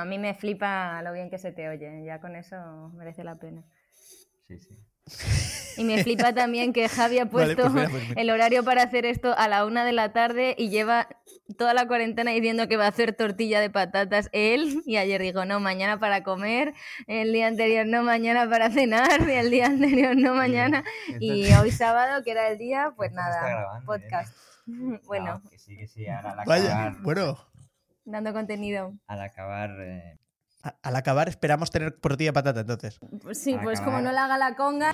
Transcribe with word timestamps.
A 0.00 0.04
mí 0.04 0.18
me 0.18 0.34
flipa 0.34 1.00
lo 1.02 1.12
bien 1.12 1.30
que 1.30 1.38
se 1.38 1.52
te 1.52 1.68
oye, 1.68 2.04
ya 2.04 2.20
con 2.20 2.36
eso 2.36 2.56
merece 2.94 3.24
la 3.24 3.36
pena. 3.36 3.62
Sí, 4.48 4.58
sí. 4.58 4.76
Y 5.76 5.84
me 5.84 6.02
flipa 6.02 6.32
también 6.32 6.72
que 6.72 6.88
Javi 6.88 7.18
ha 7.18 7.26
Vale, 7.26 7.54
puesto 7.54 7.62
pues 7.62 7.72
mira, 7.74 7.88
pues 7.90 8.08
mira. 8.08 8.20
el 8.20 8.30
horario 8.30 8.64
para 8.64 8.82
hacer 8.82 9.04
esto 9.06 9.36
a 9.36 9.46
la 9.46 9.64
una 9.66 9.84
de 9.84 9.92
la 9.92 10.12
tarde 10.12 10.54
y 10.58 10.68
lleva 10.70 11.06
toda 11.58 11.74
la 11.74 11.86
cuarentena 11.86 12.30
diciendo 12.32 12.66
que 12.66 12.76
va 12.76 12.86
a 12.86 12.88
hacer 12.88 13.12
tortilla 13.14 13.60
de 13.60 13.70
patatas 13.70 14.28
él. 14.32 14.82
Y 14.86 14.96
ayer 14.96 15.20
dijo, 15.22 15.44
no, 15.44 15.60
mañana 15.60 16.00
para 16.00 16.22
comer. 16.24 16.74
El 17.06 17.32
día 17.32 17.46
anterior, 17.46 17.86
no, 17.86 18.02
mañana 18.02 18.48
para 18.48 18.70
cenar. 18.70 19.28
Y 19.28 19.32
el 19.32 19.50
día 19.50 19.66
anterior, 19.66 20.16
no, 20.16 20.34
mañana. 20.34 20.82
Y 21.20 21.52
hoy 21.54 21.70
sábado, 21.70 22.24
que 22.24 22.30
era 22.32 22.48
el 22.48 22.58
día, 22.58 22.92
pues 22.96 23.12
nada, 23.12 23.48
grabando, 23.48 23.94
¿eh? 23.94 24.00
podcast. 24.00 24.36
Bueno, 25.06 25.40
No, 25.44 25.48
que 25.48 25.58
sí, 25.60 25.76
que 25.76 25.86
sí, 25.86 26.08
ahora 26.08 26.32
al 26.32 26.44
Vaya, 26.44 26.96
bueno, 27.02 27.38
dando 28.06 28.32
contenido. 28.32 28.94
al 29.06 29.20
acabar 29.20 29.70
eh, 29.80 30.18
a- 30.62 30.76
al 30.82 30.96
acabar 30.96 31.28
esperamos 31.28 31.70
tener 31.70 31.92
tortilla 32.00 32.30
de 32.30 32.32
patata 32.34 32.60
entonces. 32.60 32.98
Pues 33.22 33.38
sí, 33.42 33.52
Para 33.52 33.64
pues 33.64 33.80
como 33.82 34.00
no 34.00 34.10
la 34.12 34.24
haga 34.24 34.38
la 34.38 34.56
conga. 34.56 34.92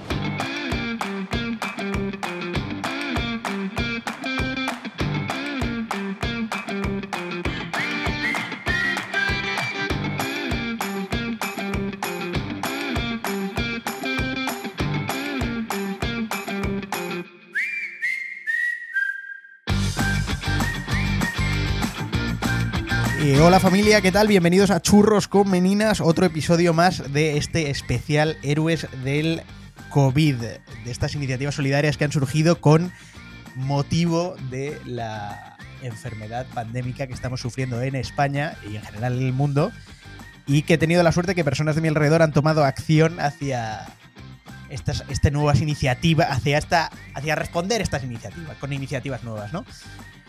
Eh, 23.23 23.39
hola 23.39 23.61
familia, 23.61 24.01
¿qué 24.01 24.11
tal? 24.11 24.27
Bienvenidos 24.27 24.73
a 24.73 24.83
Churros 24.83 25.29
con 25.29 25.49
Meninas, 25.49 26.01
otro 26.01 26.27
episodio 26.27 26.75
más 26.75 27.13
de 27.13 27.37
este 27.37 27.71
especial 27.71 28.37
Héroes 28.43 28.89
del 29.05 29.43
COVID, 29.91 30.35
de 30.35 30.61
estas 30.87 31.15
iniciativas 31.15 31.55
solidarias 31.55 31.97
que 31.97 32.03
han 32.03 32.11
surgido 32.11 32.61
con 32.61 32.91
motivo 33.55 34.35
de 34.51 34.77
la 34.87 35.57
enfermedad 35.83 36.47
pandémica 36.53 37.07
que 37.07 37.13
estamos 37.13 37.41
sufriendo 37.41 37.81
en 37.81 37.95
España 37.95 38.57
y 38.69 38.75
en 38.75 38.83
general 38.83 39.17
en 39.17 39.27
el 39.27 39.33
mundo, 39.33 39.71
y 40.49 40.63
que 40.63 40.75
he 40.75 40.79
tenido 40.79 41.05
la 41.05 41.13
suerte 41.13 41.37
que 41.37 41.45
personas 41.45 41.77
de 41.77 41.81
mi 41.81 41.87
alrededor 41.87 42.23
han 42.23 42.33
tomado 42.33 42.65
acción 42.65 43.21
hacia 43.21 43.87
estas, 44.69 45.05
estas 45.09 45.31
nuevas 45.31 45.61
iniciativas, 45.61 46.27
hacia, 46.29 46.59
esta, 46.59 46.91
hacia 47.15 47.37
responder 47.37 47.83
estas 47.83 48.03
iniciativas, 48.03 48.57
con 48.57 48.73
iniciativas 48.73 49.23
nuevas, 49.23 49.53
¿no? 49.53 49.65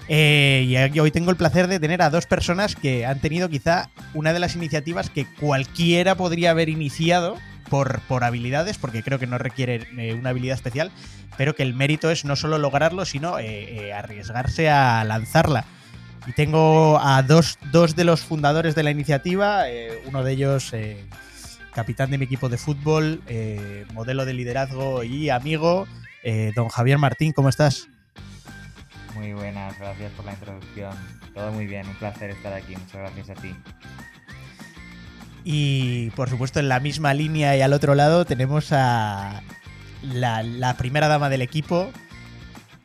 Eh, 0.10 0.90
y 0.94 1.00
hoy 1.00 1.12
tengo 1.12 1.32
el 1.32 1.38
placer 1.38 1.68
de 1.68 1.80
tener 1.80 2.02
a 2.02 2.10
dos 2.10 2.26
personas 2.26 2.76
que 2.76 3.06
han 3.06 3.20
tenido 3.20 3.50
quizá 3.50 3.90
una 4.14 4.34
de 4.34 4.40
las 4.40 4.56
iniciativas 4.56 5.10
que 5.10 5.26
cualquiera 5.26 6.16
podría 6.16 6.52
haber 6.52 6.70
iniciado 6.70 7.38
por, 7.70 8.02
por 8.02 8.24
habilidades, 8.24 8.78
porque 8.78 9.02
creo 9.02 9.18
que 9.18 9.28
no 9.28 9.38
requiere 9.38 9.88
eh, 9.98 10.14
una 10.14 10.32
habilidad 10.32 10.56
especial, 10.56 10.92
pero 11.38 11.56
que 11.56 11.64
el 11.64 11.74
mérito 11.74 12.12
es 12.12 12.26
no 12.26 12.36
solo 12.36 12.58
lograrlo, 12.58 13.06
sino 13.06 13.40
eh, 13.40 13.94
arriesgarse 13.94 14.70
a 14.70 15.04
lanzarla. 15.06 15.66
Y 16.28 16.34
tengo 16.34 17.00
a 17.02 17.22
dos, 17.24 17.58
dos 17.72 17.96
de 17.96 18.04
los 18.04 18.22
fundadores 18.22 18.76
de 18.76 18.84
la 18.84 18.92
iniciativa, 18.92 19.64
uno 20.06 20.24
de 20.24 20.32
ellos 20.32 20.72
capitán 21.74 22.12
de 22.12 22.18
mi 22.18 22.24
equipo 22.24 22.48
de 22.48 22.58
fútbol, 22.58 23.22
modelo 23.94 24.24
de 24.24 24.34
liderazgo 24.34 25.04
y 25.04 25.30
amigo, 25.30 25.86
don 26.56 26.70
Javier 26.70 26.98
Martín, 26.98 27.34
¿cómo 27.34 27.50
estás? 27.50 27.90
Muy 29.24 29.32
buenas, 29.32 29.80
gracias 29.80 30.12
por 30.12 30.26
la 30.26 30.34
introducción. 30.34 30.92
Todo 31.34 31.54
muy 31.54 31.66
bien, 31.66 31.88
un 31.88 31.96
placer 31.96 32.32
estar 32.32 32.52
aquí, 32.52 32.76
muchas 32.76 32.96
gracias 32.96 33.30
a 33.30 33.36
ti. 33.36 33.56
Y 35.46 36.10
por 36.10 36.30
supuesto, 36.30 36.60
en 36.60 36.68
la 36.68 36.82
misma 36.82 37.14
línea 37.14 37.56
y 37.56 37.62
al 37.62 37.72
otro 37.72 37.96
lado 37.96 38.26
tenemos 38.26 38.74
a 38.74 39.42
la, 40.02 40.44
la 40.44 40.76
primera 40.76 41.08
dama 41.08 41.30
del 41.30 41.42
equipo, 41.42 41.90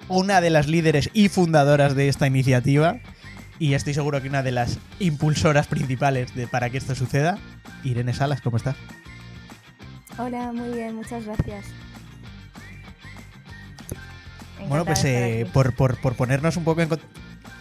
una 0.06 0.41
de 0.41 0.50
las 0.50 0.69
líderes 0.69 1.10
y 1.12 1.28
fundadoras 1.28 1.97
de 1.97 2.09
esta 2.09 2.28
iniciativa, 2.28 3.00
y 3.59 3.75
estoy 3.75 3.94
seguro 3.94 4.22
que 4.22 4.28
una 4.28 4.44
de 4.44 4.53
las 4.53 4.78
impulsoras 5.00 5.66
principales 5.66 6.37
de, 6.37 6.47
para 6.47 6.70
que 6.70 6.78
esto 6.78 6.94
suceda, 6.94 7.37
Irene 7.82 8.15
Salas, 8.15 8.43
¿cómo 8.43 8.59
estás? 8.59 8.76
Hola, 10.19 10.53
muy 10.53 10.72
bien, 10.72 10.94
muchas 10.94 11.25
gracias. 11.25 11.66
Bueno, 14.69 14.84
pues 14.84 15.05
eh, 15.05 15.47
por, 15.53 15.75
por- 15.75 16.01
por 16.01 16.15
ponernos 16.17 16.56
un 16.56 16.65
poco 16.65 16.81
en... 16.83 16.89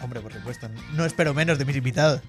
Hombre, 0.02 0.20
por 0.20 0.32
supuesto, 0.32 0.68
no 0.94 1.04
espero 1.04 1.34
menos 1.34 1.58
de 1.58 1.64
mis 1.64 1.76
invitados. 1.76 2.20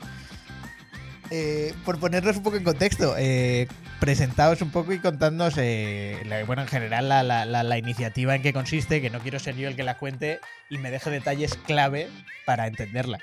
Eh, 1.31 1.73
por 1.85 1.99
ponernos 1.99 2.37
un 2.37 2.43
poco 2.43 2.57
en 2.57 2.63
contexto, 2.63 3.13
eh, 3.17 3.67
presentaos 3.99 4.61
un 4.63 4.71
poco 4.71 4.93
y 4.93 4.99
contadnos, 4.99 5.53
eh, 5.57 6.19
la- 6.25 6.43
bueno, 6.45 6.63
en 6.63 6.67
general 6.67 7.07
la, 7.07 7.21
la- 7.21 7.45
la- 7.45 7.61
la 7.63 7.77
iniciativa 7.77 8.33
en 8.35 8.41
qué 8.41 8.51
consiste, 8.51 8.99
que 9.01 9.11
no 9.11 9.19
quiero 9.19 9.37
ser 9.37 9.55
yo 9.55 9.67
el 9.67 9.75
que 9.75 9.83
la 9.83 9.97
cuente 9.97 10.39
y 10.69 10.79
me 10.79 10.89
deje 10.89 11.11
detalles 11.11 11.53
clave 11.67 12.09
para 12.45 12.65
entenderla. 12.65 13.19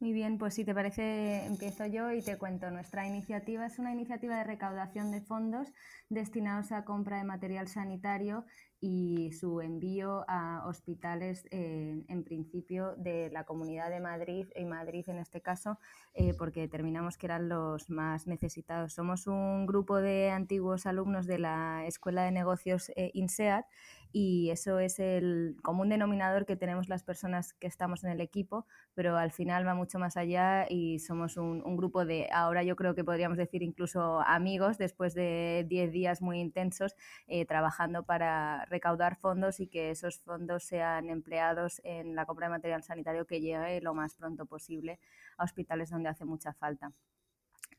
Muy 0.00 0.14
bien, 0.14 0.38
pues 0.38 0.54
si 0.54 0.64
te 0.64 0.74
parece, 0.74 1.44
empiezo 1.44 1.84
yo 1.84 2.10
y 2.10 2.22
te 2.22 2.38
cuento. 2.38 2.70
Nuestra 2.70 3.06
iniciativa 3.06 3.66
es 3.66 3.78
una 3.78 3.92
iniciativa 3.92 4.34
de 4.38 4.44
recaudación 4.44 5.10
de 5.10 5.20
fondos 5.20 5.68
destinados 6.08 6.72
a 6.72 6.86
compra 6.86 7.18
de 7.18 7.24
material 7.24 7.68
sanitario 7.68 8.46
y 8.80 9.30
su 9.32 9.60
envío 9.60 10.24
a 10.26 10.66
hospitales, 10.66 11.46
eh, 11.50 12.02
en 12.08 12.24
principio, 12.24 12.94
de 12.96 13.28
la 13.30 13.44
Comunidad 13.44 13.90
de 13.90 14.00
Madrid 14.00 14.46
y 14.56 14.64
Madrid 14.64 15.06
en 15.06 15.18
este 15.18 15.42
caso, 15.42 15.78
eh, 16.14 16.32
porque 16.32 16.60
determinamos 16.60 17.18
que 17.18 17.26
eran 17.26 17.50
los 17.50 17.90
más 17.90 18.26
necesitados. 18.26 18.94
Somos 18.94 19.26
un 19.26 19.66
grupo 19.66 19.98
de 19.98 20.30
antiguos 20.30 20.86
alumnos 20.86 21.26
de 21.26 21.40
la 21.40 21.84
Escuela 21.84 22.22
de 22.22 22.30
Negocios 22.30 22.90
eh, 22.96 23.10
INSEAD 23.12 23.64
y 24.12 24.50
eso 24.50 24.78
es 24.78 24.98
el 24.98 25.56
común 25.62 25.88
denominador 25.88 26.46
que 26.46 26.56
tenemos 26.56 26.88
las 26.88 27.02
personas 27.02 27.52
que 27.54 27.66
estamos 27.66 28.04
en 28.04 28.10
el 28.10 28.20
equipo 28.20 28.66
pero 28.94 29.16
al 29.16 29.32
final 29.32 29.66
va 29.66 29.74
mucho 29.74 29.98
más 29.98 30.16
allá 30.16 30.66
y 30.68 30.98
somos 30.98 31.36
un, 31.36 31.76
grupo 31.76 32.04
de, 32.04 32.28
ahora 32.32 32.62
yo 32.62 32.76
creo 32.76 32.94
que 32.94 33.04
podríamos 33.04 33.38
decir 33.38 33.62
incluso 33.62 34.20
amigos, 34.20 34.78
después 34.78 35.14
de 35.14 35.64
10 35.68 35.92
días 35.92 36.20
muy 36.22 36.40
intensos, 36.40 36.94
eh, 37.26 37.46
trabajando 37.46 38.04
para 38.04 38.64
recaudar 38.66 39.16
fondos 39.16 39.60
y 39.60 39.68
que 39.68 39.90
esos 39.90 40.18
fondos 40.20 40.64
sean 40.64 41.08
empleados 41.08 41.80
en 41.84 42.14
la 42.14 42.26
compra 42.26 42.48
de 42.48 42.50
material 42.50 42.82
sanitario 42.82 43.26
que 43.26 43.40
llegue 43.40 43.80
lo 43.80 43.94
más 43.94 44.14
pronto 44.14 44.46
posible 44.46 44.98
a 45.38 45.44
hospitales 45.44 45.90
donde 45.90 46.08
hace 46.10 46.24
mucha 46.24 46.52
falta. 46.52 46.92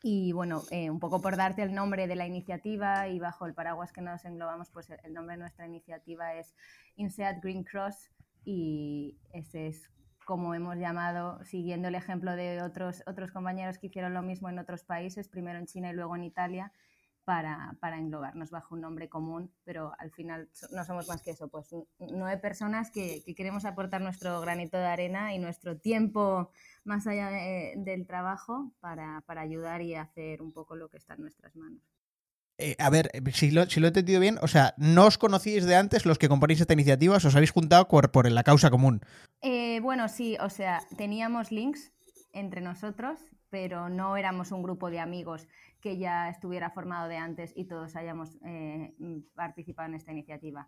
Y 0.03 0.31
bueno, 0.31 0.63
eh, 0.71 0.89
un 0.89 0.99
poco 0.99 1.21
por 1.21 1.37
darte 1.37 1.61
el 1.61 1.73
nombre 1.73 2.07
de 2.07 2.15
la 2.15 2.25
iniciativa 2.25 3.07
y 3.07 3.19
bajo 3.19 3.45
el 3.45 3.53
paraguas 3.53 3.91
que 3.91 4.01
nos 4.01 4.25
englobamos, 4.25 4.71
pues 4.71 4.89
el 4.89 5.13
nombre 5.13 5.35
de 5.35 5.41
nuestra 5.41 5.67
iniciativa 5.67 6.33
es 6.35 6.55
INSEAD 6.95 7.39
Green 7.41 7.63
Cross 7.63 8.09
y 8.43 9.19
ese 9.31 9.67
es 9.67 9.91
como 10.25 10.55
hemos 10.55 10.77
llamado, 10.77 11.43
siguiendo 11.43 11.87
el 11.87 11.95
ejemplo 11.95 12.35
de 12.35 12.61
otros, 12.61 13.03
otros 13.05 13.31
compañeros 13.31 13.77
que 13.77 13.87
hicieron 13.87 14.13
lo 14.13 14.21
mismo 14.21 14.49
en 14.49 14.59
otros 14.59 14.83
países, 14.83 15.27
primero 15.27 15.59
en 15.59 15.65
China 15.65 15.91
y 15.91 15.93
luego 15.93 16.15
en 16.15 16.23
Italia, 16.23 16.71
para, 17.23 17.75
para 17.79 17.97
englobarnos 17.97 18.49
bajo 18.49 18.75
un 18.75 18.81
nombre 18.81 19.07
común, 19.09 19.51
pero 19.63 19.93
al 19.99 20.11
final 20.11 20.49
no 20.71 20.83
somos 20.85 21.07
más 21.07 21.21
que 21.21 21.31
eso, 21.31 21.47
pues 21.49 21.69
nueve 21.99 22.37
personas 22.37 22.89
que, 22.91 23.21
que 23.23 23.35
queremos 23.35 23.65
aportar 23.65 24.01
nuestro 24.01 24.41
granito 24.41 24.77
de 24.77 24.85
arena 24.85 25.33
y 25.33 25.39
nuestro 25.39 25.77
tiempo 25.77 26.51
más 26.83 27.05
allá 27.07 27.29
de- 27.29 27.73
del 27.77 28.07
trabajo 28.07 28.73
para, 28.79 29.21
para 29.27 29.41
ayudar 29.41 29.81
y 29.81 29.95
hacer 29.95 30.41
un 30.41 30.51
poco 30.51 30.75
lo 30.75 30.89
que 30.89 30.97
está 30.97 31.13
en 31.13 31.21
nuestras 31.21 31.55
manos. 31.55 31.81
Eh, 32.57 32.75
a 32.79 32.89
ver, 32.89 33.09
eh, 33.13 33.21
si 33.31 33.49
lo, 33.49 33.65
si 33.65 33.79
lo 33.79 33.87
he 33.87 33.89
entendido 33.89 34.19
bien, 34.19 34.37
o 34.41 34.47
sea, 34.47 34.73
no 34.77 35.05
os 35.05 35.17
conocíais 35.17 35.65
de 35.65 35.75
antes 35.75 36.05
los 36.05 36.19
que 36.19 36.29
componéis 36.29 36.61
esta 36.61 36.73
iniciativa, 36.73 37.15
os 37.15 37.35
habéis 37.35 37.51
juntado 37.51 37.87
por, 37.87 38.11
por 38.11 38.29
la 38.29 38.43
causa 38.43 38.69
común. 38.69 39.01
Eh, 39.41 39.79
bueno, 39.81 40.07
sí, 40.09 40.37
o 40.39 40.49
sea, 40.49 40.81
teníamos 40.97 41.51
links 41.51 41.91
entre 42.33 42.61
nosotros, 42.61 43.19
pero 43.49 43.89
no 43.89 44.15
éramos 44.15 44.51
un 44.51 44.61
grupo 44.63 44.89
de 44.89 44.99
amigos 44.99 45.47
que 45.81 45.97
ya 45.97 46.29
estuviera 46.29 46.69
formado 46.69 47.07
de 47.07 47.17
antes 47.17 47.51
y 47.55 47.65
todos 47.65 47.95
hayamos 47.95 48.37
eh, 48.45 48.93
participado 49.35 49.89
en 49.89 49.95
esta 49.95 50.11
iniciativa. 50.11 50.67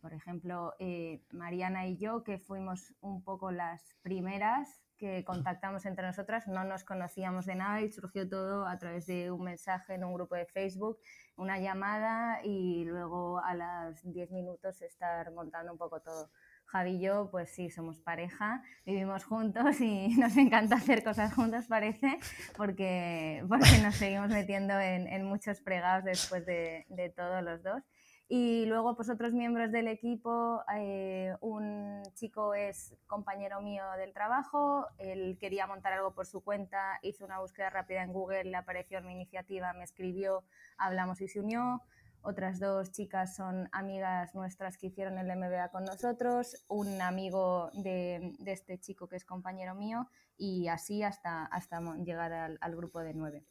Por 0.00 0.12
ejemplo, 0.12 0.74
eh, 0.78 1.22
Mariana 1.32 1.86
y 1.86 1.96
yo, 1.96 2.24
que 2.24 2.38
fuimos 2.38 2.92
un 3.00 3.22
poco 3.22 3.50
las 3.50 3.96
primeras 4.02 4.82
que 4.98 5.24
contactamos 5.24 5.86
entre 5.86 6.06
nosotras, 6.06 6.46
no 6.46 6.64
nos 6.64 6.84
conocíamos 6.84 7.46
de 7.46 7.54
nada 7.54 7.80
y 7.80 7.90
surgió 7.90 8.28
todo 8.28 8.66
a 8.66 8.78
través 8.78 9.06
de 9.06 9.30
un 9.30 9.44
mensaje 9.44 9.94
en 9.94 10.04
un 10.04 10.14
grupo 10.14 10.34
de 10.34 10.46
Facebook, 10.46 10.98
una 11.36 11.58
llamada 11.58 12.40
y 12.44 12.84
luego 12.84 13.40
a 13.40 13.54
los 13.54 14.02
10 14.02 14.30
minutos 14.30 14.82
estar 14.82 15.32
montando 15.32 15.72
un 15.72 15.78
poco 15.78 16.00
todo. 16.00 16.30
Javi 16.66 16.96
y 16.96 17.00
yo, 17.00 17.28
pues 17.30 17.50
sí, 17.50 17.70
somos 17.70 18.00
pareja, 18.00 18.62
vivimos 18.84 19.24
juntos 19.24 19.80
y 19.80 20.08
nos 20.18 20.36
encanta 20.36 20.76
hacer 20.76 21.04
cosas 21.04 21.32
juntos, 21.34 21.66
parece, 21.66 22.18
porque, 22.56 23.44
porque 23.48 23.78
nos 23.82 23.94
seguimos 23.94 24.30
metiendo 24.30 24.78
en, 24.80 25.06
en 25.06 25.24
muchos 25.24 25.60
fregados 25.60 26.04
después 26.04 26.44
de, 26.46 26.86
de 26.88 27.10
todos 27.10 27.42
los 27.42 27.62
dos. 27.62 27.82
Y 28.26 28.64
luego, 28.66 28.96
pues 28.96 29.10
otros 29.10 29.34
miembros 29.34 29.70
del 29.70 29.86
equipo, 29.86 30.62
eh, 30.74 31.34
un 31.40 32.02
chico 32.14 32.54
es 32.54 32.96
compañero 33.06 33.60
mío 33.60 33.84
del 33.98 34.14
trabajo, 34.14 34.86
él 34.98 35.36
quería 35.38 35.66
montar 35.66 35.92
algo 35.92 36.14
por 36.14 36.26
su 36.26 36.42
cuenta, 36.42 36.98
hizo 37.02 37.26
una 37.26 37.38
búsqueda 37.40 37.68
rápida 37.68 38.02
en 38.02 38.12
Google, 38.14 38.44
le 38.44 38.56
apareció 38.56 39.02
mi 39.02 39.12
iniciativa, 39.12 39.74
me 39.74 39.84
escribió, 39.84 40.42
hablamos 40.78 41.20
y 41.20 41.28
se 41.28 41.40
unió. 41.40 41.82
Otras 42.26 42.58
dos 42.58 42.90
chicas 42.90 43.36
son 43.36 43.68
amigas 43.70 44.34
nuestras 44.34 44.78
que 44.78 44.86
hicieron 44.86 45.18
el 45.18 45.26
MBA 45.26 45.68
con 45.68 45.84
nosotros, 45.84 46.64
un 46.68 47.02
amigo 47.02 47.70
de, 47.74 48.32
este 48.46 48.80
chico 48.80 49.08
que 49.08 49.16
es 49.16 49.26
compañero 49.26 49.74
mío 49.74 50.08
y 50.38 50.68
así 50.68 51.02
hasta, 51.02 51.44
hasta 51.44 51.82
llegar 52.02 52.32
al, 52.32 52.76
grupo 52.76 53.00
de 53.00 53.12
nueve. 53.12 53.44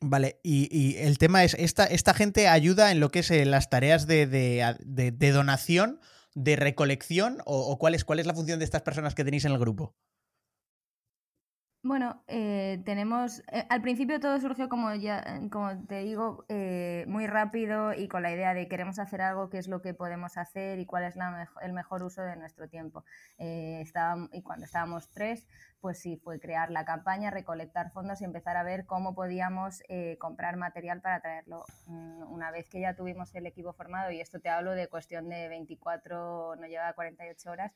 Vale, 0.00 0.38
y, 0.44 0.96
el 0.98 1.18
tema 1.18 1.42
es, 1.42 1.54
esta, 1.54 1.84
esta 1.84 2.14
gente 2.14 2.46
ayuda 2.46 2.92
en 2.92 3.00
lo 3.00 3.10
que 3.10 3.18
es 3.20 3.30
eh, 3.32 3.44
las 3.44 3.70
tareas 3.70 4.06
de, 4.06 4.72
donación, 5.34 5.98
de 6.36 6.54
recolección, 6.54 7.38
o, 7.44 7.76
cuál, 7.76 7.96
es, 7.96 8.04
cuál 8.04 8.20
es 8.20 8.26
la 8.26 8.34
función 8.34 8.60
de 8.60 8.64
estas 8.64 8.82
personas 8.82 9.16
que 9.16 9.24
tenéis 9.24 9.46
en 9.46 9.52
el 9.52 9.58
grupo? 9.58 9.96
Bueno, 11.84 12.22
eh, 12.28 12.80
tenemos. 12.84 13.40
Eh, 13.50 13.66
al 13.68 13.82
principio 13.82 14.20
todo 14.20 14.38
surgió 14.38 14.68
como 14.68 14.94
ya, 14.94 15.40
como 15.50 15.84
te 15.86 15.98
digo, 16.04 16.44
muy 17.08 17.26
rápido 17.26 17.92
y 17.92 18.06
con 18.06 18.22
la 18.22 18.32
idea 18.32 18.54
de 18.54 18.68
queremos 18.68 19.00
hacer 19.00 19.20
algo, 19.20 19.50
qué 19.50 19.58
es 19.58 19.66
lo 19.66 19.82
que 19.82 19.92
podemos 19.92 20.36
hacer 20.36 20.78
y 20.78 20.86
cuál 20.86 21.02
es 21.04 21.16
la 21.16 21.48
el 21.60 21.72
mejor 21.72 22.04
uso 22.04 22.22
de 22.22 22.36
nuestro 22.36 22.68
tiempo. 22.68 23.04
y 23.38 24.42
cuando 24.42 24.64
estábamos 24.64 25.10
tres, 25.10 25.48
pues 25.82 25.98
sí, 25.98 26.16
fue 26.16 26.38
crear 26.38 26.70
la 26.70 26.84
campaña, 26.84 27.30
recolectar 27.30 27.90
fondos 27.90 28.20
y 28.20 28.24
empezar 28.24 28.56
a 28.56 28.62
ver 28.62 28.86
cómo 28.86 29.16
podíamos 29.16 29.82
eh, 29.88 30.16
comprar 30.18 30.56
material 30.56 31.00
para 31.00 31.20
traerlo. 31.20 31.64
Mm, 31.86 32.32
una 32.32 32.52
vez 32.52 32.68
que 32.68 32.80
ya 32.80 32.94
tuvimos 32.94 33.34
el 33.34 33.46
equipo 33.46 33.72
formado, 33.72 34.12
y 34.12 34.20
esto 34.20 34.38
te 34.38 34.48
hablo 34.48 34.70
de 34.72 34.86
cuestión 34.86 35.28
de 35.28 35.48
24, 35.48 36.54
no 36.54 36.66
llega 36.68 36.88
a 36.88 36.92
48 36.94 37.50
horas, 37.50 37.72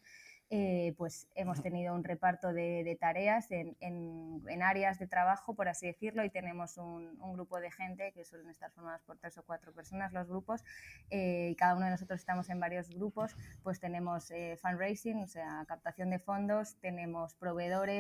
eh, 0.49 0.95
pues 0.97 1.27
hemos 1.35 1.61
tenido 1.61 1.93
un 1.93 2.05
reparto 2.05 2.53
de, 2.53 2.97
tareas 3.01 3.51
en, 3.51 3.75
áreas 4.63 4.97
de 5.01 5.09
trabajo, 5.09 5.55
por 5.55 5.69
así 5.69 5.89
decirlo, 5.89 6.25
y 6.25 6.31
tenemos 6.31 6.77
un, 6.77 7.19
grupo 7.35 7.59
de 7.59 7.73
gente 7.73 8.13
que 8.13 8.25
suelen 8.25 8.49
estar 8.49 8.71
formados 8.71 9.03
por 9.03 9.19
tres 9.19 9.37
o 9.39 9.43
cuatro 9.43 9.73
personas 9.73 10.13
los 10.13 10.29
grupos, 10.29 10.63
eh, 11.11 11.49
y 11.51 11.57
cada 11.57 11.75
uno 11.75 11.87
de 11.87 11.91
nosotros 11.91 12.21
estamos 12.21 12.49
en 12.49 12.61
varios 12.61 12.89
grupos, 12.91 13.35
pues 13.65 13.81
tenemos 13.81 14.31
eh, 14.31 14.57
fundraising, 14.63 15.25
o 15.25 15.27
sea, 15.27 15.65
captación 15.67 16.11
de 16.11 16.21
fondos, 16.21 16.77
tenemos 16.77 17.35
proveedores 17.35 17.96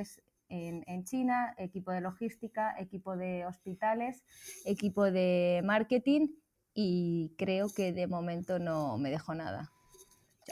en, 0.48 0.84
en, 0.86 1.04
China, 1.04 1.54
equipo 1.58 1.90
de 1.90 2.00
logística, 2.00 2.74
equipo 2.78 3.16
de 3.16 3.46
hospitales, 3.46 4.24
equipo 4.64 5.10
de 5.10 5.62
marketing 5.64 6.28
y 6.74 7.34
creo 7.38 7.68
que 7.74 7.92
de 7.92 8.06
momento 8.06 8.58
no 8.58 8.98
me 8.98 9.10
dejo 9.10 9.34
nada. 9.34 9.72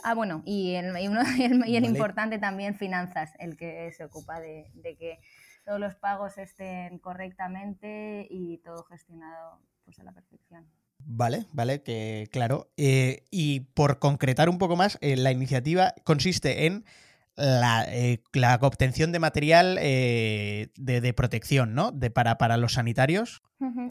Ah, 0.02 0.14
bueno, 0.14 0.43
y 0.44 0.75
el, 0.75 0.96
y 0.99 1.06
el, 1.76 1.85
importante 1.85 2.38
también 2.38 2.75
finanzas, 2.75 3.32
el 3.38 3.56
que 3.56 3.93
se 3.93 4.05
ocupa 4.05 4.41
de, 4.41 4.70
que 4.82 5.19
todos 5.64 5.79
los 5.79 5.94
pagos 5.94 6.38
estén 6.38 6.99
correctamente 6.99 8.26
y 8.29 8.58
todo 8.58 8.82
gestionado 8.85 9.61
pues, 9.85 9.99
a 10.00 10.02
la 10.02 10.12
perfección. 10.12 10.67
Vale, 10.99 11.47
vale, 11.52 11.82
que 11.82 12.29
claro. 12.32 12.70
Eh, 12.76 13.25
y 13.31 13.61
por 13.61 13.99
concretar 13.99 14.49
un 14.49 14.58
poco 14.58 14.76
más, 14.76 14.99
eh, 15.00 15.17
la 15.17 15.31
iniciativa 15.31 15.94
consiste 16.05 16.67
en 16.67 16.85
la, 17.37 17.85
eh, 17.89 18.23
obtención 18.61 19.13
de 19.13 19.19
material 19.19 19.77
de, 19.77 21.15
protección, 21.17 21.75
¿no? 21.75 21.91
De, 21.93 22.11
para, 22.11 22.39
para 22.39 22.57
los 22.57 22.75
sanitarios. 22.75 23.43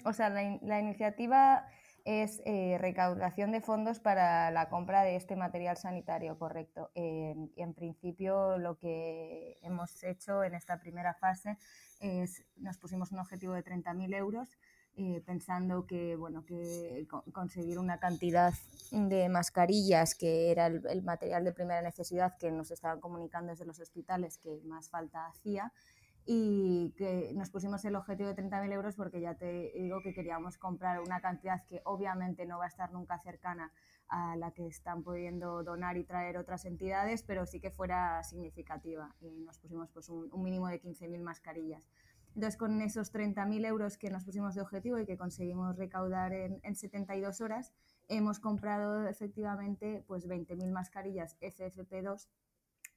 O 0.05 0.13
sea, 0.13 0.29
la, 0.29 0.59
la 0.61 0.79
iniciativa 0.79 1.65
es 2.05 2.41
eh, 2.45 2.77
recaudación 2.79 3.51
de 3.51 3.61
fondos 3.61 3.99
para 3.99 4.51
la 4.51 4.67
compra 4.69 5.03
de 5.03 5.15
este 5.15 5.35
material 5.35 5.77
sanitario, 5.77 6.37
correcto. 6.37 6.91
en 6.95 7.73
principio, 7.73 8.57
lo 8.57 8.77
que 8.77 9.57
hemos 9.61 10.03
hecho 10.03 10.43
en 10.43 10.53
esta 10.53 10.79
primera 10.79 11.13
fase 11.13 11.57
es, 11.99 12.43
nos 12.57 12.77
pusimos 12.77 13.11
un 13.11 13.19
objetivo 13.19 13.53
de 13.53 13.63
30.000 13.63 14.15
euros, 14.15 14.49
eh, 14.95 15.21
pensando 15.25 15.87
que, 15.87 16.15
bueno, 16.15 16.45
que 16.45 17.07
conseguir 17.31 17.79
una 17.79 17.99
cantidad 17.99 18.53
de 18.91 19.27
mascarillas, 19.29 20.13
que 20.15 20.51
era 20.51 20.67
el, 20.67 21.03
material 21.03 21.43
de 21.43 21.51
primera 21.51 21.81
necesidad 21.81 22.37
que 22.37 22.51
nos 22.51 22.69
estaban 22.69 22.99
comunicando 22.99 23.51
desde 23.51 23.65
los 23.65 23.79
hospitales 23.79 24.37
que 24.37 24.61
más 24.65 24.89
falta 24.89 25.25
hacía, 25.25 25.73
y 26.25 26.93
que 26.95 27.31
nos 27.33 27.49
pusimos 27.49 27.83
el 27.85 27.95
objetivo 27.95 28.29
de 28.29 28.35
30.000 28.35 28.71
euros 28.71 28.95
porque 28.95 29.19
ya 29.19 29.35
te 29.35 29.73
digo 29.75 30.01
que 30.01 30.13
queríamos 30.13 30.57
comprar 30.57 31.01
una 31.01 31.19
cantidad 31.19 31.65
que 31.65 31.81
obviamente 31.83 32.45
no 32.45 32.59
va 32.59 32.65
a 32.65 32.69
estar 32.69 32.93
nunca 32.93 33.19
cercana 33.19 33.73
a 34.07 34.35
la 34.35 34.51
que 34.51 34.67
están 34.67 35.03
pudiendo 35.03 35.63
donar 35.63 35.97
y 35.97 36.03
traer 36.03 36.37
otras 36.37 36.65
entidades, 36.65 37.23
pero 37.23 37.45
sí 37.45 37.59
que 37.59 37.71
fuera 37.71 38.23
significativa. 38.23 39.15
Y 39.21 39.39
nos 39.41 39.57
pusimos 39.57 39.89
pues, 39.89 40.07
un, 40.09 40.29
mínimo 40.43 40.67
de 40.67 40.79
15.000 40.79 41.19
mascarillas. 41.21 41.89
Entonces, 42.35 42.57
con 42.57 42.81
esos 42.81 43.13
30.000 43.13 43.65
euros 43.65 43.97
que 43.97 44.09
nos 44.09 44.23
pusimos 44.23 44.55
de 44.55 44.61
objetivo 44.61 44.99
y 44.99 45.05
que 45.05 45.17
conseguimos 45.17 45.77
recaudar 45.77 46.33
en, 46.33 46.59
en 46.63 46.75
72 46.75 47.41
horas, 47.41 47.73
hemos 48.07 48.39
comprado 48.39 49.07
efectivamente 49.07 50.03
pues 50.07 50.27
20.000 50.27 50.71
mascarillas 50.71 51.37
FFP2 51.39 52.27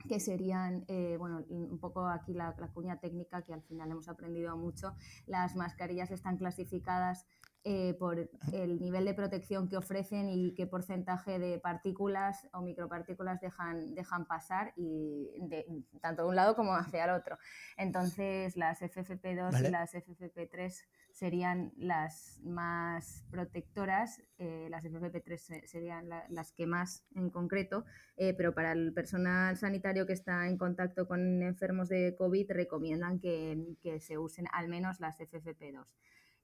que 0.08 0.20
serían, 0.20 0.84
eh, 0.88 1.16
bueno, 1.18 1.44
un 1.48 1.78
poco 1.78 2.06
aquí 2.06 2.32
la, 2.32 2.54
cuña 2.72 2.98
técnica 2.98 3.42
que 3.42 3.52
al 3.52 3.62
final 3.62 3.90
hemos 3.90 4.08
aprendido 4.08 4.56
mucho. 4.56 4.94
Las 5.26 5.56
mascarillas 5.56 6.10
están 6.10 6.36
clasificadas 6.36 7.26
eh, 7.68 7.94
por 7.98 8.30
el 8.52 8.80
nivel 8.80 9.04
de 9.06 9.12
protección 9.12 9.68
que 9.68 9.76
ofrecen 9.76 10.28
y 10.28 10.54
qué 10.54 10.68
porcentaje 10.68 11.40
de 11.40 11.58
partículas 11.58 12.48
o 12.52 12.62
micropartículas 12.62 13.40
dejan, 13.40 13.92
dejan 13.96 14.24
pasar 14.24 14.72
y 14.76 15.32
de, 15.40 15.66
tanto 16.00 16.22
de 16.22 16.28
un 16.28 16.36
lado 16.36 16.54
como 16.54 16.76
hacia 16.76 17.06
el 17.06 17.10
otro. 17.10 17.38
Entonces 17.76 18.56
las 18.56 18.80
FFP2 18.82 19.66
y 19.66 19.70
las 19.72 19.94
FFP3 19.94 20.84
serían 21.10 21.72
las 21.76 22.38
más 22.44 23.24
protectoras, 23.32 24.22
eh, 24.38 24.68
las 24.70 24.84
FFP3 24.84 25.66
serían 25.66 26.08
las 26.28 26.52
que 26.52 26.68
más 26.68 27.04
en 27.16 27.30
concreto, 27.30 27.84
eh, 28.16 28.32
pero 28.34 28.54
para 28.54 28.70
el 28.70 28.92
personal 28.92 29.56
sanitario 29.56 30.06
que 30.06 30.12
está 30.12 30.46
en 30.46 30.56
contacto 30.56 31.08
con 31.08 31.42
enfermos 31.42 31.88
de 31.88 32.14
COVID 32.16 32.52
recomiendan 32.52 33.18
que, 33.18 33.76
se 33.98 34.18
usen 34.18 34.46
al 34.52 34.68
menos 34.68 35.00
las 35.00 35.18
FFP2. 35.18 35.84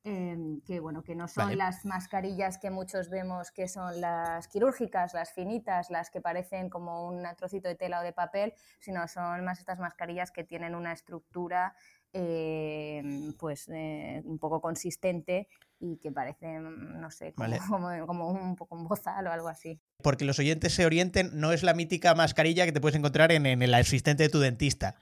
Em, 0.05 0.61
que 0.63 0.81
bueno, 0.81 1.05
que 1.05 1.15
no 1.15 1.29
son 1.29 1.57
las 1.57 1.85
mascarillas 1.85 2.59
que 2.59 2.71
muchos 2.71 3.09
vemos 3.09 3.53
que 3.53 3.69
son 3.69 4.01
las 4.01 4.49
quirúrgicas, 4.49 5.15
las 5.15 5.33
finitas, 5.33 5.91
las 5.91 6.11
que 6.11 6.21
parecen 6.21 6.71
como 6.71 7.07
un 7.07 7.23
trocito 7.37 7.69
de 7.69 7.77
tela 7.77 8.01
o 8.01 8.03
de 8.03 8.13
papel, 8.13 8.53
sino 8.81 9.07
son 9.07 9.45
más 9.45 9.61
estas 9.61 9.79
mascarillas 9.79 10.33
que 10.33 10.43
tienen 10.43 10.75
una 10.75 10.93
estructura 10.93 11.77
Em, 12.15 13.33
pues 13.39 13.71
eh, 13.73 14.21
un 14.27 14.39
poco 14.39 14.61
consistente 14.61 15.49
y 15.81 15.97
que 15.97 16.13
parece, 16.13 16.61
mm, 16.61 17.01
no 17.01 17.11
sé, 17.11 17.33
como, 17.81 18.07
como, 18.07 18.29
un 18.29 18.55
poco 18.55 18.75
un 18.77 18.87
bozal 18.87 19.27
o 19.27 19.33
algo 19.33 19.49
así. 19.49 19.81
Porque 20.03 20.27
los 20.27 20.39
oyentes 20.39 20.75
se 20.75 20.85
orienten, 20.85 21.31
no 21.33 21.53
es 21.53 21.63
la 21.63 21.73
mítica 21.73 22.15
mascarilla 22.15 22.67
que 22.67 22.73
te 22.73 22.83
puedes 22.83 22.99
encontrar 22.99 23.33
en, 23.33 23.47
el 23.47 23.73
asistente 23.73 24.25
de 24.25 24.29
tu 24.29 24.41
dentista. 24.41 24.97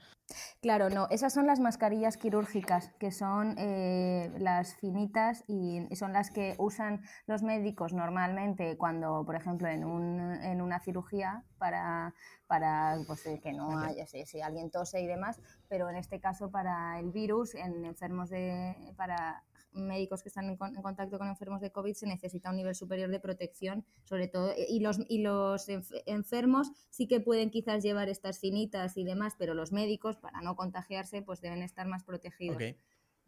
Claro, 0.61 0.89
no, 0.89 1.07
esas 1.09 1.33
son 1.33 1.47
las 1.47 1.59
mascarillas 1.59 2.17
quirúrgicas, 2.17 2.91
que 2.99 3.11
son 3.11 3.55
eh, 3.57 4.31
las 4.37 4.75
finitas 4.75 5.43
y 5.47 5.87
son 5.95 6.13
las 6.13 6.31
que 6.31 6.55
usan 6.57 7.01
los 7.27 7.43
médicos 7.43 7.93
normalmente 7.93 8.77
cuando, 8.77 9.23
por 9.25 9.35
ejemplo, 9.35 9.67
en, 9.67 9.83
un, 9.83 10.19
en 10.33 10.61
una 10.61 10.79
cirugía 10.79 11.43
para, 11.57 12.13
para 12.47 12.97
pues, 13.07 13.25
eh, 13.25 13.39
que 13.41 13.53
no 13.53 13.79
haya, 13.79 14.05
si, 14.05 14.25
si, 14.25 14.41
alguien 14.41 14.71
tose 14.71 15.01
y 15.01 15.07
demás, 15.07 15.39
pero 15.67 15.89
en 15.89 15.95
este 15.95 16.19
caso 16.19 16.51
para 16.51 16.99
el 16.99 17.11
virus, 17.11 17.55
en 17.55 17.85
enfermos 17.85 18.29
de, 18.29 18.75
para 18.97 19.43
médicos 19.73 20.21
que 20.21 20.29
están 20.29 20.49
en, 20.49 20.57
contacto 20.57 21.17
con 21.17 21.27
enfermos 21.27 21.61
de 21.61 21.71
COVID 21.71 21.93
se 21.93 22.07
necesita 22.07 22.49
un 22.49 22.57
nivel 22.57 22.75
superior 22.75 23.09
de 23.09 23.19
protección, 23.19 23.85
sobre 24.03 24.27
todo, 24.27 24.53
y 24.55 24.79
los, 24.79 24.99
y 25.07 25.19
los 25.19 25.67
enfermos 26.05 26.71
sí 26.89 27.07
que 27.07 27.19
pueden 27.19 27.49
quizás 27.49 27.83
llevar 27.83 28.09
estas 28.09 28.39
finitas 28.39 28.97
y 28.97 29.03
demás, 29.03 29.35
pero 29.37 29.53
los 29.53 29.71
médicos, 29.71 30.17
para 30.17 30.41
no 30.41 30.55
contagiarse, 30.55 31.21
pues 31.21 31.41
deben 31.41 31.61
estar 31.61 31.87
más 31.87 32.03
protegidos. 32.03 32.61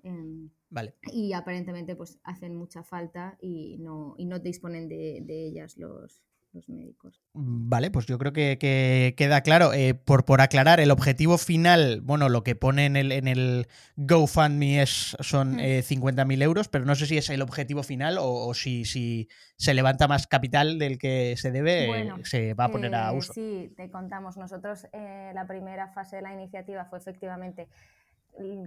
Em, 0.03 0.49
vale. 0.69 0.95
Y 1.13 1.31
aparentemente 1.31 1.95
pues 1.95 2.19
hacen 2.23 2.55
mucha 2.55 2.83
falta 2.83 3.37
y 3.39 3.77
no, 3.77 4.15
y 4.17 4.25
no 4.25 4.39
disponen 4.39 4.89
de, 4.89 5.21
de 5.23 5.45
ellas 5.45 5.77
los, 5.77 6.21
los 6.53 6.69
médicos. 6.69 7.21
Vale, 7.33 7.91
pues 7.91 8.05
yo 8.05 8.17
creo 8.17 8.33
que, 8.33 9.13
queda 9.17 9.41
claro. 9.41 9.73
Eh, 9.73 9.93
por, 9.93 10.25
por 10.25 10.41
aclarar, 10.41 10.79
el 10.79 10.91
objetivo 10.91 11.37
final, 11.37 12.01
bueno, 12.01 12.29
lo 12.29 12.43
que 12.43 12.55
pone 12.55 12.85
en 12.85 12.95
el, 12.95 13.11
en 13.11 13.27
el 13.27 13.67
GoFundMe 13.97 14.81
es, 14.81 15.17
son 15.19 15.57
50.000 15.57 16.25
hmm. 16.25 16.31
eh, 16.31 16.43
euros, 16.43 16.67
pero 16.69 16.85
no 16.85 16.95
sé 16.95 17.05
si 17.05 17.17
es 17.17 17.29
el 17.29 17.41
objetivo 17.41 17.83
final 17.83 18.17
o, 18.19 18.53
si, 18.53 18.85
si, 18.85 19.27
se 19.57 19.73
levanta 19.73 20.07
más 20.07 20.27
capital 20.27 20.79
del 20.79 20.97
que 20.97 21.35
se 21.37 21.51
debe, 21.51 22.13
se 22.23 22.53
va 22.53 22.65
a 22.65 22.69
poner 22.69 22.93
a 22.95 23.11
eh, 23.11 23.17
uso. 23.17 23.33
Sí, 23.33 23.73
te 23.75 23.89
contamos. 23.89 24.37
Nosotros 24.37 24.87
la 24.93 25.45
primera 25.47 25.89
fase 25.89 26.17
de 26.17 26.21
la 26.21 26.33
iniciativa 26.33 26.85
fue 26.85 26.99
efectivamente 26.99 27.67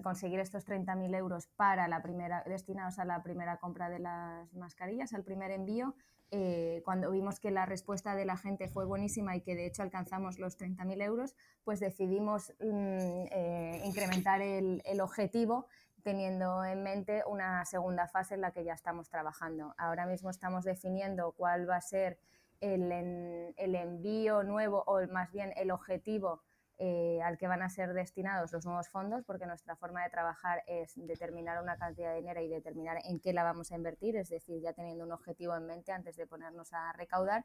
conseguir 0.02 0.38
estos 0.40 0.66
30.000 0.66 1.16
euros 1.16 1.48
para 1.56 1.88
la 1.88 2.02
primera, 2.02 2.42
destinados 2.46 2.98
a 2.98 3.04
la 3.04 3.22
primera 3.22 3.56
compra 3.58 3.88
de 3.88 3.98
las 3.98 4.54
mascarillas, 4.54 5.12
al 5.12 5.24
primer 5.24 5.50
envío. 5.50 5.94
Eh, 6.32 6.82
cuando 6.84 7.10
vimos 7.10 7.38
que 7.38 7.50
la 7.52 7.66
respuesta 7.66 8.16
de 8.16 8.24
la 8.24 8.36
gente 8.36 8.68
fue 8.68 8.84
buenísima 8.84 9.36
y 9.36 9.42
que 9.42 9.54
de 9.54 9.66
hecho 9.66 9.82
alcanzamos 9.82 10.38
los 10.38 10.58
30.000 10.58 11.02
euros, 11.02 11.36
pues 11.62 11.78
decidimos 11.78 12.52
mm, 12.60 13.26
eh, 13.30 13.82
incrementar 13.84 14.42
el, 14.42 14.82
objetivo 15.00 15.66
teniendo 16.02 16.64
en 16.64 16.82
mente 16.82 17.22
una 17.26 17.64
segunda 17.64 18.08
fase 18.08 18.34
en 18.34 18.40
la 18.40 18.52
que 18.52 18.64
ya 18.64 18.74
estamos 18.74 19.08
trabajando. 19.08 19.74
Ahora 19.78 20.06
mismo 20.06 20.30
estamos 20.30 20.64
definiendo 20.64 21.32
cuál 21.32 21.68
va 21.68 21.76
a 21.76 21.80
ser 21.80 22.18
el 22.60 22.90
envío 23.74 24.42
nuevo 24.42 24.82
o 24.86 25.06
más 25.08 25.30
bien 25.30 25.52
el 25.56 25.70
objetivo 25.70 26.42
eh, 26.78 27.20
al 27.22 27.38
que 27.38 27.48
van 27.48 27.62
a 27.62 27.70
ser 27.70 27.92
destinados 27.94 28.52
los 28.52 28.66
nuevos 28.66 28.88
fondos, 28.88 29.24
porque 29.24 29.46
nuestra 29.46 29.76
forma 29.76 30.02
de 30.02 30.10
trabajar 30.10 30.62
es 30.66 30.92
determinar 30.96 31.62
una 31.62 31.76
cantidad 31.76 32.10
de 32.10 32.16
dinero 32.16 32.40
y 32.40 32.48
determinar 32.48 32.98
en 33.04 33.18
qué 33.20 33.32
la 33.32 33.44
vamos 33.44 33.72
a 33.72 33.76
invertir, 33.76 34.16
es 34.16 34.28
decir, 34.28 34.60
ya 34.60 34.72
teniendo 34.72 35.04
un 35.04 35.12
objetivo 35.12 35.56
en 35.56 35.66
mente 35.66 35.92
antes 35.92 36.16
de 36.16 36.26
ponernos 36.26 36.72
a 36.72 36.92
recaudar 36.92 37.44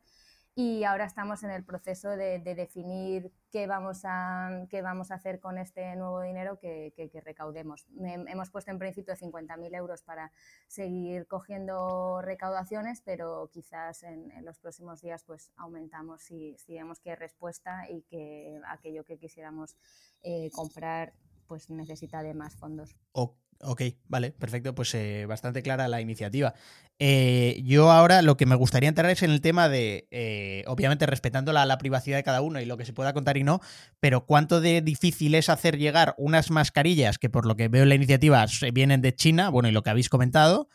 y 0.54 0.84
ahora 0.84 1.06
estamos 1.06 1.44
en 1.44 1.52
el 1.52 1.64
proceso 1.64 2.10
de, 2.10 2.40
definir 2.40 3.32
qué 3.52 3.68
vamos, 3.68 4.02
a, 4.04 4.66
qué 4.70 4.82
vamos 4.82 5.12
a 5.12 5.16
hacer 5.16 5.40
con 5.40 5.58
este 5.58 5.96
nuevo 5.96 6.22
dinero 6.22 6.60
que, 6.60 6.94
recaudemos. 7.24 7.88
hemos 8.28 8.50
puesto 8.50 8.72
en 8.72 8.80
principio 8.80 9.16
50.000 9.16 9.76
euros 9.76 10.02
para 10.04 10.32
seguir 10.68 11.26
cogiendo 11.28 12.22
recaudaciones, 12.22 13.02
pero 13.02 13.50
quizás 13.54 14.04
en, 14.04 14.30
los 14.44 14.60
próximos 14.60 15.02
días 15.02 15.24
pues 15.24 15.52
aumentamos 15.56 16.22
si, 16.22 16.58
si, 16.58 16.74
vemos 16.74 17.00
que 17.00 17.12
hay 17.12 17.16
respuesta 17.16 17.90
y 17.90 18.02
que 18.04 18.60
aquello 18.68 19.06
que 19.06 19.18
quisiéramos 19.18 19.78
eh, 20.22 20.50
comprar 20.52 21.14
pues 21.52 21.70
necesita 21.70 22.24
de 22.24 22.34
más 22.34 22.56
fondos. 22.56 22.96
Ok, 23.12 23.82
vale, 24.08 24.32
perfecto, 24.32 24.74
pues 24.74 24.96
eh, 24.96 25.26
bastante 25.26 25.62
clara 25.62 25.90
la 25.90 26.00
iniciativa. 26.00 26.54
Eh, 26.98 27.62
yo 27.66 27.92
ahora 27.92 28.22
lo 28.22 28.38
que 28.38 28.46
me 28.46 28.56
gustaría 28.56 28.88
entrar 28.88 29.12
es 29.12 29.22
en 29.22 29.32
el 29.32 29.42
tema 29.42 29.68
de, 29.68 30.08
eh, 30.12 30.64
obviamente 30.66 31.06
respetando 31.08 31.52
la, 31.52 31.78
privacidad 31.78 32.16
de 32.16 32.24
cada 32.24 32.40
uno 32.40 32.62
y 32.62 32.66
lo 32.66 32.78
que 32.78 32.86
se 32.86 32.94
pueda 32.94 33.12
contar 33.12 33.36
y 33.36 33.44
no, 33.44 33.60
pero 34.00 34.26
cuánto 34.26 34.62
de 34.62 34.82
difícil 34.82 35.36
es 35.36 35.50
hacer 35.50 35.78
llegar 35.78 36.16
unas 36.18 36.52
mascarillas 36.52 37.18
que 37.18 37.30
por 37.30 37.46
lo 37.46 37.58
que 37.58 37.68
veo 37.68 37.84
en 37.84 37.90
la 37.90 37.96
iniciativa 37.96 38.46
vienen 38.72 39.02
de 39.02 39.14
China, 39.14 39.50
bueno, 39.50 39.68
y 39.68 39.74
lo 39.74 39.84
que 39.84 39.90
habéis 39.90 40.08
comentado, 40.08 40.70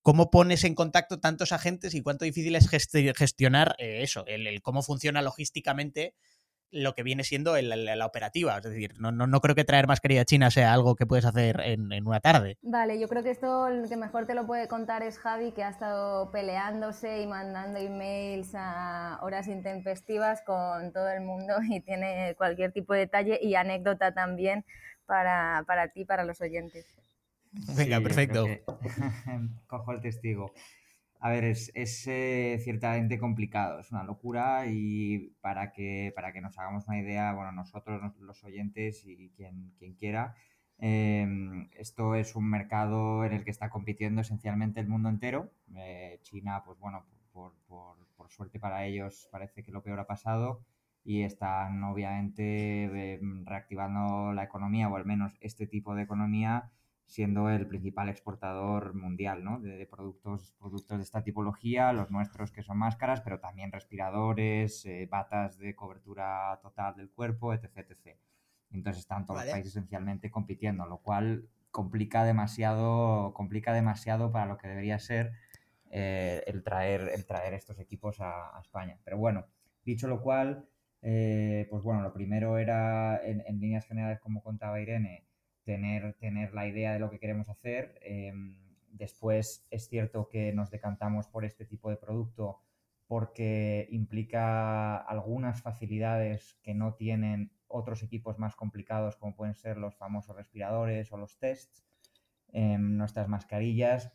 ¿Cómo 0.00 0.30
pones 0.30 0.64
en 0.64 0.74
contacto 0.74 1.20
tantos 1.20 1.52
agentes 1.52 1.94
y 1.94 2.00
cuánto 2.00 2.24
difícil 2.24 2.56
es 2.56 2.70
gestionar 2.70 3.76
eso, 3.76 4.24
el, 4.26 4.62
cómo 4.62 4.82
funciona 4.82 5.20
logísticamente 5.20 6.14
lo 6.70 6.94
que 6.94 7.02
viene 7.02 7.24
siendo 7.24 7.56
la 7.60 8.06
operativa. 8.06 8.56
Es 8.56 8.64
decir, 8.64 8.94
no, 8.98 9.12
no, 9.12 9.26
no, 9.26 9.40
creo 9.40 9.54
que 9.54 9.64
traer 9.64 9.86
mascarilla 9.86 10.24
china 10.24 10.50
sea 10.50 10.72
algo 10.72 10.96
que 10.96 11.06
puedes 11.06 11.24
hacer 11.24 11.60
en, 11.60 11.92
en, 11.92 12.06
una 12.06 12.20
tarde. 12.20 12.58
Vale, 12.62 12.98
yo 12.98 13.08
creo 13.08 13.22
que 13.22 13.30
esto 13.30 13.68
el 13.68 13.88
que 13.88 13.96
mejor 13.96 14.26
te 14.26 14.34
lo 14.34 14.46
puede 14.46 14.66
contar 14.66 15.02
es 15.02 15.18
Javi, 15.18 15.52
que 15.52 15.62
ha 15.62 15.68
estado 15.68 16.30
peleándose 16.32 17.22
y 17.22 17.26
mandando 17.26 17.78
emails 17.78 18.52
a 18.54 19.18
horas 19.22 19.46
intempestivas 19.46 20.42
con 20.42 20.92
todo 20.92 21.08
el 21.10 21.20
mundo 21.22 21.54
y 21.70 21.80
tiene 21.80 22.34
cualquier 22.36 22.72
tipo 22.72 22.92
de 22.92 23.00
detalle 23.00 23.38
y 23.40 23.54
anécdota 23.54 24.12
también 24.12 24.64
para, 25.06 25.64
para 25.66 25.88
ti, 25.88 26.04
para 26.04 26.24
los 26.24 26.40
oyentes. 26.40 26.86
Venga, 27.76 28.00
perfecto. 28.00 28.46
Cojo 29.66 29.92
el 29.92 30.00
testigo. 30.00 30.52
A 31.24 31.30
ver, 31.30 31.44
es, 31.44 31.70
eh, 32.06 32.58
ciertamente 32.62 33.18
complicado, 33.18 33.80
es 33.80 33.90
una 33.90 34.04
locura 34.04 34.66
y 34.66 35.34
para 35.40 35.72
que, 35.72 36.12
para 36.14 36.34
que 36.34 36.42
nos 36.42 36.58
hagamos 36.58 36.86
una 36.86 36.98
idea, 36.98 37.32
bueno, 37.32 37.50
nosotros, 37.50 37.98
los 38.20 38.44
oyentes 38.44 39.06
y 39.06 39.30
quien, 39.30 39.72
quien 39.78 39.94
quiera, 39.94 40.34
em, 40.78 41.70
esto 41.78 42.14
es 42.14 42.36
un 42.36 42.50
mercado 42.50 43.24
en 43.24 43.32
el 43.32 43.42
que 43.42 43.50
está 43.50 43.70
compitiendo 43.70 44.20
esencialmente 44.20 44.80
el 44.80 44.86
mundo 44.88 45.08
entero. 45.08 45.50
Eh, 45.76 46.18
China, 46.22 46.62
pues 46.62 46.78
bueno, 46.78 47.06
por, 47.32 47.54
por, 47.68 47.96
por, 48.16 48.30
suerte 48.30 48.58
para 48.60 48.84
ellos 48.84 49.26
parece 49.32 49.62
que 49.62 49.72
lo 49.72 49.82
peor 49.82 50.00
ha 50.00 50.06
pasado 50.06 50.60
y 51.04 51.22
están 51.22 51.82
obviamente 51.84 53.14
em, 53.14 53.46
reactivando 53.46 54.34
la 54.34 54.44
economía 54.44 54.90
o 54.90 54.96
al 54.96 55.06
menos 55.06 55.38
este 55.40 55.66
tipo 55.66 55.94
de 55.94 56.02
economía 56.02 56.70
siendo 57.06 57.50
el 57.50 57.66
principal 57.66 58.08
exportador 58.08 58.94
mundial 58.94 59.44
¿no? 59.44 59.60
de, 59.60 59.86
productos, 59.86 60.54
productos 60.58 60.98
de 60.98 61.04
esta 61.04 61.22
tipología, 61.22 61.92
los 61.92 62.10
nuestros 62.10 62.50
que 62.50 62.62
son 62.62 62.78
máscaras, 62.78 63.20
pero 63.20 63.40
también 63.40 63.72
respiradores, 63.72 64.84
eh, 64.86 65.06
batas 65.10 65.58
de 65.58 65.74
cobertura 65.74 66.58
total 66.62 66.96
del 66.96 67.10
cuerpo, 67.10 67.52
etc. 67.52 67.78
etc. 67.78 68.16
Entonces 68.70 69.02
están 69.02 69.26
todos 69.26 69.42
los 69.42 69.50
países 69.50 69.72
esencialmente 69.72 70.30
compitiendo, 70.30 70.86
lo 70.86 70.98
cual 70.98 71.48
complica 71.70 72.24
demasiado, 72.24 73.34
complica 73.34 73.72
demasiado 73.72 74.32
para 74.32 74.46
lo 74.46 74.56
que 74.56 74.68
debería 74.68 74.98
ser 74.98 75.32
eh, 75.90 76.42
el, 76.46 76.62
traer, 76.64 77.10
el 77.14 77.26
traer 77.26 77.54
estos 77.54 77.78
equipos 77.78 78.20
a, 78.20 78.58
España. 78.60 78.98
Pero 79.04 79.18
bueno, 79.18 79.46
dicho 79.84 80.08
lo 80.08 80.22
cual, 80.22 80.66
eh, 81.02 81.66
pues 81.70 81.84
bueno, 81.84 82.00
lo 82.00 82.12
primero 82.12 82.58
era 82.58 83.20
en 83.22 83.60
líneas 83.60 83.86
generales, 83.86 84.20
como 84.20 84.42
contaba 84.42 84.80
Irene, 84.80 85.26
tener, 85.64 86.14
tener 86.14 86.54
la 86.54 86.66
idea 86.66 86.92
de 86.92 86.98
lo 86.98 87.10
que 87.10 87.18
queremos 87.18 87.48
hacer. 87.48 87.98
Em, 88.02 88.56
después 88.90 89.66
es 89.70 89.88
cierto 89.88 90.28
que 90.28 90.52
nos 90.52 90.70
decantamos 90.70 91.26
por 91.26 91.44
este 91.44 91.64
tipo 91.64 91.90
de 91.90 91.96
producto 91.96 92.60
porque 93.06 93.86
implica 93.90 94.96
algunas 94.96 95.60
facilidades 95.62 96.58
que 96.62 96.74
no 96.74 96.94
tienen 96.94 97.52
otros 97.66 98.02
equipos 98.02 98.38
más 98.38 98.54
complicados 98.56 99.16
como 99.16 99.34
pueden 99.34 99.54
ser 99.54 99.76
los 99.76 99.96
famosos 99.96 100.36
respiradores 100.36 101.12
o 101.12 101.16
los 101.16 101.38
tests. 101.38 101.84
Em, 102.52 102.96
nuestras 102.96 103.28
mascarillas, 103.28 104.12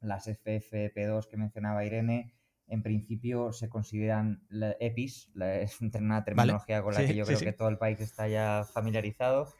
las 0.00 0.28
FFP2 0.28 1.26
que 1.28 1.36
mencionaba 1.36 1.84
Irene, 1.84 2.32
en 2.68 2.82
principio 2.82 3.52
se 3.52 3.68
consideran 3.68 4.46
EPIs, 4.80 5.30
es 5.36 5.80
una 5.80 6.24
terminología 6.24 6.82
con 6.82 6.94
la 6.94 7.00
que 7.00 7.14
yo 7.14 7.24
creo 7.26 7.38
que 7.40 7.52
todo 7.52 7.68
el 7.68 7.76
país 7.76 8.00
está 8.00 8.28
ya 8.28 8.64
familiarizado 8.72 9.52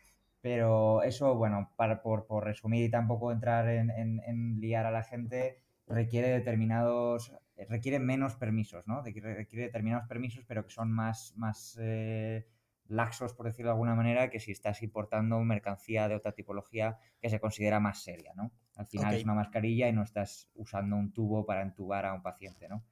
pero 0.42 1.04
eso, 1.04 1.37
bueno, 1.37 1.70
para, 1.76 2.02
por, 2.02 2.26
por 2.26 2.44
resumir 2.44 2.84
y 2.84 2.90
tampoco 2.90 3.30
entrar 3.30 3.68
en, 3.68 3.90
en, 3.90 4.61
liar 4.61 4.84
a 4.87 4.90
la 4.90 5.04
gente, 5.04 5.62
requiere 5.87 6.28
determinados, 6.28 7.32
requiere 7.68 8.00
menos 8.00 8.34
permisos, 8.34 8.84
¿no? 8.88 9.02
Requiere 9.02 9.46
determinados 9.52 10.08
permisos, 10.08 10.44
pero 10.44 10.64
que 10.66 10.72
son 10.72 10.90
más, 10.90 11.32
más 11.37 11.78
eh, 11.80 12.44
laxos, 12.88 13.34
por 13.34 13.46
decirlo 13.46 13.68
de 13.68 13.75
alguna 13.75 13.94
manera, 13.94 14.30
que 14.30 14.40
si 14.40 14.50
estás 14.50 14.82
importando 14.82 15.38
mercancía 15.44 16.08
de 16.08 16.16
otra 16.16 16.32
tipología 16.32 16.99
que 17.20 17.30
se 17.30 17.38
considera 17.38 17.78
más 17.78 18.02
seria, 18.02 18.32
¿no? 18.34 18.50
Al 18.75 18.87
final 18.87 19.14
es 19.14 19.22
una 19.22 19.34
mascarilla 19.34 19.88
y 19.88 19.92
no 19.92 20.02
estás 20.02 20.50
usando 20.56 20.96
un 20.96 21.12
tubo 21.12 21.46
para 21.46 21.62
entubar 21.62 22.04
a 22.04 22.14
un 22.14 22.22
paciente, 22.22 22.68
¿no? 22.68 22.82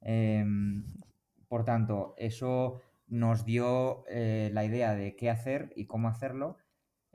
Em, 0.00 0.82
por 1.46 1.64
tanto, 1.64 2.14
eso 2.16 2.80
nos 3.06 3.44
dio 3.44 4.04
eh, 4.08 4.48
la 4.54 4.64
idea 4.64 4.94
de 4.94 5.14
qué 5.14 5.28
hacer 5.28 5.74
y 5.76 5.86
cómo 5.86 6.08
hacerlo 6.08 6.56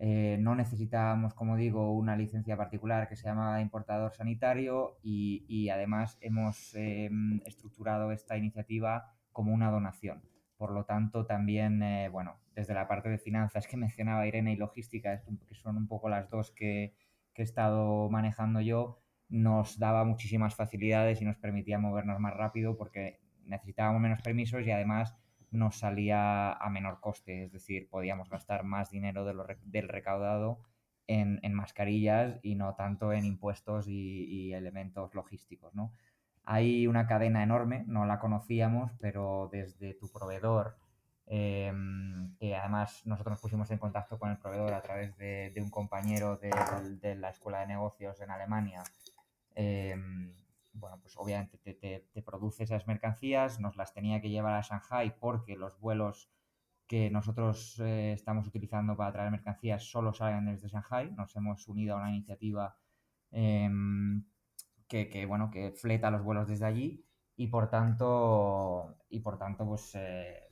eh, 0.03 0.37
no 0.39 0.55
necesitábamos, 0.55 1.35
como 1.35 1.57
digo, 1.57 1.93
una 1.93 2.15
licencia 2.15 2.57
particular 2.57 3.07
que 3.07 3.15
se 3.15 3.25
llama 3.25 3.61
importador 3.61 4.11
sanitario 4.13 4.97
y, 5.03 5.69
además 5.69 6.17
hemos 6.21 6.73
em, 6.73 7.39
estructurado 7.45 8.11
esta 8.11 8.35
iniciativa 8.35 9.13
como 9.31 9.53
una 9.53 9.69
donación. 9.69 10.23
Por 10.57 10.71
lo 10.71 10.85
tanto, 10.85 11.27
también, 11.27 11.83
eh, 11.83 12.09
bueno, 12.09 12.39
desde 12.55 12.73
la 12.73 12.87
parte 12.87 13.09
de 13.09 13.19
finanzas 13.19 13.67
que 13.67 13.77
mencionaba 13.77 14.25
Irene 14.25 14.53
y 14.53 14.55
logística, 14.55 15.21
que 15.47 15.53
son 15.53 15.77
un 15.77 15.87
poco 15.87 16.09
las 16.09 16.31
dos 16.31 16.49
que, 16.49 16.95
que 17.35 17.43
he 17.43 17.45
estado 17.45 18.09
manejando 18.09 18.59
yo, 18.59 19.03
nos 19.29 19.77
daba 19.77 20.03
muchísimas 20.03 20.55
facilidades 20.55 21.21
y 21.21 21.25
nos 21.25 21.37
permitía 21.37 21.77
movernos 21.77 22.19
más 22.19 22.33
rápido 22.33 22.75
porque 22.75 23.19
necesitábamos 23.45 24.01
menos 24.01 24.23
permisos 24.23 24.65
y 24.65 24.71
además 24.71 25.15
nos 25.51 25.77
salía 25.77 26.53
a 26.53 26.69
menor 26.69 26.99
coste, 27.01 27.43
es 27.43 27.51
decir, 27.51 27.89
podíamos 27.89 28.29
gastar 28.29 28.63
más 28.63 28.89
dinero 28.89 29.25
del 29.25 29.87
recaudado 29.87 30.59
en, 31.07 31.53
mascarillas 31.53 32.39
y 32.41 32.55
no 32.55 32.75
tanto 32.75 33.11
en 33.13 33.25
impuestos 33.25 33.87
y, 33.87 34.53
elementos 34.53 35.13
logísticos. 35.13 35.73
¿no? 35.75 35.91
Hay 36.45 36.87
una 36.87 37.05
cadena 37.07 37.43
enorme, 37.43 37.83
no 37.87 38.05
la 38.05 38.19
conocíamos, 38.19 38.91
pero 38.99 39.49
desde 39.51 39.93
tu 39.93 40.09
proveedor, 40.09 40.77
em, 41.27 42.35
que 42.37 42.55
además 42.55 43.05
nosotros 43.05 43.33
nos 43.33 43.41
pusimos 43.41 43.71
en 43.71 43.77
contacto 43.77 44.17
con 44.19 44.31
el 44.31 44.37
proveedor 44.37 44.73
a 44.73 44.81
través 44.81 45.17
de, 45.17 45.53
un 45.57 45.69
compañero 45.69 46.37
de, 46.37 47.15
la 47.15 47.29
Escuela 47.29 47.59
de 47.59 47.67
Negocios 47.67 48.21
en 48.21 48.31
Alemania, 48.31 48.83
em, 49.55 50.33
bueno, 50.73 50.99
pues 51.01 51.15
obviamente 51.17 51.57
te, 51.57 52.21
produce 52.21 52.63
esas 52.63 52.87
mercancías, 52.87 53.59
nos 53.59 53.75
las 53.75 53.93
tenía 53.93 54.21
que 54.21 54.29
llevar 54.29 54.55
a 54.55 54.61
Shanghai 54.61 55.15
porque 55.19 55.55
los 55.55 55.79
vuelos 55.79 56.29
que 56.87 57.09
nosotros 57.09 57.79
eh, 57.79 58.13
estamos 58.13 58.47
utilizando 58.47 58.97
para 58.97 59.13
traer 59.13 59.31
mercancías 59.31 59.83
solo 59.83 60.13
salen 60.13 60.45
desde 60.45 60.67
Shanghai. 60.67 61.11
Nos 61.11 61.35
hemos 61.35 61.67
unido 61.67 61.95
a 61.95 61.99
una 61.99 62.11
iniciativa 62.11 62.77
em, 63.31 64.25
que, 64.87 65.25
bueno, 65.25 65.49
que 65.49 65.71
fleta 65.71 66.11
los 66.11 66.23
vuelos 66.23 66.47
desde 66.47 66.65
allí 66.65 67.05
y 67.37 67.47
por 67.47 67.69
tanto, 67.69 68.97
y 69.09 69.19
por 69.21 69.37
tanto 69.37 69.65
pues 69.65 69.95
eh, 69.95 70.51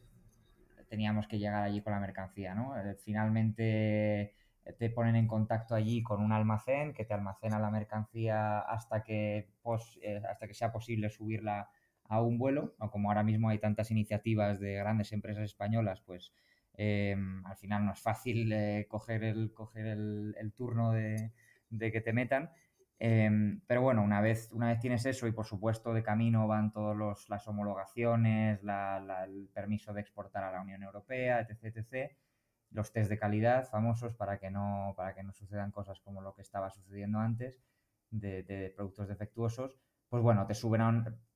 teníamos 0.88 1.28
que 1.28 1.40
llegar 1.40 1.64
allí 1.64 1.82
con 1.82 1.94
la 1.94 2.00
mercancía, 2.00 2.56
¿no? 2.56 2.78
Eh, 2.78 2.96
finalmente 2.96 4.36
te 4.78 4.90
ponen 4.90 5.16
en 5.16 5.28
contacto 5.28 5.76
allí 5.76 6.04
con 6.04 6.22
un 6.22 6.32
almacén 6.32 6.94
que 6.94 7.06
te 7.06 7.14
almacena 7.14 7.60
la 7.60 7.72
mercancía 7.72 8.60
hasta 8.60 9.04
que, 9.04 9.50
eh, 10.02 10.22
hasta 10.30 10.48
que 10.48 10.54
sea 10.54 10.72
posible 10.72 11.10
subirla 11.10 11.70
a 12.06 12.22
un 12.22 12.38
vuelo, 12.38 12.76
o 12.80 12.90
como 12.90 13.10
ahora 13.10 13.24
mismo 13.24 13.50
hay 13.50 13.60
tantas 13.60 13.92
iniciativas 13.92 14.60
de 14.60 14.76
grandes 14.76 15.12
empresas 15.12 15.44
españolas, 15.44 16.02
pues 16.02 16.34
em, 16.74 17.46
al 17.46 17.58
final 17.58 17.86
no 17.86 17.94
es 17.94 18.00
fácil 18.00 18.52
eh, 18.52 18.86
coger, 18.90 19.24
el, 19.24 19.54
coger 19.54 19.86
el, 19.88 20.54
turno 20.56 20.92
de, 20.92 21.32
que 21.80 22.02
te 22.02 22.14
metan. 22.14 22.52
Em, 23.00 23.62
pero 23.68 23.82
bueno, 23.82 24.04
una 24.04 24.22
vez, 24.22 24.52
una 24.54 24.70
vez 24.70 24.80
tienes 24.80 25.06
eso 25.06 25.28
y 25.28 25.32
por 25.32 25.46
supuesto 25.46 25.94
de 25.94 26.04
camino 26.04 26.48
van 26.48 26.72
todas 26.72 27.30
las 27.30 27.48
homologaciones, 27.48 28.60
el 28.62 29.50
permiso 29.54 29.94
de 29.94 30.02
exportar 30.02 30.44
a 30.44 30.52
la 30.52 30.62
Unión 30.62 30.84
Europea, 30.84 31.42
etc 31.42 32.12
los 32.72 32.92
test 32.92 33.10
de 33.10 33.18
calidad 33.18 33.68
famosos 33.68 34.14
para 34.14 34.38
que 34.40 34.52
no, 34.52 34.94
para 34.96 35.14
que 35.14 35.24
no 35.24 35.32
sucedan 35.34 35.72
cosas 35.72 36.00
como 36.02 36.22
lo 36.22 36.34
que 36.34 36.42
estaba 36.42 36.70
sucediendo 36.70 37.20
antes 37.20 37.62
de, 38.12 38.74
productos 38.76 39.08
defectuosos, 39.08 39.78
pues 40.10 40.24
bueno, 40.24 40.46
te 40.48 40.54
suben 40.54 40.82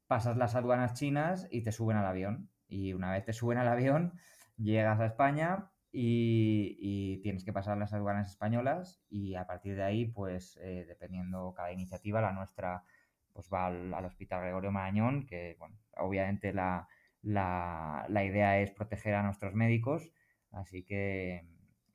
pasas 0.08 0.38
las 0.38 0.56
aduanas 0.56 0.94
chinas 0.94 1.48
y 1.52 1.62
te 1.64 1.72
suben 1.72 1.98
al 1.98 2.06
avión. 2.06 2.50
Y 2.68 2.94
una 2.94 3.12
vez 3.12 3.26
te 3.26 3.34
suben 3.34 3.58
al 3.58 3.68
avión, 3.68 4.14
llegas 4.58 5.00
a 5.00 5.06
España 5.06 5.72
y, 5.92 7.20
tienes 7.22 7.46
que 7.46 7.54
pasar 7.54 7.78
las 7.78 7.94
aduanas 7.94 8.30
españolas 8.30 9.02
y 9.10 9.36
a 9.36 9.46
partir 9.46 9.76
de 9.76 9.84
ahí, 9.84 10.06
pues 10.06 10.58
eh, 10.62 10.86
dependiendo 10.88 11.54
cada 11.56 11.72
iniciativa, 11.72 12.22
la 12.22 12.34
nuestra 12.34 12.84
pues 13.32 13.50
va 13.52 13.68
al, 13.68 14.06
Hospital 14.06 14.42
Gregorio 14.42 14.72
Marañón, 14.72 15.26
que 15.26 15.58
obviamente 15.98 16.54
la, 16.54 16.88
la, 17.22 18.06
la 18.10 18.24
idea 18.24 18.60
es 18.60 18.72
proteger 18.72 19.16
a 19.16 19.24
nuestros 19.24 19.54
médicos 19.56 20.12
Así 20.54 20.84
que, 20.84 21.46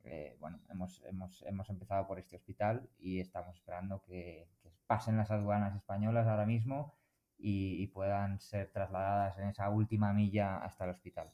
eh, 0.03 0.35
bueno, 0.39 0.59
hemos, 0.69 1.01
hemos, 1.05 1.43
hemos, 1.43 1.69
empezado 1.69 2.05
por 2.07 2.19
este 2.19 2.35
hospital 2.35 2.89
y 2.99 3.19
estamos 3.19 3.55
esperando 3.55 4.01
que, 4.03 4.47
pasen 4.85 5.17
las 5.17 5.29
aduanas 5.29 5.75
españolas 5.75 6.27
ahora 6.27 6.47
mismo 6.47 6.95
y, 7.37 7.85
puedan 7.87 8.39
ser 8.39 8.71
trasladadas 8.71 9.37
en 9.37 9.49
esa 9.49 9.69
última 9.69 10.13
milla 10.13 10.57
hasta 10.57 10.85
el 10.85 10.89
hospital. 10.91 11.29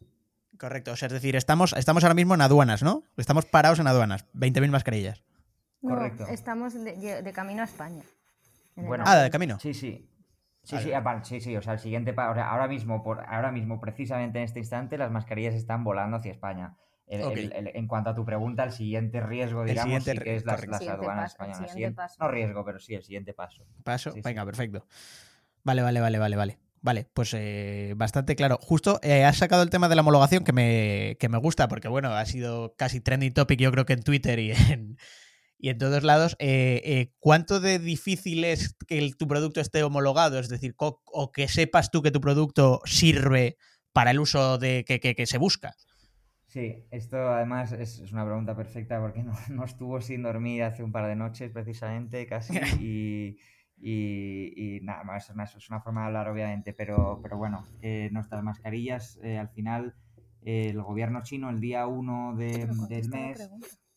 Correcto, 0.59 0.91
o 0.91 0.95
sea, 0.95 1.07
es 1.07 1.13
decir, 1.13 1.35
estamos, 1.35 1.73
estamos 1.73 2.03
ahora 2.03 2.13
mismo 2.13 2.33
en 2.35 2.41
aduanas, 2.41 2.83
¿no? 2.83 3.03
Estamos 3.17 3.45
parados 3.45 3.79
en 3.79 3.87
aduanas, 3.87 4.25
20.000 4.33 4.69
mascarillas. 4.69 5.23
Correcto. 5.81 6.27
Estamos 6.27 6.73
de, 6.73 7.31
camino 7.33 7.61
a 7.61 7.65
España. 7.65 8.03
Bueno, 8.75 9.05
ah, 9.07 9.17
de 9.17 9.29
camino. 9.31 9.57
Sí, 9.59 9.73
sí. 9.73 10.09
Sí, 10.63 10.77
sí, 10.79 10.91
sí, 11.23 11.41
sí, 11.41 11.55
o 11.55 11.61
sea, 11.61 11.73
el 11.73 11.79
siguiente, 11.79 12.13
ahora 12.17 12.67
mismo, 12.67 13.03
por, 13.03 13.21
ahora 13.27 13.51
mismo, 13.51 13.79
precisamente 13.79 14.39
en 14.39 14.45
este 14.45 14.59
instante, 14.59 14.97
las 14.97 15.11
mascarillas 15.11 15.55
están 15.55 15.83
volando 15.83 16.17
hacia 16.17 16.31
España 16.31 16.75
en 17.07 17.87
cuanto 17.87 18.09
a 18.09 18.15
tu 18.15 18.25
pregunta, 18.25 18.63
el 18.63 18.71
siguiente 18.71 19.21
riesgo, 19.21 19.63
digamos, 19.63 20.03
sí 20.03 20.17
que 20.17 20.35
es 20.35 20.45
las, 20.45 20.63
aduanas 20.63 21.31
españolas. 21.31 22.17
no 22.19 22.27
riesgo, 22.27 22.65
pero 22.65 22.79
sí, 22.79 22.95
el 22.95 23.03
siguiente 23.03 23.33
paso. 23.33 23.63
Paso, 23.83 24.13
venga, 24.23 24.45
perfecto. 24.45 24.85
Vale, 25.63 25.81
vale, 25.81 26.01
vale, 26.01 26.19
vale, 26.19 26.35
vale. 26.35 26.59
Vale, 26.81 27.07
pues 27.15 27.33
eh, 27.33 27.93
bastante 27.97 28.35
claro. 28.35 28.59
Justo 28.61 28.99
eh, 29.01 29.23
has 29.23 29.37
sacado 29.37 29.63
el 29.63 29.71
tema 29.71 29.89
de 29.89 29.95
la 29.95 30.01
homologación 30.01 30.43
que 30.43 30.53
me, 30.53 31.17
que 31.19 31.29
me 31.29 31.39
gusta, 31.39 31.67
porque 31.67 31.87
bueno, 31.87 32.13
ha 32.13 32.23
sido 32.27 32.75
casi 32.77 33.01
trending 33.01 33.33
topic, 33.33 33.59
yo 33.59 33.71
creo 33.71 33.85
que 33.85 33.93
en 33.93 34.03
Twitter 34.03 34.37
y 34.37 34.51
en, 34.71 34.97
y 35.57 35.69
en 35.69 35.79
todos 35.79 36.03
lados. 36.03 36.35
Eh, 36.37 37.11
¿Cuánto 37.17 37.59
de 37.59 37.79
difícil 37.79 38.43
es 38.43 38.75
que 38.87 39.11
tu 39.17 39.27
producto 39.27 39.61
esté 39.61 39.81
homologado? 39.81 40.37
Es 40.37 40.47
decir, 40.47 40.75
o 40.77 41.31
que 41.31 41.47
sepas 41.47 41.89
tú 41.89 42.03
que 42.03 42.11
tu 42.11 42.21
producto 42.21 42.81
sirve 42.85 43.57
para 43.91 44.11
el 44.11 44.19
uso 44.19 44.59
de 44.59 44.85
que, 44.85 44.99
que 44.99 45.25
se 45.25 45.39
busca. 45.39 45.75
Sí, 46.55 46.85
esto 46.89 47.17
además 47.17 47.73
es, 47.73 47.99
una 48.13 48.23
pregunta 48.23 48.55
perfecta 48.55 49.01
porque 49.01 49.25
no, 49.51 49.65
estuvo 49.65 49.99
sin 49.99 50.23
dormir 50.23 50.63
hace 50.63 50.83
un 50.83 50.91
par 50.93 51.05
de 51.05 51.17
noches 51.17 51.51
precisamente 51.51 52.25
casi 52.27 52.55
y, 53.77 54.79
nada 54.81 55.03
más, 55.03 55.29
es 55.57 55.69
una 55.69 55.81
forma 55.81 55.99
de 56.01 56.07
hablar 56.07 56.29
obviamente, 56.29 56.71
pero, 56.71 57.19
pero 57.21 57.37
bueno, 57.37 57.65
eh, 57.81 58.07
nuestras 58.13 58.41
mascarillas 58.41 59.19
eh, 59.21 59.37
al 59.37 59.49
final 59.49 59.95
el 60.43 60.81
gobierno 60.81 61.23
chino 61.23 61.49
el 61.49 61.59
día 61.59 61.87
1 61.87 62.35
de, 62.37 62.69
del 62.87 63.09
mes 63.09 63.49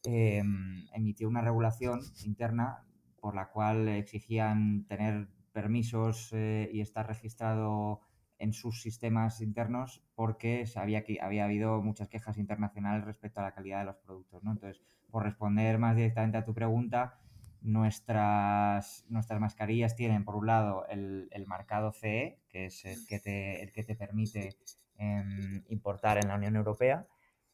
em, 0.02 0.84
emitió 0.92 1.28
una 1.28 1.42
regulación 1.42 2.00
interna 2.24 2.84
por 3.20 3.36
la 3.36 3.50
cual 3.50 3.86
exigían 3.86 4.84
tener 4.88 5.28
permisos 5.52 6.30
eh, 6.32 6.68
y 6.72 6.80
estar 6.80 7.06
registrado 7.06 8.00
en 8.38 8.52
sus 8.52 8.82
sistemas 8.82 9.40
internos 9.40 10.02
porque 10.14 10.66
sabía 10.66 11.04
que 11.04 11.18
había 11.20 11.44
habido 11.44 11.82
muchas 11.82 12.08
quejas 12.08 12.38
internacionales 12.38 13.04
respecto 13.04 13.40
a 13.40 13.44
la 13.44 13.52
calidad 13.52 13.80
de 13.80 13.86
los 13.86 13.96
productos. 13.96 14.42
¿no? 14.42 14.52
Entonces, 14.52 14.82
por 15.10 15.24
responder 15.24 15.78
más 15.78 15.96
directamente 15.96 16.38
a 16.38 16.44
tu 16.44 16.54
pregunta, 16.54 17.18
nuestras, 17.60 19.04
nuestras 19.08 19.40
mascarillas 19.40 19.96
tienen, 19.96 20.24
por 20.24 20.36
un 20.36 20.46
lado, 20.46 20.86
el, 20.88 21.28
marcado 21.46 21.92
CE, 21.92 22.40
que 22.48 22.66
es 22.66 22.84
el 22.84 23.06
que 23.06 23.18
te, 23.18 23.62
el 23.62 23.72
que 23.72 23.82
te 23.82 23.96
permite 23.96 24.56
em, 24.96 25.64
importar 25.68 26.18
en 26.18 26.28
la 26.28 26.36
Unión 26.36 26.56
Europea. 26.56 27.06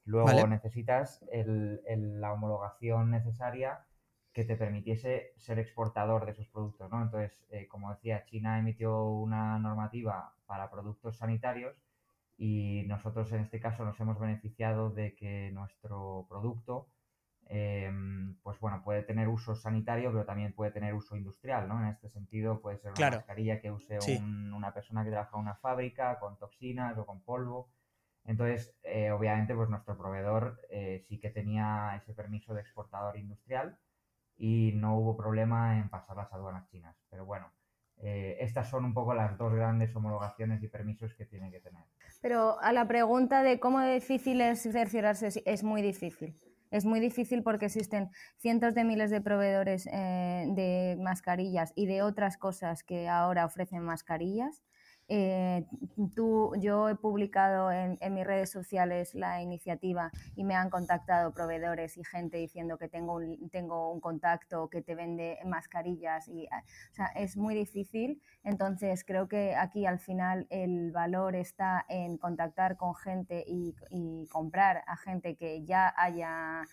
Luego 0.04 0.46
necesitas 0.46 1.24
la 1.32 2.32
homologación 2.32 3.10
necesaria 3.10 3.86
que 4.34 4.44
te 4.44 4.56
permitiese 4.56 5.32
ser 5.36 5.60
exportador 5.60 6.26
de 6.26 6.32
esos 6.32 6.48
productos, 6.48 6.90
¿no? 6.90 7.00
Entonces, 7.00 7.38
eh, 7.50 7.68
como 7.68 7.90
decía, 7.90 8.24
China 8.24 8.58
emitió 8.58 9.06
una 9.06 9.58
normativa 9.60 10.34
para 10.46 10.70
productos 10.70 11.18
sanitarios 11.18 11.76
y 12.36 12.82
nosotros 12.86 13.30
en 13.32 13.40
este 13.40 13.60
caso 13.60 13.84
nos 13.84 13.98
hemos 14.00 14.18
beneficiado 14.18 14.90
de 14.90 15.14
que 15.14 15.50
nuestro 15.52 16.26
producto, 16.28 16.88
em, 17.46 18.36
pues 18.42 18.58
bueno, 18.58 18.82
puede 18.82 19.02
tener 19.02 19.28
uso 19.28 19.54
sanitario, 19.54 20.10
pero 20.10 20.24
también 20.24 20.52
puede 20.52 20.72
tener 20.72 20.94
uso 20.94 21.16
industrial, 21.16 21.68
¿no? 21.68 21.80
En 21.80 21.88
este 21.88 22.08
sentido, 22.08 22.60
puede 22.60 22.78
ser 22.78 22.92
una 22.92 23.10
mascarilla 23.10 23.60
que 23.60 23.70
use 23.70 23.98
una 24.18 24.72
persona 24.72 25.04
que 25.04 25.10
trabaja 25.10 25.36
en 25.36 25.42
una 25.42 25.54
fábrica 25.56 26.18
con 26.18 26.38
toxinas 26.38 26.96
o 26.98 27.06
con 27.06 27.22
polvo. 27.22 27.68
Entonces, 28.24 28.74
eh, 28.82 29.10
obviamente, 29.10 29.54
pues 29.54 29.68
nuestro 29.68 29.96
proveedor 29.96 30.60
eh, 30.70 31.04
sí 31.08 31.18
que 31.20 31.30
tenía 31.30 31.94
ese 31.96 32.14
permiso 32.14 32.54
de 32.54 32.62
exportador 32.62 33.16
industrial 33.18 33.78
y 34.36 34.72
no 34.74 34.96
hubo 34.96 35.16
problema 35.16 35.78
en 35.78 35.88
pasar 35.90 36.16
las 36.16 36.32
aduanas 36.32 36.66
chinas. 36.70 36.96
Pero 37.10 37.26
bueno, 37.26 37.52
eh, 38.02 38.36
estas 38.40 38.68
son 38.68 38.84
un 38.84 38.94
poco 38.94 39.14
las 39.14 39.36
dos 39.38 39.52
grandes 39.54 39.94
homologaciones 39.94 40.62
y 40.62 40.68
permisos 40.68 41.14
que 41.14 41.26
tiene 41.26 41.50
que 41.50 41.60
tener. 41.60 41.84
Pero 42.20 42.60
a 42.60 42.72
la 42.72 42.86
pregunta 42.86 43.42
de 43.42 43.60
cómo 43.60 43.80
difícil 43.80 44.40
es 44.40 44.62
cerciorarse, 44.62 45.42
es 45.44 45.64
muy 45.64 45.82
difícil. 45.82 46.36
Es 46.70 46.84
muy 46.84 46.98
difícil 46.98 47.42
porque 47.42 47.66
existen 47.66 48.10
cientos 48.38 48.74
de 48.74 48.82
miles 48.82 49.10
de 49.10 49.20
proveedores 49.20 49.86
eh, 49.86 50.46
de 50.48 50.96
mascarillas 51.00 51.72
y 51.76 51.86
de 51.86 52.02
otras 52.02 52.36
cosas 52.36 52.82
que 52.82 53.08
ahora 53.08 53.44
ofrecen 53.44 53.82
mascarillas 53.82 54.62
eh, 55.08 55.66
tú, 56.14 56.52
yo 56.58 56.88
he 56.88 56.94
publicado 56.94 57.70
en, 57.70 57.98
mis 58.14 58.26
redes 58.26 58.50
sociales 58.50 59.14
la 59.14 59.42
iniciativa 59.42 60.10
y 60.34 60.44
me 60.44 60.54
han 60.54 60.70
contactado 60.70 61.32
proveedores 61.32 61.96
y 61.98 62.04
gente 62.04 62.38
diciendo 62.38 62.78
que 62.78 62.88
tengo 62.88 63.16
un, 63.16 63.50
tengo 63.50 63.92
un 63.92 64.00
contacto 64.00 64.68
que 64.70 64.82
te 64.82 64.94
vende 64.94 65.38
mascarillas. 65.44 66.28
Y, 66.28 66.46
ah, 66.50 66.62
o 66.92 66.94
sea, 66.94 67.06
es 67.16 67.36
muy 67.36 67.54
difícil. 67.54 68.22
Entonces, 68.44 69.04
creo 69.04 69.28
que 69.28 69.54
aquí 69.54 69.84
al 69.86 69.98
final 69.98 70.46
el 70.50 70.92
valor 70.92 71.36
está 71.36 71.84
en 71.88 72.16
contactar 72.16 72.76
con 72.76 72.94
gente 72.94 73.44
y, 73.46 73.74
y 73.90 74.26
comprar 74.28 74.84
a 74.86 74.96
gente 74.96 75.36
que 75.36 75.64
ya 75.64 75.92
haya 75.96 76.64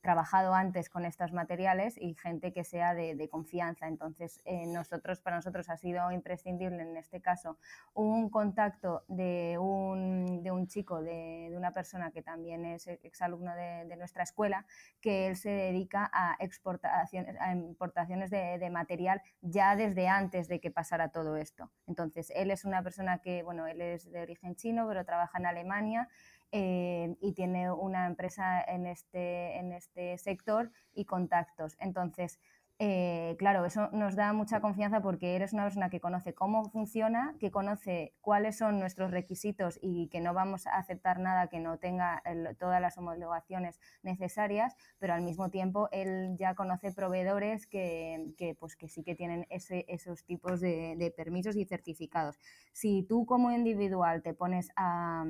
trabajado 0.00 0.54
antes 0.54 0.88
con 0.88 1.04
estos 1.04 1.32
materiales 1.32 1.96
y 1.98 2.14
gente 2.14 2.52
que 2.52 2.64
sea 2.64 2.94
de, 2.94 3.28
confianza. 3.30 3.86
Entonces, 3.86 4.40
eh, 4.44 4.66
nosotros, 4.66 5.20
para 5.20 5.36
nosotros 5.36 5.68
ha 5.68 5.76
sido 5.76 6.10
imprescindible 6.10 6.82
en 6.82 6.96
este 6.96 7.20
caso 7.20 7.58
un 7.94 8.30
contacto 8.30 9.04
de 9.08 9.56
un, 9.58 10.42
de 10.42 10.50
un 10.50 10.66
chico, 10.66 11.02
de, 11.02 11.52
una 11.54 11.72
persona 11.72 12.10
que 12.10 12.22
también 12.22 12.64
es 12.64 12.86
exalumno 12.88 13.54
de, 13.54 13.84
de 13.84 13.96
nuestra 13.96 14.22
escuela, 14.22 14.66
que 15.00 15.26
él 15.26 15.36
se 15.36 15.50
dedica 15.50 16.10
a, 16.12 16.36
exportaciones, 16.38 17.36
a 17.40 17.52
importaciones 17.52 18.30
de, 18.30 18.70
material 18.70 19.20
ya 19.40 19.74
desde 19.74 20.06
antes 20.08 20.48
de 20.48 20.60
que 20.60 20.70
pasara 20.70 21.10
todo 21.10 21.36
esto. 21.36 21.70
Entonces, 21.86 22.32
él 22.34 22.50
es 22.50 22.64
una 22.64 22.82
persona 22.82 23.18
que, 23.18 23.42
bueno, 23.42 23.66
él 23.66 23.80
es 23.80 24.10
de 24.10 24.22
origen 24.22 24.54
chino, 24.56 24.86
pero 24.86 25.04
trabaja 25.04 25.38
en 25.38 25.46
Alemania 25.46 26.08
eh, 26.52 27.16
y 27.20 27.32
tiene 27.32 27.70
una 27.70 28.06
empresa 28.06 28.62
en 28.62 28.86
este, 28.86 29.58
en 29.58 29.72
este 29.72 30.18
sector 30.18 30.70
y 30.92 31.04
contactos. 31.04 31.76
Entonces, 31.78 32.40
eh, 32.82 33.36
claro, 33.38 33.66
eso 33.66 33.90
nos 33.92 34.16
da 34.16 34.32
mucha 34.32 34.62
confianza 34.62 35.02
porque 35.02 35.36
eres 35.36 35.52
una 35.52 35.64
persona 35.64 35.90
que 35.90 36.00
conoce 36.00 36.32
cómo 36.32 36.64
funciona, 36.70 37.36
que 37.38 37.50
conoce 37.50 38.14
cuáles 38.22 38.56
son 38.56 38.80
nuestros 38.80 39.10
requisitos 39.10 39.78
y 39.82 40.08
que 40.08 40.22
no 40.22 40.32
vamos 40.32 40.66
a 40.66 40.76
aceptar 40.76 41.18
nada 41.18 41.48
que 41.48 41.60
no 41.60 41.76
tenga 41.76 42.22
todas 42.58 42.80
las 42.80 42.96
homologaciones 42.96 43.78
necesarias, 44.02 44.76
pero 44.98 45.12
al 45.12 45.20
mismo 45.20 45.50
tiempo 45.50 45.90
él 45.92 46.36
ya 46.38 46.54
conoce 46.54 46.90
proveedores 46.90 47.66
que, 47.66 48.32
que 48.38 48.54
pues 48.54 48.76
que 48.76 48.88
sí 48.88 49.02
que 49.02 49.14
tienen 49.14 49.46
esos 49.50 50.24
tipos 50.24 50.62
de, 50.62 50.96
de 50.96 51.10
permisos 51.10 51.56
y 51.56 51.66
certificados. 51.66 52.38
Si 52.72 53.02
tú 53.02 53.26
como 53.26 53.50
individual 53.50 54.22
te 54.22 54.32
pones 54.32 54.70
a 54.74 55.26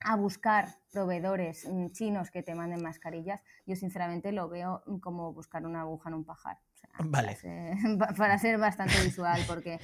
a 0.00 0.16
buscar 0.16 0.68
proveedores 0.92 1.66
mm, 1.66 1.88
chinos 1.88 2.30
que 2.30 2.42
te 2.42 2.54
manden 2.54 2.82
mascarillas, 2.82 3.42
yo 3.66 3.74
sinceramente 3.74 4.32
lo 4.32 4.48
veo 4.48 4.82
como 5.00 5.32
buscar 5.32 5.66
una 5.66 5.80
aguja 5.80 6.10
en 6.10 6.14
un 6.14 6.24
pajar. 6.24 6.58
vale. 7.04 7.36
Para 8.16 8.38
ser, 8.38 8.58
bastante 8.58 8.94
visual, 9.02 9.40
porque 9.48 9.80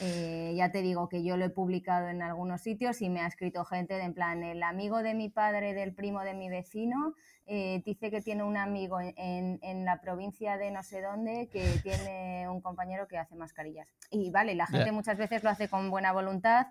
eh, 0.00 0.54
ya 0.56 0.70
te 0.70 0.80
digo 0.80 1.08
que 1.08 1.22
yo 1.24 1.36
lo 1.36 1.44
he 1.44 1.50
publicado 1.50 2.08
en 2.08 2.22
algunos 2.22 2.62
sitios 2.62 3.02
y 3.02 3.10
me 3.10 3.20
ha 3.20 3.26
escrito 3.26 3.64
gente 3.64 3.94
de 3.94 4.04
en 4.04 4.14
plan, 4.14 4.42
el 4.42 4.62
amigo 4.62 5.02
de 5.02 5.14
mi 5.14 5.28
padre, 5.28 5.74
del 5.74 5.94
primo 5.94 6.22
de 6.22 6.34
mi 6.34 6.48
vecino, 6.48 7.14
eh, 7.46 7.82
dice 7.84 8.10
que 8.10 8.22
tiene 8.22 8.42
un 8.42 8.56
amigo 8.56 9.00
en, 9.00 9.58
en, 9.62 9.84
la 9.84 10.00
provincia 10.00 10.56
de 10.56 10.70
no 10.70 10.82
sé 10.82 11.02
dónde 11.02 11.48
que 11.52 11.62
tiene 11.82 12.48
un 12.48 12.62
compañero 12.62 13.06
que 13.06 13.18
hace 13.18 13.34
mascarillas. 13.34 13.88
Y 14.10 14.30
vale, 14.30 14.54
la 14.54 14.66
gente 14.66 14.92
muchas 14.92 15.18
veces 15.18 15.42
lo 15.44 15.50
hace 15.50 15.68
con 15.68 15.90
buena 15.90 16.12
voluntad, 16.12 16.68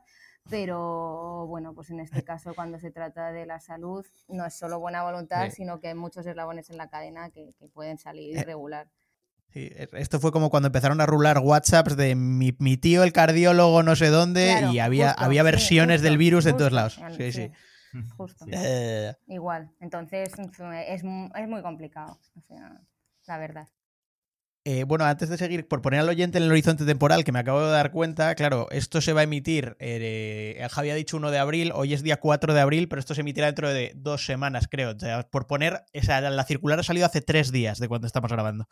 pero 0.50 1.46
bueno, 1.48 1.74
pues 1.74 1.90
en 1.90 2.00
este 2.00 2.24
caso 2.24 2.54
cuando 2.54 2.80
se 2.80 2.92
trata 2.92 3.32
de 3.32 3.46
la 3.46 3.60
salud 3.60 4.06
no 4.28 4.46
es 4.46 4.54
solo 4.54 4.80
buena 4.80 5.04
voluntad, 5.04 5.50
sino 5.52 5.80
que 5.80 5.90
hay 5.90 5.96
muchos 5.96 6.26
eslabones 6.26 6.70
en 6.70 6.78
la 6.78 6.90
cadena 6.90 7.30
que, 7.30 7.54
pueden 7.74 7.98
salir 7.98 8.38
eh, 8.38 8.42
irregular. 8.42 8.88
Sí, 9.50 9.70
e, 9.72 9.88
esto 9.94 10.20
fue 10.20 10.32
como 10.32 10.50
cuando 10.50 10.68
empezaron 10.68 11.02
a 11.02 11.06
rular 11.06 11.40
WhatsApps 11.40 11.96
de 11.96 12.16
mi, 12.16 12.78
tío, 12.78 13.04
el 13.04 13.14
cardiólogo, 13.14 13.84
no 13.84 13.96
sé 13.96 14.08
dónde, 14.08 14.70
y 14.72 14.80
había, 14.80 15.12
había 15.12 15.44
versiones 15.44 16.02
del 16.02 16.18
virus 16.18 16.44
de 16.44 16.54
todos 16.54 16.72
lados. 16.72 17.00
Sí, 17.18 17.32
sí. 17.32 17.52
Justo. 18.18 18.46
Eh. 18.50 19.14
Igual. 19.28 19.72
Entonces 19.80 20.32
es, 20.40 20.52
es 20.88 21.04
muy 21.04 21.62
complicado, 21.62 22.20
la 23.28 23.38
verdad. 23.38 23.68
Eh, 24.66 24.86
bueno, 24.86 25.04
antes 25.04 25.28
de 25.28 25.38
seguir, 25.38 25.68
por 25.68 25.82
poner 25.82 26.00
al 26.00 26.08
oyente 26.08 26.38
en 26.38 26.46
el 26.46 26.52
horizonte 26.52 26.86
temporal, 26.86 27.26
que 27.26 27.34
me 27.34 27.40
acabo 27.40 27.60
de 27.60 27.72
dar 27.72 27.92
cuenta, 27.92 28.34
claro, 28.36 28.68
esto 28.72 29.02
se 29.02 29.12
va 29.12 29.20
a 29.20 29.24
emitir, 29.26 29.76
eh, 29.80 30.66
Javi 30.72 30.90
ha 30.90 30.96
dicho 30.96 31.18
1 31.18 31.32
de 31.32 31.38
abril, 31.38 31.72
hoy 31.76 31.94
es 31.94 32.02
día 32.02 32.18
4 32.18 32.54
de 32.54 32.62
abril, 32.62 32.88
pero 32.88 33.02
esto 33.02 33.14
se 33.14 33.22
emitirá 33.22 33.48
dentro 33.48 33.68
de 33.68 33.92
dos 33.96 34.26
semanas, 34.26 34.70
creo. 34.72 34.96
por 35.30 35.48
poner, 35.48 35.84
esa, 35.92 36.22
la 36.22 36.46
circular 36.46 36.80
ha 36.80 36.84
salido 36.84 37.06
hace 37.06 37.20
tres 37.20 37.52
días 37.52 37.78
de 37.80 37.90
cuando 37.90 38.08
estamos 38.08 38.32
grabando. 38.32 38.70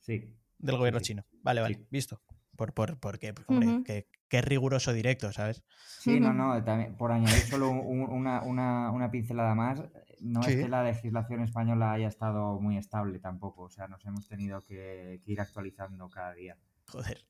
Sí. 0.00 0.36
Del 0.58 0.76
gobierno 0.76 1.00
chino. 1.00 1.24
Vale, 1.42 1.62
vale, 1.62 1.86
visto. 1.90 2.20
Por, 2.54 2.74
por, 2.74 3.00
porque, 3.00 3.32
hombre, 3.46 3.82
que, 3.84 4.06
es 4.28 4.44
riguroso 4.44 4.92
directo, 4.92 5.32
¿sabes? 5.32 5.62
Sí, 6.00 6.20
no, 6.20 6.34
no, 6.34 6.62
también, 6.64 6.96
por 6.96 7.12
añadir 7.12 7.42
solo 7.44 7.70
una, 7.70 8.42
una, 8.42 8.90
una 8.90 9.10
pincelada 9.10 9.54
más, 9.54 9.80
no 10.22 10.40
es 10.40 10.56
que 10.56 10.68
la 10.68 10.84
legislación 10.84 11.42
española 11.42 11.92
haya 11.92 12.08
estado 12.08 12.60
muy 12.60 12.78
estable 12.78 13.18
tampoco, 13.18 13.62
o 13.62 13.70
sea, 13.70 13.88
nos 13.88 14.04
hemos 14.06 14.28
tenido 14.28 14.60
que, 14.62 15.20
ir 15.26 15.40
actualizando 15.40 16.08
cada 16.08 16.32
día. 16.32 16.56
Joder. 16.88 17.24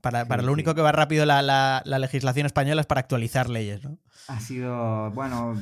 Para, 0.00 0.24
lo 0.42 0.52
único 0.52 0.76
que 0.76 0.80
va 0.80 0.92
rápido 0.92 1.26
la, 1.26 1.82
legislación 1.84 2.46
española 2.46 2.80
es 2.80 2.86
para 2.86 3.00
actualizar 3.00 3.50
leyes, 3.50 3.84
¿no? 3.84 3.98
Ha 4.28 4.38
sido, 4.38 5.10
bueno, 5.10 5.60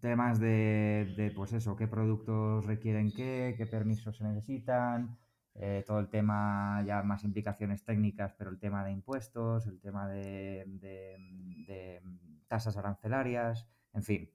temas 0.00 0.40
de, 0.40 1.12
de 1.16 1.30
pues 1.30 1.52
eso, 1.52 1.76
qué 1.76 1.86
productos 1.86 2.64
requieren 2.64 3.12
qué, 3.12 3.54
qué 3.58 3.66
permisos 3.66 4.16
se 4.16 4.24
necesitan, 4.24 5.18
eh, 5.54 5.84
todo 5.86 6.00
el 6.00 6.08
tema, 6.08 6.82
ya 6.86 7.02
más 7.02 7.24
implicaciones 7.24 7.84
técnicas, 7.84 8.32
pero 8.38 8.50
el 8.50 8.58
tema 8.58 8.84
de 8.84 8.92
impuestos, 8.92 9.66
el 9.66 9.80
tema 9.80 10.08
de, 10.08 10.64
de 10.66 12.00
tasas 12.46 12.76
arancelarias, 12.78 13.68
en 13.92 14.02
fin, 14.02 14.30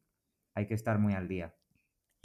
hay 0.53 0.67
que 0.67 0.75
estar 0.75 0.99
muy 0.99 1.13
al 1.13 1.27
día. 1.27 1.55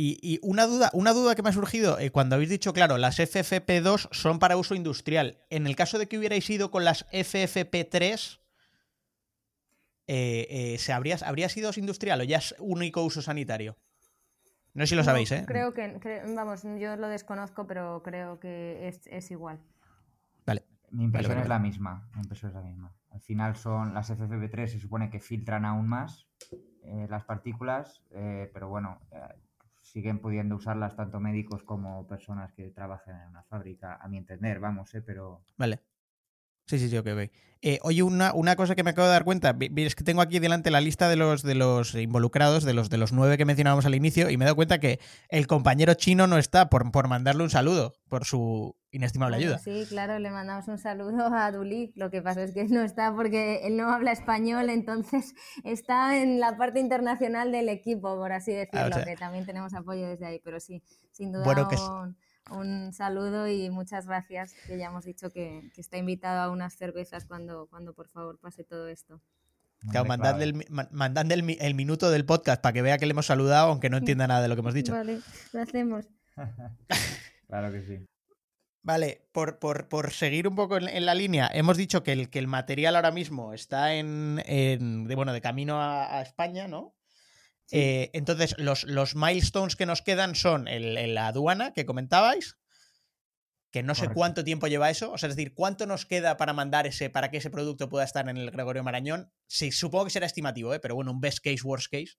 Y, 0.00 0.38
una, 0.44 0.64
duda, 0.64 0.90
una 0.92 1.12
duda 1.12 1.34
que 1.34 1.42
me 1.42 1.48
ha 1.48 1.52
surgido, 1.52 1.98
eh, 1.98 2.12
cuando 2.12 2.37
habéis 2.37 2.50
dicho, 2.50 2.72
claro, 2.72 2.98
las 2.98 3.18
FFP2 3.18 4.08
son 4.12 4.38
para 4.38 4.56
uso 4.56 4.76
industrial. 4.76 5.38
En 5.50 5.66
el 5.66 5.74
caso 5.74 5.98
de 5.98 6.06
que 6.06 6.16
hubierais 6.16 6.48
ido 6.48 6.70
con 6.70 6.84
las 6.84 7.04
FFP3, 7.11 8.38
eh, 10.06 10.46
eh, 10.48 10.78
¿se 10.78 10.92
habría, 10.92 11.16
¿habría 11.26 11.48
sido 11.48 11.72
industrial 11.76 12.20
o 12.20 12.22
ya 12.22 12.38
es 12.38 12.54
único 12.61 13.02
uso 13.02 13.22
sanitario? 13.22 13.76
No 14.72 14.84
sé 14.84 14.90
si 14.90 14.94
lo 14.94 15.02
sabéis, 15.02 15.32
¿eh? 15.32 15.42
Creo 15.48 15.74
que, 15.74 16.22
vamos, 16.32 16.62
yo 16.62 16.94
lo 16.94 17.08
desconozco, 17.08 17.66
pero 17.66 18.00
creo 18.04 18.38
que 18.38 18.87
es, 19.04 19.30
igual. 19.32 19.58
Vale. 20.46 20.62
Mi 20.92 21.02
impresión 21.02 21.38
es 21.38 21.48
la 21.48 21.58
misma. 21.58 22.08
Mi 22.14 22.20
impresión 22.20 22.52
es 22.52 22.54
la 22.54 22.62
misma. 22.62 22.94
Al 23.11 23.20
final 23.20 23.56
son 23.56 23.94
las 23.94 24.12
FFP3, 24.12 24.68
se 24.68 24.78
supone 24.78 25.11
que 25.11 25.18
filtran 25.18 25.64
aún 25.64 25.88
más 25.88 26.28
las 27.08 27.24
partículas, 27.24 28.00
pero 28.11 28.68
bueno, 28.68 29.00
siguen 29.88 30.20
pudiendo 30.20 30.57
usarlas 30.57 30.96
tanto 30.96 31.20
médicos 31.20 31.62
como 31.64 32.07
personas 32.07 32.53
que 32.53 32.70
trabajen 32.70 33.16
en 33.16 33.29
una 33.29 33.42
fábrica, 33.44 33.96
a 34.01 34.09
mi 34.09 34.18
entender, 34.18 34.61
vamos, 34.61 34.94
¿eh? 34.94 35.03
pero... 35.03 35.42
Vale. 35.57 35.81
Sí, 36.68 36.78
sí, 36.78 36.90
sí, 36.90 36.98
ok, 36.98 37.07
ok. 37.14 37.31
Eh, 37.61 37.78
oye, 37.83 38.02
una, 38.04 38.33
una, 38.35 38.54
cosa 38.54 38.76
que 38.76 38.85
me 38.85 38.90
acabo 38.90 39.09
de 39.09 39.14
dar 39.14 39.24
cuenta, 39.24 39.57
es 39.59 39.96
que 39.96 40.04
tengo 40.04 40.20
aquí 40.20 40.38
delante 40.38 40.70
la 40.70 40.81
lista 40.81 41.09
de 41.09 41.16
los, 41.16 41.42
de 41.42 41.57
los 41.57 41.94
involucrados, 41.94 42.62
de 42.62 42.72
los, 42.72 42.88
de 42.88 42.98
los 42.98 43.12
nueve 43.12 43.37
que 43.37 43.44
mencionábamos 43.44 43.85
al 43.85 43.96
inicio, 43.96 44.31
y 44.31 44.37
me 44.37 44.44
he 44.44 44.46
dado 44.46 44.54
cuenta 44.54 44.78
que 44.78 45.00
el 45.28 45.48
compañero 45.48 45.94
chino 45.94 46.28
no 46.28 46.38
está 46.38 46.68
por, 46.68 46.88
por 46.92 47.09
mandarle 47.09 47.42
un 47.42 47.50
saludo, 47.50 47.94
por 48.09 48.26
su 48.26 48.76
inestimable 48.92 49.38
ayuda. 49.38 49.59
Sí, 49.59 49.87
claro, 49.88 50.18
le 50.18 50.31
mandamos 50.31 50.68
un 50.68 50.78
saludo 50.78 51.35
a 51.35 51.50
Duli. 51.50 51.92
Lo 51.96 52.11
que 52.11 52.22
pasa 52.22 52.44
es 52.44 52.52
que 52.52 52.64
no 52.66 52.83
está 52.83 53.12
porque 53.14 53.66
él 53.66 53.76
no 53.76 53.90
habla 53.90 54.12
español, 54.12 54.70
entonces 54.70 55.35
está 55.64 56.22
en 56.22 56.38
la 56.38 56.57
parte 56.59 56.81
internacional 56.81 57.50
del 57.50 57.70
equipo, 57.70 58.14
por 58.16 58.31
así 58.31 58.52
decirlo, 58.52 58.94
ah, 58.94 59.04
que 59.04 59.16
también 59.16 59.46
tenemos 59.46 59.74
apoyo 59.74 60.07
desde 60.07 60.26
ahí, 60.26 60.40
pero 60.44 60.61
sí, 60.61 60.83
sin 61.12 61.33
duda. 61.33 61.44
Bueno, 61.44 61.68
un 61.68 62.16
saludo 62.92 63.48
y 63.48 63.70
muchas 63.70 64.06
gracias, 64.06 64.54
que 64.66 64.78
ya 64.78 64.87
hemos 64.87 65.04
dicho 65.04 65.30
que, 65.30 65.70
está 65.76 65.96
invitado 65.96 66.40
a 66.40 66.50
unas 66.50 66.74
cervezas 66.74 67.24
cuando, 67.24 67.66
cuando 67.68 67.94
por 67.94 68.08
favor 68.08 68.38
pase 68.38 68.64
todo 68.64 68.88
esto. 68.88 69.20
Claro, 69.90 70.06
mandadle, 70.06 71.34
el, 71.34 71.56
el, 71.61 71.74
minuto 71.74 72.11
del 72.11 72.24
podcast 72.24 72.61
para 72.61 72.72
que 72.72 72.82
vea 72.82 72.98
que 72.98 73.06
le 73.06 73.12
hemos 73.12 73.26
saludado, 73.26 73.70
aunque 73.70 73.88
no 73.88 73.98
entienda 73.98 74.26
nada 74.26 74.42
de 74.42 74.48
lo 74.48 74.56
que 74.56 74.61
hemos 74.61 74.74
dicho. 74.74 74.92
Vale, 74.92 75.20
lo 75.52 75.61
hacemos. 75.61 76.06
claro 77.46 77.70
que 77.70 77.82
sí. 77.82 78.06
Vale, 78.82 79.28
por, 79.32 79.58
por, 79.58 80.11
seguir 80.11 80.48
un 80.48 80.56
poco 80.56 80.78
en, 80.78 81.06
la 81.06 81.14
línea, 81.14 81.48
hemos 81.52 81.76
dicho 81.76 82.02
que 82.02 82.12
el, 82.12 82.30
que 82.30 82.38
el 82.38 82.48
material 82.48 82.96
ahora 82.96 83.12
mismo 83.12 83.52
está 83.52 83.94
en, 83.94 84.37
de, 84.37 85.14
bueno, 85.14 85.32
de 85.32 85.40
camino 85.40 85.80
a 85.80 86.22
España, 86.22 86.66
¿no? 86.66 86.97
Eh, 87.70 88.11
entonces, 88.14 88.54
los, 88.59 88.85
los, 88.85 89.14
milestones 89.14 89.76
que 89.76 89.87
nos 89.87 90.02
quedan 90.02 90.35
son 90.35 90.68
el, 90.68 91.14
la 91.14 91.28
aduana 91.28 91.72
que 91.74 91.85
comentabais, 91.85 92.59
que 93.70 93.83
no 93.83 93.94
sé 93.94 94.09
cuánto 94.09 94.44
tiempo 94.44 94.66
lleva 94.66 94.88
eso, 94.88 95.12
o 95.12 95.18
sea, 95.18 95.28
es 95.28 95.37
decir, 95.37 95.52
cuánto 95.54 95.87
nos 95.87 96.07
queda 96.07 96.38
para 96.38 96.54
mandar 96.54 96.87
ese, 96.87 97.11
para 97.11 97.31
que 97.31 97.37
ese 97.37 97.50
producto 97.50 97.90
pueda 97.90 98.04
estar 98.04 98.26
en 98.28 98.38
el 98.38 98.50
Gregorio 98.50 98.83
Marañón. 98.83 99.31
Sí, 99.46 99.70
supongo 99.70 100.04
que 100.07 100.11
será 100.11 100.24
estimativo, 100.24 100.72
¿eh? 100.72 100.81
pero 100.81 100.94
bueno, 100.94 101.11
un 101.11 101.20
best 101.20 101.40
case, 101.44 101.61
worst 101.62 101.92
case. 101.92 102.14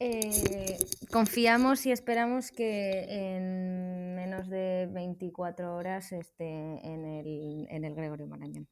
Eh, 0.00 0.78
confiamos 1.12 1.86
y 1.86 1.92
esperamos 1.92 2.50
que 2.50 3.04
en 3.36 4.16
menos 4.16 4.48
de 4.48 4.88
24 4.90 5.76
horas 5.76 6.10
esté 6.10 6.44
en 6.44 7.04
el, 7.04 7.66
en 7.70 7.84
el 7.84 7.94
Gregorio 7.94 8.26
Marañón. 8.26 8.68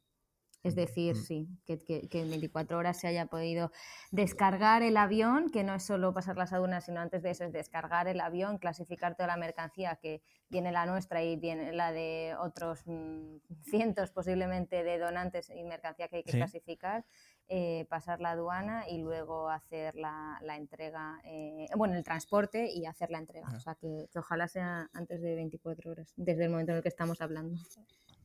Es 0.63 0.75
decir, 0.75 1.17
mm. 1.17 1.19
sí, 1.19 1.49
que, 1.65 1.83
que, 1.83 2.21
en 2.21 2.29
24 2.29 2.77
horas 2.77 3.01
se 3.01 3.09
haya 3.09 3.27
podido 3.27 3.73
descargar 4.11 4.83
el 4.83 4.97
avión, 4.99 5.51
que 5.51 5.65
no 5.65 5.75
es 5.75 5.83
solo 5.83 6.13
pasar 6.13 6.37
las 6.37 6.53
aduanas, 6.53 6.85
sino 6.85 7.01
antes 7.01 7.23
de 7.23 7.31
eso 7.31 7.45
es 7.45 7.53
descargar 7.53 8.09
el 8.09 8.21
avión, 8.21 8.59
clasificar 8.59 9.17
toda 9.17 9.29
la 9.29 9.37
mercancía, 9.39 9.97
que 9.97 10.23
viene 10.51 10.71
la 10.71 10.85
nuestra 10.85 11.23
y 11.23 11.37
viene 11.37 11.73
la 11.73 11.93
de 11.93 12.37
otros 12.39 12.83
mm, 12.85 13.37
cientos 13.71 14.11
posiblemente 14.11 14.85
de 14.85 14.99
donantes 14.99 15.49
y 15.49 15.65
mercancía 15.65 16.09
que 16.09 16.17
hay 16.17 16.25
que 16.25 16.33
clasificar, 16.33 17.07
eh, 17.49 17.87
pasar 17.89 18.21
la 18.21 18.33
aduana 18.33 18.89
y 18.89 18.99
luego 18.99 19.49
hacer 19.49 19.97
la, 19.97 20.39
entrega, 20.57 21.21
eh, 21.25 21.69
bueno, 21.75 21.95
el 21.95 22.05
transporte 22.05 22.71
y 22.71 22.85
hacer 22.85 23.11
la 23.11 23.19
entrega. 23.19 23.49
O 23.57 23.61
sea, 23.61 23.77
que, 23.77 24.09
que 24.13 24.19
ojalá 24.19 24.47
sea 24.47 24.91
antes 24.93 25.23
de 25.23 25.35
24 25.37 25.91
horas, 25.91 26.13
desde 26.17 26.45
el 26.45 26.51
momento 26.51 26.73
en 26.73 26.77
el 26.77 26.83
que 26.83 26.91
estamos 26.91 27.21
hablando. 27.23 27.59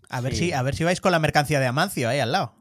A 0.09 0.21
ver, 0.21 0.35
si, 0.35 0.53
a 0.53 0.61
ver 0.61 0.75
si 0.75 0.83
vais 0.83 1.01
con 1.01 1.11
la 1.11 1.19
mercancía 1.19 1.59
de 1.59 1.67
Amancio 1.67 2.09
ahí 2.09 2.19
al 2.19 2.31
lado. 2.31 2.53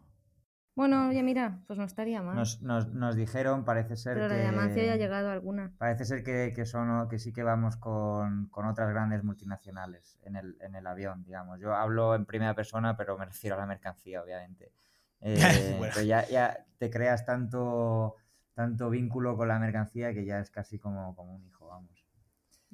Bueno, 0.76 1.12
ya 1.12 1.22
mira, 1.22 1.60
pues 1.68 1.78
no 1.78 1.84
estaría 1.84 2.20
mal. 2.20 2.36
Nos, 2.62 3.16
dijeron, 3.16 3.64
parece 3.64 3.96
ser 3.96 4.14
Pero 4.14 4.28
que... 4.28 4.34
de 4.34 4.46
Amancio 4.46 4.82
ya 4.82 4.94
ha 4.94 4.96
llegado 4.96 5.30
alguna. 5.30 5.72
Parece 5.78 6.04
ser 6.04 6.24
que, 6.24 6.66
son, 6.66 7.08
que 7.08 7.20
sí 7.20 7.32
que 7.32 7.44
vamos 7.44 7.76
con, 7.76 8.50
otras 8.52 8.90
grandes 8.90 9.22
multinacionales 9.22 10.18
en 10.24 10.34
el, 10.34 10.56
en 10.60 10.74
el 10.74 10.86
avión, 10.86 11.22
digamos. 11.22 11.60
Yo 11.60 11.74
hablo 11.74 12.16
en 12.16 12.24
primera 12.24 12.54
persona, 12.54 12.96
pero 12.96 13.16
me 13.16 13.24
refiero 13.24 13.54
a 13.54 13.60
la 13.60 13.66
mercancía, 13.66 14.22
obviamente. 14.22 14.72
Eh, 15.26 15.78
pero 15.80 16.02
ya, 16.02 16.28
ya 16.28 16.66
te 16.76 16.90
creas 16.90 17.24
tanto, 17.24 18.16
tanto 18.52 18.90
vínculo 18.90 19.38
con 19.38 19.48
la 19.48 19.58
mercancía 19.58 20.12
que 20.12 20.26
ya 20.26 20.38
es 20.38 20.50
casi 20.50 20.78
como, 20.78 21.16
como 21.16 21.34
un 21.34 21.42
hijo. 21.46 21.53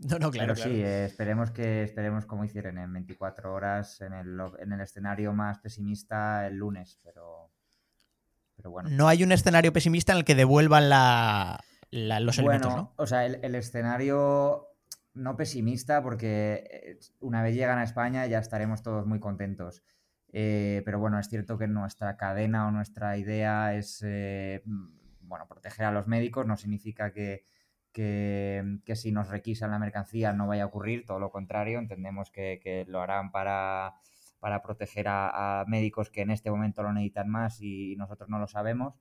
No, 0.09 0.19
no, 0.19 0.31
claro. 0.31 0.55
Pero 0.55 0.69
sí, 0.69 0.83
eh, 0.83 1.05
esperemos 1.05 1.51
que 1.51 1.83
esperemos 1.83 2.25
como 2.25 2.45
hicieron 2.45 2.79
en 2.79 2.93
24 2.93 3.53
horas 3.53 4.01
en 4.01 4.15
el, 4.15 4.41
en 4.59 4.73
el 4.73 4.81
escenario 4.81 5.33
más 5.35 5.59
pesimista 5.59 6.47
el 6.47 6.57
lunes, 6.57 6.99
pero, 7.05 7.51
pero 8.57 8.71
bueno. 8.71 8.89
No 8.91 9.09
hay 9.09 9.23
un 9.23 9.33
escenario 9.33 9.73
pesimista 9.73 10.13
en 10.13 10.19
el 10.19 10.25
que 10.25 10.35
devuelvan 10.35 10.89
la, 10.89 11.63
los 11.91 12.39
elementos, 12.39 12.75
¿no? 12.75 12.95
O 12.97 13.07
sea, 13.07 13.27
el, 13.27 13.55
escenario 13.55 14.69
no 15.13 15.37
pesimista, 15.37 16.03
porque 16.03 16.65
eh, 16.71 16.99
una 17.21 17.43
vez 17.43 17.55
llegan 17.55 17.79
a 17.79 17.85
España 17.85 18.27
ya 18.27 18.39
estaremos 18.39 18.83
todos 18.83 19.07
muy 19.07 19.21
contentos. 19.21 19.83
Eh, 20.33 20.81
pero 20.85 20.99
bueno, 20.99 21.19
es 21.19 21.29
cierto 21.29 21.59
que 21.59 21.67
nuestra 21.67 22.17
cadena 22.17 22.69
o 22.69 22.71
nuestra 22.71 23.19
idea 23.19 23.75
es 23.75 24.03
bueno, 25.31 25.47
proteger 25.47 25.87
a 25.87 25.93
los 25.93 26.07
médicos 26.07 26.47
no 26.47 26.57
significa 26.57 27.13
que, 27.13 27.45
que, 27.93 28.81
si 28.95 29.13
nos 29.13 29.29
requisan 29.29 29.71
la 29.71 29.79
mercancía 29.79 30.33
no 30.33 30.47
vaya 30.47 30.65
a 30.65 30.67
ocurrir, 30.67 31.05
todo 31.05 31.19
lo 31.19 31.31
contrario, 31.31 31.79
entendemos 31.79 32.31
que, 32.31 32.85
lo 32.89 33.01
harán 33.01 33.31
para, 33.31 33.95
para 34.39 34.63
proteger 34.63 35.07
a, 35.09 35.65
médicos 35.67 36.11
que 36.11 36.23
en 36.23 36.31
este 36.31 36.51
momento 36.51 36.83
lo 36.83 36.93
necesitan 36.93 37.29
más 37.29 37.61
y 37.61 37.97
nosotros 37.97 38.29
no 38.29 38.39
lo 38.39 38.47
sabemos. 38.47 38.95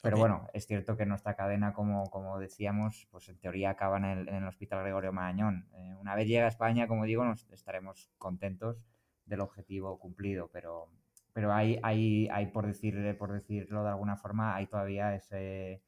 Pero 0.00 0.16
bueno, 0.16 0.46
es 0.52 0.66
cierto 0.66 0.96
que 0.96 1.06
nuestra 1.06 1.34
cadena, 1.34 1.72
como, 1.72 2.04
como 2.10 2.38
decíamos, 2.38 3.08
pues 3.10 3.28
en 3.28 3.38
teoría 3.40 3.70
acaba 3.70 3.96
en 3.96 4.04
el, 4.04 4.28
en 4.28 4.36
el 4.36 4.46
Hospital 4.46 4.82
Gregorio 4.82 5.12
Marañón. 5.12 5.68
Eh, 5.74 5.96
una 6.00 6.14
vez 6.14 6.28
llega 6.28 6.44
a 6.44 6.48
España, 6.48 6.86
como 6.86 7.04
digo, 7.04 7.24
nos 7.24 7.50
estaremos 7.50 8.08
contentos 8.16 8.84
del 9.26 9.40
objetivo 9.40 9.98
cumplido, 9.98 10.50
pero, 10.52 10.88
pero 11.32 11.52
hay, 11.52 11.80
hay, 11.82 12.28
hay 12.28 12.46
por, 12.46 12.66
decir, 12.66 13.16
por 13.18 13.32
decirlo 13.32 13.82
de 13.82 13.90
alguna 13.90 14.16
forma, 14.16 14.54
hay 14.54 14.68
todavía 14.68 15.16
ese, 15.16 15.82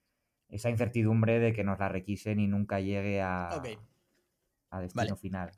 esa 0.50 0.70
incertidumbre 0.70 1.38
de 1.38 1.52
que 1.52 1.64
nos 1.64 1.78
la 1.78 1.88
requisen 1.88 2.40
y 2.40 2.46
nunca 2.46 2.80
llegue 2.80 3.20
a, 3.20 3.48
a 4.70 4.80
destino 4.80 5.16
final. 5.16 5.52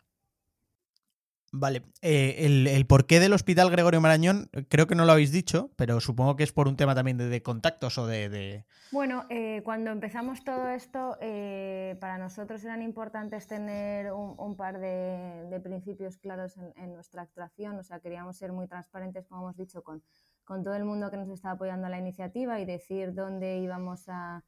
Vale, 1.55 1.83
eh, 2.01 2.47
el, 2.47 2.87
porqué 2.87 3.21
del 3.21 3.35
Hospital 3.35 3.71
Gregorio 3.71 4.01
Marañón 4.01 4.49
creo 4.71 4.87
que 4.87 4.95
no 4.95 5.05
lo 5.05 5.13
habéis 5.13 5.33
dicho, 5.33 5.71
pero 5.77 6.01
supongo 6.01 6.35
que 6.35 6.45
es 6.45 6.53
por 6.53 6.67
un 6.67 6.77
tema 6.77 6.95
también 6.95 7.19
de, 7.19 7.43
contactos 7.43 7.99
o 7.99 8.07
de... 8.07 8.65
Bueno, 8.91 9.27
eh, 9.29 9.61
cuando 9.63 9.91
empezamos 9.91 10.45
todo 10.45 10.69
esto, 10.69 11.19
eh, 11.21 11.99
para 12.01 12.17
nosotros 12.17 12.65
eran 12.65 12.81
importantes 12.81 13.49
tener 13.49 14.13
un, 14.15 14.57
par 14.57 14.81
de, 14.81 15.61
principios 15.63 16.17
claros 16.17 16.57
en, 16.57 16.95
nuestra 16.95 17.21
actuación, 17.21 17.79
o 17.79 17.83
sea, 17.83 18.01
queríamos 18.01 18.39
ser 18.39 18.53
muy 18.53 18.67
transparentes, 18.67 19.27
como 19.27 19.43
hemos 19.43 19.57
dicho, 19.59 19.83
con, 19.83 20.03
con 20.45 20.63
todo 20.63 20.75
el 20.75 20.87
mundo 20.87 21.11
que 21.11 21.19
nos 21.19 21.29
está 21.29 21.51
apoyando 21.51 21.87
la 21.91 21.99
iniciativa 21.99 22.61
y 22.61 22.65
decir 22.65 23.13
dónde 23.13 23.59
íbamos 23.59 24.09
a, 24.09 24.43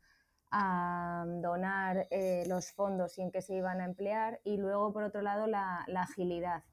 donar 1.40 2.08
los 2.46 2.72
fondos 2.72 3.18
y 3.18 3.22
en 3.22 3.30
qué 3.30 3.42
se 3.42 3.54
iban 3.54 3.80
a 3.80 3.84
emplear, 3.84 4.40
y 4.44 4.56
luego, 4.56 4.92
por 4.92 5.02
otro 5.02 5.22
lado, 5.22 5.46
la 5.46 5.84
agilidad. 5.96 6.64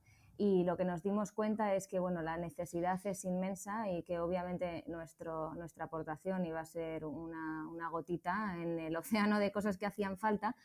Y 0.44 0.64
lo 0.64 0.76
que 0.76 0.86
nos 0.86 1.04
dimos 1.04 1.32
cuenta 1.32 1.76
es 1.76 1.88
que 1.88 2.00
bueno, 2.00 2.24
la 2.24 2.36
necesidad 2.36 3.00
es 3.06 3.26
inmensa 3.26 3.92
y 3.92 4.02
que 4.02 4.18
obviamente 4.18 4.84
nuestro, 4.88 5.54
nuestra 5.54 5.86
aportación 5.86 6.44
iba 6.48 6.60
a 6.60 6.66
ser 6.66 7.06
una, 7.06 7.68
una, 7.70 7.90
gotita 7.90 8.56
en 8.58 8.80
el 8.80 8.96
océano 8.98 9.38
de 9.38 9.52
cosas 9.52 9.78
que 9.78 9.86
hacían 9.86 10.18
falta, 10.18 10.56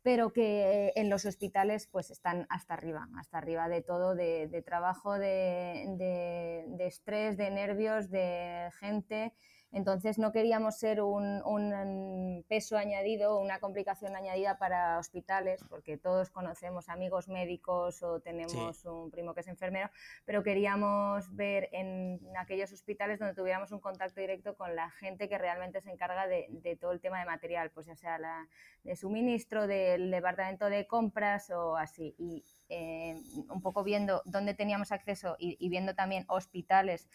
pero 0.00 0.32
que 0.32 0.90
en 0.96 1.10
los 1.10 1.26
hospitales 1.26 1.86
pues 1.86 2.10
están 2.10 2.46
hasta 2.48 2.72
arriba, 2.72 3.10
hasta 3.18 3.36
arriba 3.36 3.68
de 3.68 3.82
todo, 3.82 4.14
de, 4.14 4.48
de 4.48 4.62
trabajo, 4.62 5.18
de, 5.18 6.64
de 6.66 6.86
estrés, 6.86 7.36
de 7.36 7.50
nervios, 7.50 8.08
de 8.08 8.70
gente 8.80 9.34
entonces 9.72 10.18
no 10.18 10.32
queríamos 10.32 10.78
ser 10.78 11.02
un, 11.02 12.44
peso 12.48 12.76
añadido, 12.76 13.38
una 13.38 13.58
complicación 13.58 14.14
añadida 14.16 14.58
para 14.58 14.98
hospitales, 14.98 15.64
porque 15.68 15.96
todos 15.96 16.30
conocemos 16.30 16.88
amigos 16.88 17.28
médicos 17.28 18.02
o 18.02 18.20
tenemos 18.20 18.84
un 18.84 19.10
primo 19.10 19.34
que 19.34 19.40
es 19.40 19.48
enfermero, 19.48 19.90
pero 20.24 20.42
queríamos 20.42 21.34
ver 21.34 21.68
en 21.72 22.20
aquellos 22.38 22.72
hospitales 22.72 23.18
donde 23.18 23.34
tuviéramos 23.34 23.72
un 23.72 23.80
contacto 23.80 24.20
directo 24.20 24.56
con 24.56 24.76
la 24.76 24.90
gente 24.90 25.28
que 25.28 25.38
realmente 25.38 25.80
se 25.80 25.90
encarga 25.90 26.26
de, 26.26 26.78
todo 26.80 26.92
el 26.92 27.00
tema 27.00 27.18
de 27.18 27.26
material, 27.26 27.70
pues 27.70 27.86
ya 27.86 27.96
sea 27.96 28.18
la, 28.18 28.48
de 28.84 28.96
suministro, 28.96 29.66
del 29.66 30.10
departamento 30.10 30.66
de 30.66 30.86
compras 30.86 31.50
o 31.50 31.76
así. 31.76 32.14
Y 32.18 32.44
eh, 32.68 33.14
un 33.48 33.62
poco 33.62 33.84
viendo 33.84 34.22
dónde 34.24 34.54
teníamos 34.54 34.90
acceso 34.90 35.36
y, 35.38 35.68
viendo 35.68 35.94
también 35.94 36.24
hospitales 36.28 37.08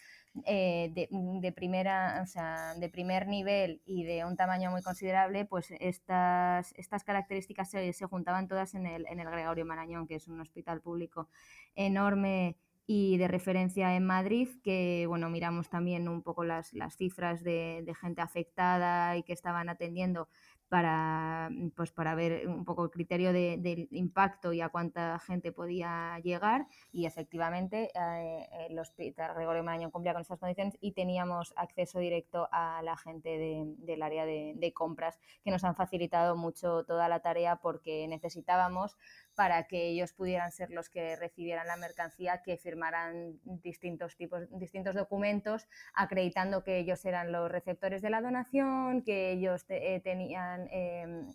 eh, 0.46 0.90
de, 0.94 1.52
primera, 1.52 2.20
o 2.22 2.26
sea, 2.26 2.74
de 2.74 2.88
primer 2.88 3.26
nivel 3.26 3.82
y 3.84 4.04
de 4.04 4.24
un 4.24 4.36
tamaño 4.36 4.70
muy 4.70 4.82
considerable, 4.82 5.44
pues 5.44 5.72
estas, 5.78 6.72
estas 6.76 7.04
características 7.04 7.70
se, 7.70 7.92
se 7.92 8.06
juntaban 8.06 8.48
todas 8.48 8.74
en 8.74 8.86
el, 8.86 9.06
en 9.08 9.20
el 9.20 9.30
Gregorio 9.30 9.66
Marañón, 9.66 10.06
que 10.06 10.14
es 10.14 10.28
un 10.28 10.40
hospital 10.40 10.80
público 10.80 11.28
enorme 11.74 12.56
y 12.86 13.16
de 13.18 13.28
referencia 13.28 13.94
en 13.94 14.06
Madrid, 14.06 14.48
que 14.62 15.04
bueno, 15.06 15.30
miramos 15.30 15.68
también 15.68 16.08
un 16.08 16.22
poco 16.22 16.44
las, 16.44 16.72
las 16.72 16.96
cifras 16.96 17.44
de, 17.44 17.82
de, 17.84 17.94
gente 17.94 18.22
afectada 18.22 19.16
y 19.16 19.22
que 19.22 19.32
estaban 19.32 19.68
atendiendo 19.68 20.28
para, 20.72 21.50
mm, 21.50 21.72
pues 21.76 21.92
para 21.92 22.14
ver 22.14 22.48
un 22.48 22.64
poco 22.64 22.84
el 22.84 22.90
criterio 22.90 23.34
de, 23.34 23.58
del 23.58 23.88
impacto 23.90 24.54
y 24.54 24.62
a 24.62 24.70
cuánta 24.70 25.18
gente 25.18 25.52
podía 25.52 26.18
llegar. 26.20 26.66
Y 26.90 27.04
efectivamente 27.04 27.90
eh, 27.94 28.48
el 28.70 28.78
Hospital 28.78 29.34
Gregorio 29.34 29.62
Marañón 29.62 29.90
cumplía 29.90 30.14
con 30.14 30.22
esas 30.22 30.38
condiciones 30.38 30.78
y 30.80 30.92
teníamos 30.92 31.52
acceso 31.56 31.98
directo 31.98 32.48
a 32.52 32.80
la 32.80 32.96
gente 32.96 33.76
del 33.76 34.02
área 34.02 34.24
de, 34.24 34.54
de 34.56 34.72
compras 34.72 35.20
que 35.44 35.50
nos 35.50 35.62
han 35.62 35.76
facilitado 35.76 36.36
mucho 36.36 36.84
toda 36.84 37.06
la 37.06 37.20
tarea 37.20 37.56
porque 37.56 38.08
necesitábamos 38.08 38.96
para 39.34 39.66
que 39.66 39.88
ellos 39.88 40.12
pudieran 40.12 40.52
ser 40.52 40.70
los 40.70 40.88
que 40.88 41.16
recibieran 41.16 41.66
la 41.66 41.76
mercancía, 41.76 42.42
que 42.42 42.56
firmaran 42.56 43.40
distintos 43.44 44.16
tipos, 44.16 44.42
distintos 44.58 44.94
documentos 44.94 45.68
acreditando 45.94 46.64
que 46.64 46.78
ellos 46.78 47.04
eran 47.04 47.32
los 47.32 47.50
receptores 47.50 48.02
de 48.02 48.10
la 48.10 48.20
donación, 48.20 49.02
que 49.02 49.32
ellos 49.32 49.64
eh, 49.68 50.00
tenían 50.04 50.68
em, 50.70 51.32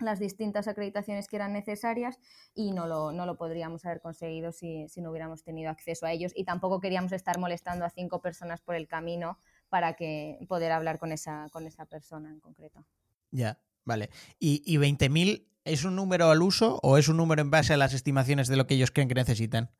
las 0.00 0.18
distintas 0.18 0.68
acreditaciones 0.68 1.28
que 1.28 1.36
eran 1.36 1.52
necesarias 1.52 2.18
y 2.54 2.72
no 2.72 2.86
lo, 2.86 3.12
no 3.12 3.26
lo 3.26 3.36
podríamos 3.36 3.84
haber 3.84 4.00
conseguido 4.00 4.52
si, 4.52 4.88
si, 4.88 5.00
no 5.00 5.10
hubiéramos 5.10 5.44
tenido 5.44 5.70
acceso 5.70 6.06
a 6.06 6.12
ellos 6.12 6.32
y 6.34 6.44
tampoco 6.44 6.80
queríamos 6.80 7.12
estar 7.12 7.38
molestando 7.38 7.84
a 7.84 7.90
cinco 7.90 8.20
personas 8.20 8.60
por 8.60 8.74
el 8.74 8.88
camino 8.88 9.38
para 9.68 9.94
que 9.94 10.38
poder 10.48 10.72
hablar 10.72 10.98
con 10.98 11.12
esa, 11.12 11.48
con 11.50 11.66
esa 11.66 11.86
persona 11.86 12.30
en 12.30 12.40
concreto. 12.40 12.84
Ya, 13.30 13.58
vale. 13.84 14.10
¿Y, 14.38 14.62
y 14.64 14.78
20.000 14.78 15.44
¿Es 15.64 15.84
un 15.84 15.96
número 15.96 16.28
al 16.28 16.42
uso 16.42 16.78
o 16.82 16.98
es 16.98 17.08
un 17.08 17.16
número 17.16 17.40
en 17.40 17.50
base 17.50 17.72
a 17.72 17.78
las 17.78 17.94
estimaciones 17.94 18.48
de 18.48 18.56
lo 18.56 18.66
que 18.66 18.74
ellos 18.74 18.90
creen 18.90 19.08
que 19.08 19.14
necesitan? 19.14 19.70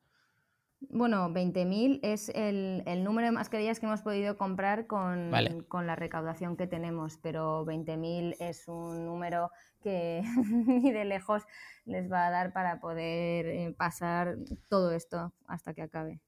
Bueno, 0.89 1.29
20.000 1.29 1.99
es 2.01 2.29
el, 2.29 2.83
número 3.03 3.27
de 3.27 3.31
mascarillas 3.31 3.79
que 3.79 3.85
hemos 3.85 4.01
podido 4.01 4.35
comprar 4.35 4.87
con, 4.87 5.31
con 5.67 5.85
la 5.85 5.95
recaudación 5.95 6.57
que 6.57 6.65
tenemos, 6.65 7.17
pero 7.21 7.65
20.000 7.65 8.35
es 8.39 8.67
un 8.67 9.05
número 9.05 9.51
que 9.81 10.23
ni 10.67 10.91
de 10.91 11.05
lejos 11.05 11.43
les 11.85 12.11
va 12.11 12.27
a 12.27 12.31
dar 12.31 12.51
para 12.51 12.79
poder 12.79 13.45
eh, 13.45 13.75
pasar 13.77 14.37
todo 14.69 14.91
esto 14.91 15.33
hasta 15.45 15.75
que 15.75 15.83
acabe. 15.83 16.19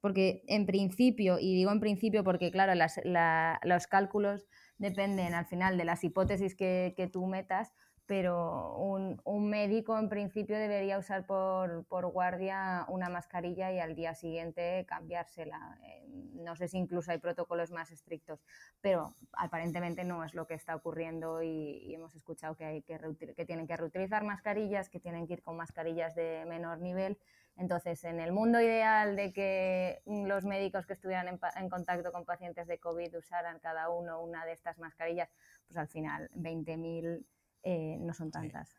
Porque 0.00 0.42
en 0.48 0.66
principio, 0.66 1.38
y 1.38 1.54
digo 1.54 1.70
en 1.70 1.78
principio 1.78 2.24
porque 2.24 2.50
claro, 2.50 2.72
los 2.74 3.86
cálculos 3.86 4.48
dependen 4.82 5.32
al 5.32 5.46
final 5.46 5.78
de 5.78 5.84
las 5.84 6.02
hipótesis 6.02 6.56
que, 6.56 6.92
que 6.96 7.06
tú 7.06 7.24
metas, 7.26 7.72
pero 8.04 8.74
un, 8.76 9.22
un, 9.24 9.48
médico 9.48 9.96
en 9.96 10.08
principio 10.08 10.58
debería 10.58 10.98
usar 10.98 11.24
por, 11.24 11.84
por, 11.84 12.06
guardia 12.06 12.84
una 12.88 13.08
mascarilla 13.08 13.72
y 13.72 13.78
al 13.78 13.94
día 13.94 14.14
siguiente 14.14 14.84
cambiársela. 14.88 15.78
Eh, 15.84 16.04
no 16.34 16.56
sé 16.56 16.66
si 16.66 16.78
incluso 16.78 17.12
hay 17.12 17.18
protocolos 17.18 17.70
más 17.70 17.92
estrictos, 17.92 18.44
pero 18.80 19.14
aparentemente 19.34 20.02
no 20.02 20.24
es 20.24 20.34
lo 20.34 20.48
que 20.48 20.54
está 20.54 20.74
ocurriendo 20.74 21.42
y, 21.42 21.94
hemos 21.94 22.16
escuchado 22.16 22.56
que, 22.56 22.64
hay 22.64 22.82
que, 22.82 22.98
que 23.36 23.46
tienen 23.46 23.68
que 23.68 23.76
reutilizar 23.76 24.24
mascarillas, 24.24 24.88
que 24.88 24.98
tienen 24.98 25.28
que 25.28 25.34
ir 25.34 25.42
con 25.42 25.56
mascarillas 25.56 26.16
de 26.16 26.44
menor 26.48 26.80
nivel. 26.80 27.16
Entonces, 27.56 28.02
en 28.04 28.18
el 28.18 28.32
mundo 28.32 28.60
ideal 28.60 29.14
de 29.14 29.32
que 29.32 30.02
los 30.06 30.44
médicos 30.44 30.86
que 30.86 30.94
estuvieran 30.94 31.28
en, 31.28 31.38
en, 31.56 31.68
contacto 31.68 32.10
con 32.12 32.24
pacientes 32.24 32.66
de 32.66 32.78
COVID 32.78 33.18
usaran 33.18 33.58
cada 33.60 33.90
uno 33.90 34.20
una 34.22 34.44
de 34.46 34.52
estas 34.52 34.78
mascarillas, 34.78 35.30
pues 35.66 35.76
al 35.76 35.88
final 35.88 36.30
20.000 36.34 37.24
eh, 37.62 37.98
no 38.00 38.14
son 38.14 38.30
tantas. 38.30 38.74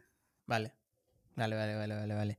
Vale, 0.45 0.73
vale, 1.35 1.55
vale, 1.55 1.75
vale, 1.75 1.95
vale, 1.95 2.15
vale. 2.15 2.37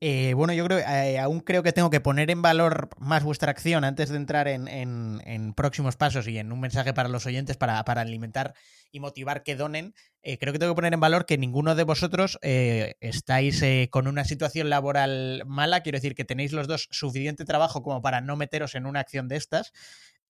Eh, 0.00 0.34
bueno, 0.34 0.52
yo 0.52 0.64
creo 0.64 0.78
eh, 0.78 1.18
aún 1.18 1.40
creo 1.40 1.64
que 1.64 1.72
tengo 1.72 1.90
que 1.90 2.00
poner 2.00 2.30
en 2.30 2.40
valor 2.40 2.88
más 3.00 3.24
vuestra 3.24 3.50
acción 3.50 3.82
antes 3.82 4.10
de 4.10 4.16
entrar 4.16 4.46
en, 4.46 5.54
próximos 5.56 5.96
pasos 5.96 6.28
y 6.28 6.38
en 6.38 6.52
un 6.52 6.60
mensaje 6.60 6.94
para 6.94 7.08
los 7.08 7.26
oyentes 7.26 7.56
para, 7.56 7.80
alimentar 7.80 8.54
y 8.92 9.00
motivar 9.00 9.42
que 9.42 9.56
donen. 9.56 9.94
creo 10.22 10.52
que 10.52 10.60
tengo 10.60 10.72
que 10.72 10.76
poner 10.76 10.94
en 10.94 11.00
valor 11.00 11.26
que 11.26 11.36
ninguno 11.36 11.74
de 11.74 11.82
vosotros 11.82 12.38
estáis 12.42 13.64
con 13.90 14.06
una 14.06 14.24
situación 14.24 14.70
laboral 14.70 15.42
mala. 15.46 15.82
Quiero 15.82 15.96
decir 15.96 16.14
que 16.14 16.24
tenéis 16.24 16.52
los 16.52 16.68
dos 16.68 16.88
suficiente 16.92 17.44
trabajo 17.44 17.82
como 17.82 18.00
para 18.00 18.20
no 18.20 18.36
meteros 18.36 18.76
en 18.76 18.86
una 18.86 19.00
acción 19.00 19.26
de 19.26 19.36
estas. 19.36 19.72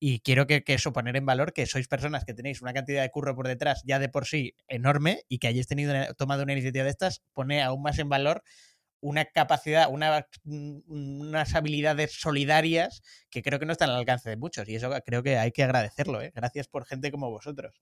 Y 0.01 0.21
quiero 0.21 0.47
que, 0.47 0.63
eso 0.67 0.93
poner 0.93 1.17
en 1.17 1.27
valor 1.27 1.53
que 1.53 1.67
sois 1.67 1.89
personas 1.89 2.25
que 2.25 2.33
tenéis 2.33 2.63
una 2.63 2.73
cantidad 2.73 3.03
de 3.03 3.11
curro 3.11 3.35
por 3.35 3.49
detrás 3.49 3.83
ya 3.85 3.99
de 3.99 4.09
por 4.09 4.27
sí 4.27 4.55
enorme 4.69 5.23
y 5.29 5.39
que 5.39 5.49
hayáis 5.49 5.67
tenido 5.67 5.93
tomado 6.15 6.45
una 6.45 6.53
iniciativa 6.53 6.85
de 6.85 6.91
estas 6.91 7.23
pone 7.35 7.63
aún 7.63 7.83
más 7.83 7.99
en 7.99 8.09
valor 8.09 8.45
una 9.01 9.25
capacidad, 9.27 9.91
una, 9.91 10.27
unas 10.45 11.55
habilidades 11.55 12.21
solidarias 12.21 13.03
que 13.31 13.43
creo 13.43 13.59
que 13.59 13.67
no 13.67 13.73
están 13.73 13.91
al 13.91 13.97
alcance 13.97 14.31
de 14.31 14.37
muchos 14.37 14.69
y 14.69 14.77
eso 14.77 14.91
creo 15.05 15.23
que 15.23 15.39
hay 15.39 15.53
que 15.53 15.65
agradecerlo. 15.65 16.21
¿eh? 16.21 16.33
Gracias 16.35 16.69
por 16.69 16.85
gente 16.85 17.11
como 17.11 17.31
vosotros. 17.31 17.81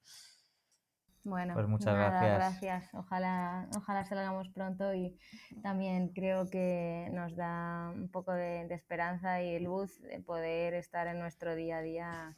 Bueno, 1.27 1.55
pues 1.55 1.67
muchas 1.67 1.97
gracias. 1.97 2.89
Ojalá, 2.95 3.69
ojalá 3.77 4.05
salgamos 4.05 4.49
pronto 4.51 4.95
y 4.95 5.19
también 5.61 6.11
creo 6.11 6.49
que 6.49 7.09
nos 7.11 7.35
da 7.35 7.91
un 7.93 8.09
poco 8.09 8.33
de, 8.33 8.73
esperanza 8.73 9.43
y 9.43 9.59
luz 9.59 10.01
de 10.03 10.21
poder 10.21 10.75
estar 10.75 11.09
en 11.09 11.19
nuestro 11.19 11.57
día 11.57 11.79
a 11.79 11.83
día 11.83 12.37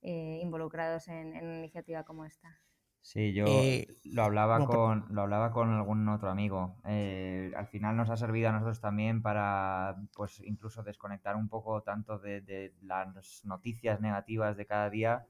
eh, 0.00 0.40
involucrados 0.42 1.08
en, 1.08 1.36
una 1.36 1.58
iniciativa 1.58 2.04
como 2.04 2.24
esta. 2.24 2.58
Sí, 3.02 3.32
yo 3.32 3.64
Eh, 3.72 3.86
lo 4.04 4.22
hablaba 4.24 4.64
con, 4.64 5.06
lo 5.10 5.22
hablaba 5.22 5.52
con 5.52 5.70
algún 5.72 6.06
otro 6.08 6.30
amigo. 6.30 6.76
Eh, 6.84 7.52
al 7.56 7.66
final 7.66 7.96
nos 7.96 8.10
ha 8.10 8.16
servido 8.16 8.50
a 8.50 8.52
nosotros 8.52 8.80
también 8.80 9.22
para, 9.22 9.96
pues, 10.14 10.40
incluso 10.40 10.82
desconectar 10.82 11.36
un 11.36 11.48
poco 11.48 11.82
tanto 11.82 12.18
de, 12.18 12.40
de 12.42 12.74
las 12.82 13.44
noticias 13.44 14.00
negativas 14.00 14.56
de 14.56 14.66
cada 14.66 14.90
día 14.90 15.26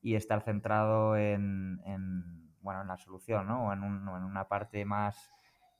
y 0.00 0.14
estar 0.14 0.42
centrado 0.42 1.16
en, 1.16 1.80
en, 1.84 2.52
bueno, 2.60 2.82
en 2.82 2.88
la 2.88 2.96
solución, 2.98 3.48
¿no? 3.48 3.68
O 3.68 3.72
en, 3.72 3.82
un- 3.82 4.08
en 4.08 4.24
una 4.24 4.46
parte 4.48 4.84
más 4.84 5.32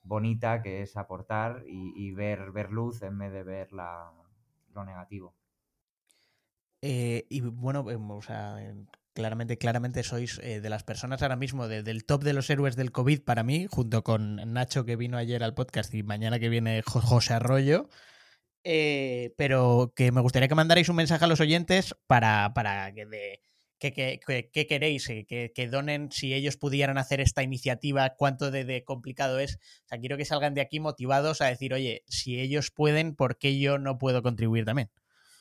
bonita 0.02 0.60
que 0.62 0.82
es 0.82 0.96
aportar 0.96 1.62
y, 1.68 1.92
y 1.96 2.12
ver, 2.12 2.50
ver 2.52 2.70
luz 2.72 3.02
en 3.02 3.16
vez 3.18 3.32
de 3.32 3.44
ver 3.44 3.72
la, 3.72 4.10
lo 4.74 4.84
negativo. 4.84 5.36
Eh, 6.80 7.26
y 7.28 7.40
bueno, 7.40 7.90
em, 7.90 8.10
o 8.10 8.22
sea, 8.22 8.62
em, 8.64 8.86
claramente, 9.14 9.58
claramente 9.58 10.02
sois 10.02 10.38
eh, 10.42 10.60
de 10.60 10.70
las 10.70 10.84
personas 10.84 11.22
ahora 11.22 11.36
mismo 11.36 11.68
de- 11.68 11.82
del 11.82 12.04
top 12.04 12.22
de 12.24 12.32
los 12.32 12.48
héroes 12.50 12.76
del 12.76 12.92
COVID 12.92 13.22
para 13.22 13.42
mí, 13.42 13.66
junto 13.70 14.02
con 14.04 14.36
Nacho 14.52 14.84
que 14.84 14.96
vino 14.96 15.16
ayer 15.18 15.42
al 15.42 15.54
podcast 15.54 15.92
y 15.94 16.02
mañana 16.02 16.38
que 16.38 16.48
viene 16.48 16.82
Jo- 16.82 17.00
José 17.00 17.34
Arroyo. 17.34 17.88
Eh, 18.64 19.34
pero 19.36 19.92
que 19.96 20.12
me 20.12 20.20
gustaría 20.20 20.48
que 20.48 20.54
mandarais 20.54 20.88
un 20.88 20.96
mensaje 20.96 21.24
a 21.24 21.28
los 21.28 21.40
oyentes 21.40 21.94
para, 22.06 22.52
para 22.54 22.92
que 22.92 23.06
de 23.06 23.40
que, 23.78 23.92
que- 23.92 24.18
que- 24.26 24.50
que 24.50 24.66
queréis, 24.66 25.08
eh, 25.08 25.24
que, 25.28 25.52
que 25.54 25.68
donen 25.68 26.10
si 26.10 26.34
ellos 26.34 26.56
pudieran 26.56 26.98
hacer 26.98 27.20
esta 27.20 27.42
iniciativa, 27.44 28.14
cuánto 28.16 28.50
de, 28.50 28.64
de 28.64 28.82
complicado 28.84 29.38
es. 29.38 29.56
O 29.84 29.88
sea, 29.88 29.98
quiero 30.00 30.16
que 30.16 30.24
salgan 30.24 30.54
de 30.54 30.60
aquí 30.60 30.80
motivados 30.80 31.40
a 31.40 31.46
decir, 31.46 31.72
oye, 31.72 32.02
si 32.08 32.40
ellos 32.40 32.70
pueden, 32.72 33.14
¿por 33.14 33.38
qué 33.38 33.58
yo 33.58 33.78
no 33.78 33.96
puedo 33.98 34.22
contribuir 34.22 34.64
también? 34.64 34.90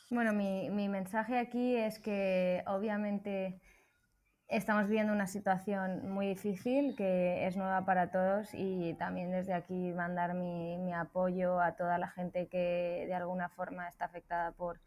Bueno, 0.10 0.32
mi, 0.34 0.70
mi 0.70 0.88
mensaje 0.90 1.38
aquí 1.38 1.76
es 1.76 2.00
que 2.00 2.64
obviamente 2.68 3.60
estamos 4.50 4.88
viviendo 4.88 5.14
una 5.14 5.28
situación 5.28 6.10
muy 6.12 6.28
difícil 6.28 6.96
que 6.96 7.48
es 7.48 7.58
nueva 7.58 7.86
para 7.86 8.12
todos 8.12 8.50
y 8.54 8.96
también 8.96 9.32
desde 9.32 9.54
aquí 9.54 9.94
mandar 9.94 10.34
mi, 10.36 10.78
mi 10.80 10.94
apoyo 10.94 11.62
a 11.62 11.74
toda 11.76 11.98
la 12.00 12.10
gente 12.10 12.48
que 12.50 13.06
de 13.08 13.14
alguna 13.16 13.50
forma 13.50 13.88
está 13.90 14.06
afectada 14.06 14.52
por, 14.54 14.80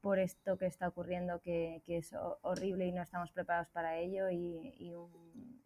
por 0.00 0.18
esto 0.18 0.58
que 0.58 0.66
está 0.66 0.88
ocurriendo, 0.88 1.40
que, 1.42 1.82
que 1.86 1.98
es 1.98 2.12
ho- 2.14 2.38
horrible 2.42 2.86
y 2.86 2.92
no 2.92 3.02
estamos 3.02 3.32
preparados 3.32 3.68
para 3.70 3.96
ello 3.98 4.30
y, 4.30 4.74
y 4.78 4.94
un, 4.94 5.10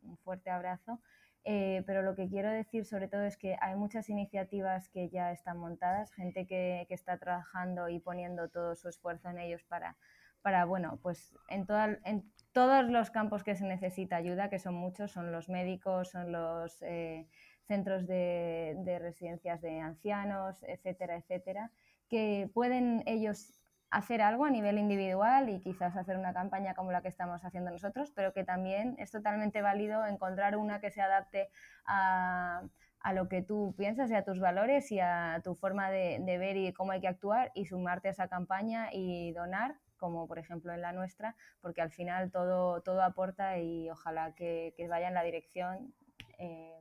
un 0.05 0.19
fuerte 0.19 0.51
abrazo. 0.51 1.01
Eh, 1.51 1.83
pero 1.87 2.03
lo 2.03 2.15
que 2.15 2.29
quiero 2.29 2.51
decir 2.51 2.85
sobre 2.85 3.09
todo 3.09 3.23
es 3.23 3.39
que 3.39 3.57
hay 3.63 3.75
muchas 3.75 4.11
iniciativas 4.11 4.91
que 4.91 5.09
ya 5.09 5.33
están 5.33 5.57
montadas, 5.57 6.13
gente 6.13 6.47
que, 6.47 6.85
que 6.89 6.93
está 6.95 7.17
trabajando 7.17 7.89
y 7.89 8.01
poniendo 8.01 8.51
todo 8.51 8.75
su 8.75 8.91
esfuerzo 8.91 9.31
en 9.31 9.39
ellos 9.39 9.65
para, 9.65 9.97
para 10.43 10.67
bueno, 10.67 10.99
pues 11.03 11.35
en, 11.49 11.65
toda, 11.65 12.01
en 12.05 12.31
todos 12.53 12.91
los 12.91 13.11
campos 13.11 13.45
que 13.45 13.55
se 13.55 13.65
necesita 13.65 14.17
ayuda, 14.17 14.51
que 14.51 14.59
son 14.59 14.75
muchos, 14.75 15.11
son 15.13 15.33
los 15.33 15.49
médicos, 15.49 16.11
son 16.11 16.33
los 16.33 16.83
eh, 16.83 17.27
centros 17.67 18.07
de, 18.07 18.75
de 18.81 18.99
residencias 18.99 19.63
de 19.63 19.81
ancianos, 19.81 20.63
etcétera, 20.65 21.17
etcétera, 21.17 21.73
que 22.11 22.51
pueden 22.53 23.03
ellos 23.07 23.59
hacer 23.91 24.21
algo 24.23 24.45
a 24.45 24.51
nivel 24.51 24.79
individual 24.79 25.49
y 25.49 25.61
quizás 25.61 25.97
hacer 25.97 26.17
una 26.17 26.33
campaña 26.33 26.75
como 26.75 26.93
la 26.93 27.03
que 27.03 27.09
estamos 27.09 27.45
haciendo 27.45 27.71
nosotros, 27.71 28.13
pero 28.15 28.33
que 28.33 28.45
también 28.45 28.97
es 28.99 29.11
totalmente 29.11 29.63
válido 29.63 30.07
encontrar 30.07 30.57
una 30.57 30.81
que 30.81 30.91
se 30.91 31.01
adapte 31.01 31.49
a, 31.87 32.63
a 33.01 33.13
lo 33.13 33.29
que 33.29 33.43
tú 33.43 33.75
piensas 33.77 34.11
y 34.11 34.15
a 34.15 34.25
tus 34.25 34.41
valores 34.41 34.91
y 34.91 35.01
a 35.01 35.41
tu 35.45 35.55
forma 35.55 35.91
de, 35.91 36.19
ver 36.39 36.57
y 36.57 36.73
cómo 36.73 36.93
hay 36.93 37.01
que 37.01 37.09
actuar 37.09 37.53
y 37.55 37.67
sumarte 37.67 38.09
a 38.09 38.11
esa 38.11 38.29
campaña 38.29 38.91
y 38.93 39.33
donar, 39.33 39.77
como 39.97 40.27
por 40.27 40.39
ejemplo 40.39 40.73
en 40.73 40.83
la 40.83 40.93
nuestra, 40.93 41.37
porque 41.61 41.81
al 41.81 41.91
final 41.91 42.31
todo, 42.31 42.83
todo 42.83 43.03
aporta 43.03 43.59
y 43.59 43.89
ojalá 43.91 44.35
que, 44.35 44.75
que 44.77 44.89
vaya 44.89 45.09
en 45.09 45.15
la 45.15 45.23
dirección 45.23 45.95
eh, 46.39 46.79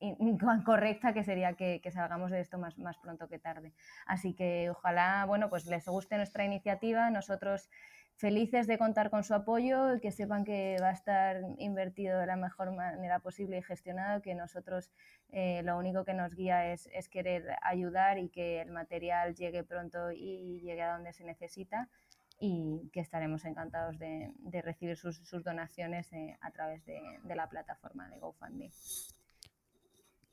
correcta 0.64 1.12
que 1.12 1.24
sería 1.24 1.54
que, 1.54 1.80
salgamos 1.92 2.30
de 2.30 2.40
esto 2.40 2.58
más, 2.58 2.78
más 2.78 2.98
pronto 2.98 3.28
que 3.28 3.38
tarde. 3.38 3.72
Así 4.06 4.34
que 4.34 4.70
ojalá, 4.70 5.24
bueno, 5.26 5.48
pues 5.48 5.66
les 5.66 5.86
guste 5.86 6.16
nuestra 6.16 6.44
iniciativa. 6.44 7.10
Nosotros 7.10 7.68
felices 8.16 8.66
de 8.66 8.78
contar 8.78 9.10
con 9.10 9.24
su 9.24 9.34
apoyo 9.34 10.00
que 10.00 10.10
sepan 10.10 10.44
que 10.44 10.76
va 10.80 10.88
a 10.88 10.92
estar 10.92 11.36
invertido 11.58 12.18
de 12.18 12.26
la 12.26 12.36
mejor 12.36 12.74
manera 12.74 13.18
posible 13.20 13.58
y 13.58 13.62
gestionado, 13.62 14.22
que 14.22 14.34
nosotros 14.34 14.90
eh, 15.32 15.62
lo 15.64 15.76
único 15.76 16.04
que 16.04 16.14
nos 16.14 16.34
guía 16.34 16.72
es, 16.72 16.88
es, 16.94 17.08
querer 17.08 17.56
ayudar 17.62 18.18
y 18.18 18.30
que 18.30 18.60
el 18.62 18.70
material 18.70 19.34
llegue 19.34 19.64
pronto 19.64 20.12
y 20.12 20.60
llegue 20.60 20.82
a 20.82 20.94
donde 20.94 21.12
se 21.12 21.24
necesita 21.24 21.90
y 22.38 22.88
que 22.92 23.00
estaremos 23.00 23.44
encantados 23.44 23.98
de, 23.98 24.32
recibir 24.62 24.96
sus, 24.96 25.16
sus 25.16 25.42
donaciones 25.42 26.10
eh, 26.12 26.38
a 26.40 26.50
través 26.52 26.84
de 26.86 27.34
la 27.34 27.48
plataforma 27.48 28.08
de 28.08 28.18
GoFundMe 28.18 28.70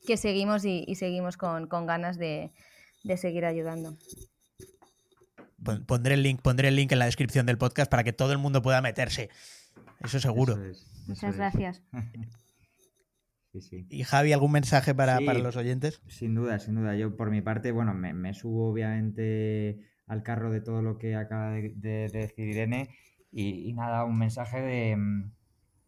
que 0.05 0.17
seguimos 0.17 0.65
y, 0.65 0.83
y 0.87 0.95
seguimos 0.95 1.37
con, 1.37 1.67
con 1.67 1.85
ganas 1.85 2.17
de, 2.17 2.51
de, 3.03 3.17
seguir 3.17 3.45
ayudando. 3.45 3.97
Pondré 5.87 6.15
el 6.15 6.23
link, 6.23 6.41
pondré 6.41 6.67
el 6.67 6.75
link 6.75 6.91
en 6.91 6.99
la 6.99 7.05
descripción 7.05 7.45
del 7.45 7.57
podcast 7.57 7.89
para 7.89 8.03
que 8.03 8.13
todo 8.13 8.31
el 8.33 8.37
mundo 8.37 8.61
pueda 8.61 8.81
meterse. 8.81 9.29
Eso 10.03 10.19
seguro. 10.19 10.53
Eso 10.53 10.65
es, 10.65 10.81
eso 10.81 11.03
Muchas 11.07 11.31
es. 11.31 11.37
gracias. 11.37 11.83
sí, 13.53 13.61
sí. 13.61 13.87
Y 13.89 14.03
Javi, 14.03 14.33
¿algún 14.33 14.51
mensaje 14.51 14.93
para, 14.93 15.19
Sí, 15.19 15.25
para, 15.25 15.39
los 15.39 15.55
oyentes? 15.55 16.01
Sin 16.07 16.35
duda, 16.35 16.59
sin 16.59 16.75
duda. 16.75 16.95
Yo 16.95 17.15
por 17.15 17.31
mi 17.31 17.41
parte, 17.41 17.71
bueno, 17.71 17.93
me, 17.93 18.13
me 18.13 18.33
subo 18.33 18.69
obviamente 18.71 19.79
al 20.05 20.21
carro 20.21 20.51
de 20.51 20.59
todo 20.59 20.81
lo 20.81 20.97
que 20.97 21.15
acaba 21.15 21.51
de, 21.51 21.73
de, 21.75 22.09
de 22.09 22.19
decir 22.19 22.49
Irene 22.49 22.89
y, 23.31 23.69
y, 23.69 23.73
nada, 23.73 24.03
un 24.03 24.19
mensaje 24.19 24.61
de, 24.61 24.97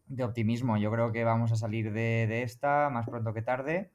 de, 0.06 0.24
optimismo. 0.24 0.78
Yo 0.78 0.90
creo 0.90 1.12
que 1.12 1.22
vamos 1.22 1.52
a 1.52 1.56
salir 1.56 1.92
de, 1.92 2.26
de 2.26 2.42
esta 2.42 2.88
más 2.88 3.06
pronto 3.06 3.34
que 3.34 3.42
tarde 3.42 3.92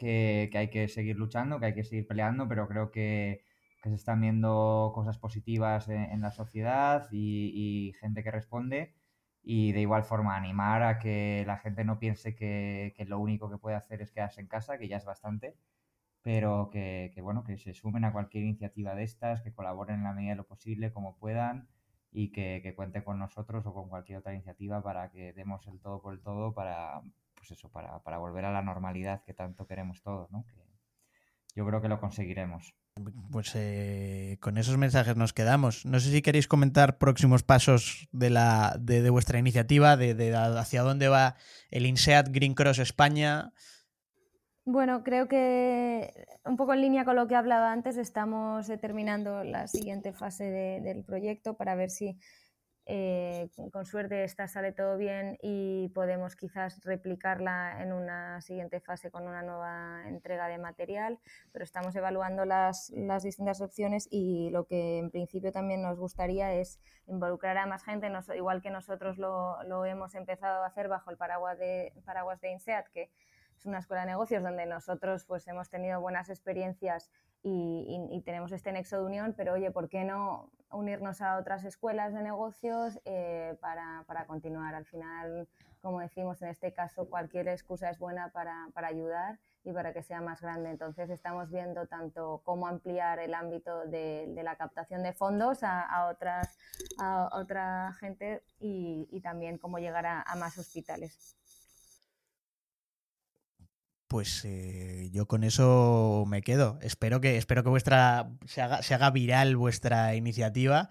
que, 0.00 0.48
que, 0.50 0.58
hay 0.58 0.70
que 0.70 0.88
seguir 0.88 1.16
luchando, 1.16 1.60
que 1.60 1.66
hay 1.66 1.74
que 1.74 1.84
seguir 1.84 2.06
peleando, 2.08 2.48
pero 2.48 2.66
creo 2.68 2.90
que, 2.90 3.44
que 3.82 3.90
se 3.90 3.96
están 3.96 4.20
viendo 4.22 4.92
cosas 4.94 5.18
positivas 5.18 5.88
en, 5.88 6.02
en 6.04 6.22
la 6.22 6.32
sociedad 6.32 7.06
y, 7.12 7.88
y, 7.90 7.92
gente 8.00 8.22
que 8.24 8.30
responde. 8.30 8.94
Y 9.42 9.72
de 9.72 9.80
igual 9.82 10.04
forma 10.04 10.36
animar 10.36 10.82
a 10.82 10.98
que 10.98 11.44
la 11.46 11.58
gente 11.58 11.84
no 11.84 11.98
piense 11.98 12.34
que, 12.34 12.94
que, 12.96 13.04
lo 13.06 13.18
único 13.18 13.50
que 13.50 13.58
puede 13.58 13.76
hacer 13.76 14.02
es 14.02 14.12
quedarse 14.12 14.40
en 14.40 14.48
casa, 14.48 14.78
que 14.78 14.88
ya 14.88 14.96
es 14.98 15.04
bastante, 15.04 15.56
pero 16.22 16.70
que, 16.70 17.10
que 17.14 17.22
bueno, 17.22 17.44
que 17.44 17.58
se 17.58 17.74
sumen 17.74 18.04
a 18.04 18.12
cualquier 18.12 18.44
iniciativa 18.44 18.94
de 18.94 19.04
estas, 19.04 19.42
que 19.42 19.52
colaboren 19.54 19.96
en 19.96 20.04
la 20.04 20.12
medida 20.14 20.32
de 20.32 20.36
lo 20.36 20.46
posible, 20.46 20.92
como 20.92 21.16
puedan, 21.18 21.68
y 22.12 22.32
que, 22.32 22.60
que 22.62 22.74
cuenten 22.74 23.02
con 23.04 23.18
nosotros 23.18 23.66
o 23.66 23.74
con 23.74 23.88
cualquier 23.88 24.18
otra 24.18 24.34
iniciativa 24.34 24.82
para 24.82 25.10
que 25.10 25.32
demos 25.34 25.66
el 25.68 25.80
todo 25.80 26.02
por 26.02 26.14
el 26.14 26.20
todo 26.22 26.54
para, 26.54 27.02
pues 27.40 27.52
eso, 27.52 27.70
para, 27.70 28.02
para, 28.02 28.18
volver 28.18 28.44
a 28.44 28.52
la 28.52 28.60
normalidad 28.60 29.24
que 29.24 29.32
tanto 29.32 29.66
queremos 29.66 30.02
todos, 30.02 30.30
¿no? 30.30 30.44
Que 30.44 30.60
yo 31.56 31.66
creo 31.66 31.80
que 31.80 31.88
lo 31.88 31.98
conseguiremos. 31.98 32.74
Pues 33.32 33.52
eh, 33.54 34.36
con 34.40 34.58
esos 34.58 34.76
mensajes 34.76 35.16
nos 35.16 35.32
quedamos. 35.32 35.86
No 35.86 35.98
sé 36.00 36.10
si 36.10 36.20
queréis 36.20 36.46
comentar 36.46 36.98
próximos 36.98 37.42
pasos 37.42 38.08
de, 38.12 38.28
la, 38.28 38.76
de, 38.78 39.00
de 39.00 39.10
vuestra 39.10 39.38
iniciativa, 39.38 39.96
de, 39.96 40.14
de, 40.14 40.36
hacia 40.36 40.82
dónde 40.82 41.08
va 41.08 41.36
el 41.70 41.86
INSEAD 41.86 42.26
Green 42.30 42.54
Cross 42.54 42.78
España. 42.78 43.54
Bueno, 44.66 45.02
creo 45.02 45.28
que 45.28 46.12
un 46.44 46.56
poco 46.56 46.74
en 46.74 46.82
línea 46.82 47.04
con 47.06 47.16
lo 47.16 47.26
que 47.26 47.36
hablaba 47.36 47.72
antes, 47.72 47.96
estamos 47.96 48.66
determinando 48.66 49.44
la 49.44 49.66
siguiente 49.66 50.12
fase 50.12 50.44
de, 50.44 50.80
del 50.82 51.02
proyecto 51.02 51.56
para 51.56 51.74
ver 51.74 51.90
si 51.90 52.18
eh, 52.92 53.48
con 53.70 53.86
suerte 53.86 54.24
esta 54.24 54.48
sale 54.48 54.72
todo 54.72 54.96
bien 54.96 55.38
y 55.42 55.90
podemos 55.90 56.34
quizás 56.34 56.82
replicarla 56.82 57.80
en 57.80 57.92
una 57.92 58.40
siguiente 58.40 58.80
fase 58.80 59.12
con 59.12 59.28
una 59.28 59.42
nueva 59.42 60.02
entrega 60.08 60.48
de 60.48 60.58
material, 60.58 61.20
pero 61.52 61.62
estamos 61.62 61.94
evaluando 61.94 62.44
las, 62.44 62.92
distintas 63.22 63.60
opciones 63.60 64.08
y 64.10 64.50
lo 64.50 64.66
que 64.66 64.98
en 64.98 65.12
principio 65.12 65.52
también 65.52 65.82
nos 65.82 66.00
gustaría 66.00 66.52
es 66.54 66.80
involucrar 67.06 67.58
a 67.58 67.66
más 67.66 67.84
gente, 67.84 68.10
nos, 68.10 68.28
igual 68.30 68.60
que 68.60 68.70
nosotros 68.70 69.18
lo, 69.18 69.84
hemos 69.84 70.16
empezado 70.16 70.64
a 70.64 70.66
hacer 70.66 70.88
bajo 70.88 71.12
el 71.12 71.16
paraguas 71.16 71.60
de, 71.60 71.92
INSEAD, 72.42 72.86
que 72.92 73.12
es 73.56 73.66
una 73.66 73.78
escuela 73.78 74.00
de 74.00 74.08
negocios 74.08 74.42
donde 74.42 74.66
nosotros 74.66 75.24
pues 75.26 75.46
hemos 75.46 75.70
tenido 75.70 76.00
buenas 76.00 76.28
experiencias 76.28 77.08
y, 77.40 78.04
y, 78.10 78.20
tenemos 78.22 78.50
este 78.50 78.72
nexo 78.72 78.96
de 78.96 79.04
unión, 79.04 79.34
pero 79.36 79.52
oye, 79.52 79.70
¿por 79.70 79.88
qué 79.88 80.02
no 80.02 80.50
unirnos 80.72 81.20
a 81.20 81.36
otras 81.38 81.64
escuelas 81.64 82.12
de 82.14 82.22
negocios 82.22 83.00
eh, 83.04 83.56
para, 83.60 84.04
para, 84.06 84.26
continuar? 84.26 84.74
Al 84.74 84.84
final, 84.84 85.48
como 85.80 86.00
decimos, 86.00 86.40
en 86.42 86.48
este 86.48 86.72
caso 86.72 87.08
cualquier 87.08 87.48
excusa 87.48 87.90
es 87.90 87.98
buena 87.98 88.30
para, 88.32 88.68
para, 88.74 88.88
ayudar 88.88 89.38
y 89.64 89.72
para 89.72 89.92
que 89.92 90.02
sea 90.02 90.20
más 90.20 90.40
grande. 90.40 90.70
Entonces 90.70 91.10
estamos 91.10 91.50
viendo 91.50 91.86
tanto 91.86 92.42
cómo 92.44 92.66
ampliar 92.66 93.18
el 93.18 93.34
ámbito 93.34 93.86
de, 93.86 94.32
la 94.42 94.56
captación 94.56 95.02
de 95.02 95.12
fondos 95.12 95.62
a, 95.62 96.08
otras, 96.08 96.58
a 96.98 97.30
otra 97.32 97.92
gente 97.98 98.42
y, 98.58 99.08
y, 99.10 99.20
también 99.20 99.58
cómo 99.58 99.78
llegar 99.78 100.06
a 100.06 100.34
más 100.36 100.58
hospitales 100.58 101.39
pues 104.10 104.44
eh, 104.44 105.08
yo 105.12 105.26
con 105.28 105.44
eso 105.44 106.24
me 106.26 106.42
quedo. 106.42 106.80
Espero 106.82 107.20
que, 107.20 107.36
espero 107.36 107.62
que 107.62 107.68
vuestra 107.68 108.28
se 108.44 108.60
haga, 108.60 108.82
se 108.82 108.92
haga 108.92 109.12
viral 109.12 109.56
vuestra 109.56 110.16
iniciativa 110.16 110.88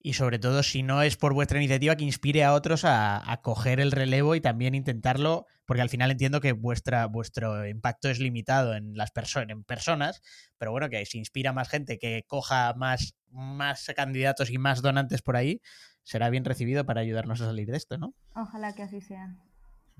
y 0.00 0.14
sobre 0.14 0.38
todo 0.38 0.62
si 0.62 0.82
no 0.82 1.02
es 1.02 1.18
por 1.18 1.34
vuestra 1.34 1.58
iniciativa 1.58 1.96
que 1.96 2.04
inspire 2.04 2.44
a 2.44 2.54
otros 2.54 2.86
a, 2.86 3.40
coger 3.42 3.78
el 3.78 3.92
relevo 3.92 4.34
y 4.34 4.40
también 4.40 4.74
intentarlo, 4.74 5.46
porque 5.66 5.82
al 5.82 5.90
final 5.90 6.10
entiendo 6.10 6.40
que 6.40 6.52
vuestra, 6.52 7.04
vuestro 7.04 7.68
impacto 7.68 8.08
es 8.08 8.18
limitado 8.18 8.74
en 8.74 8.96
las 8.96 9.10
personas, 9.10 9.50
en 9.50 9.64
personas, 9.64 10.22
pero 10.56 10.70
bueno, 10.70 10.88
que 10.88 11.04
si 11.04 11.18
inspira 11.18 11.52
más 11.52 11.68
gente, 11.68 11.98
que 11.98 12.24
coja 12.26 12.72
más, 12.72 13.16
más 13.28 13.86
candidatos 13.94 14.48
y 14.48 14.56
más 14.56 14.80
donantes 14.80 15.20
por 15.20 15.36
ahí, 15.36 15.60
será 16.04 16.30
bien 16.30 16.46
recibido 16.46 16.86
para 16.86 17.02
ayudarnos 17.02 17.42
a 17.42 17.44
salir 17.44 17.70
de 17.70 17.76
esto, 17.76 17.98
¿no? 17.98 18.14
Ojalá 18.34 18.74
que 18.74 18.84
así 18.84 19.02
sea. 19.02 19.36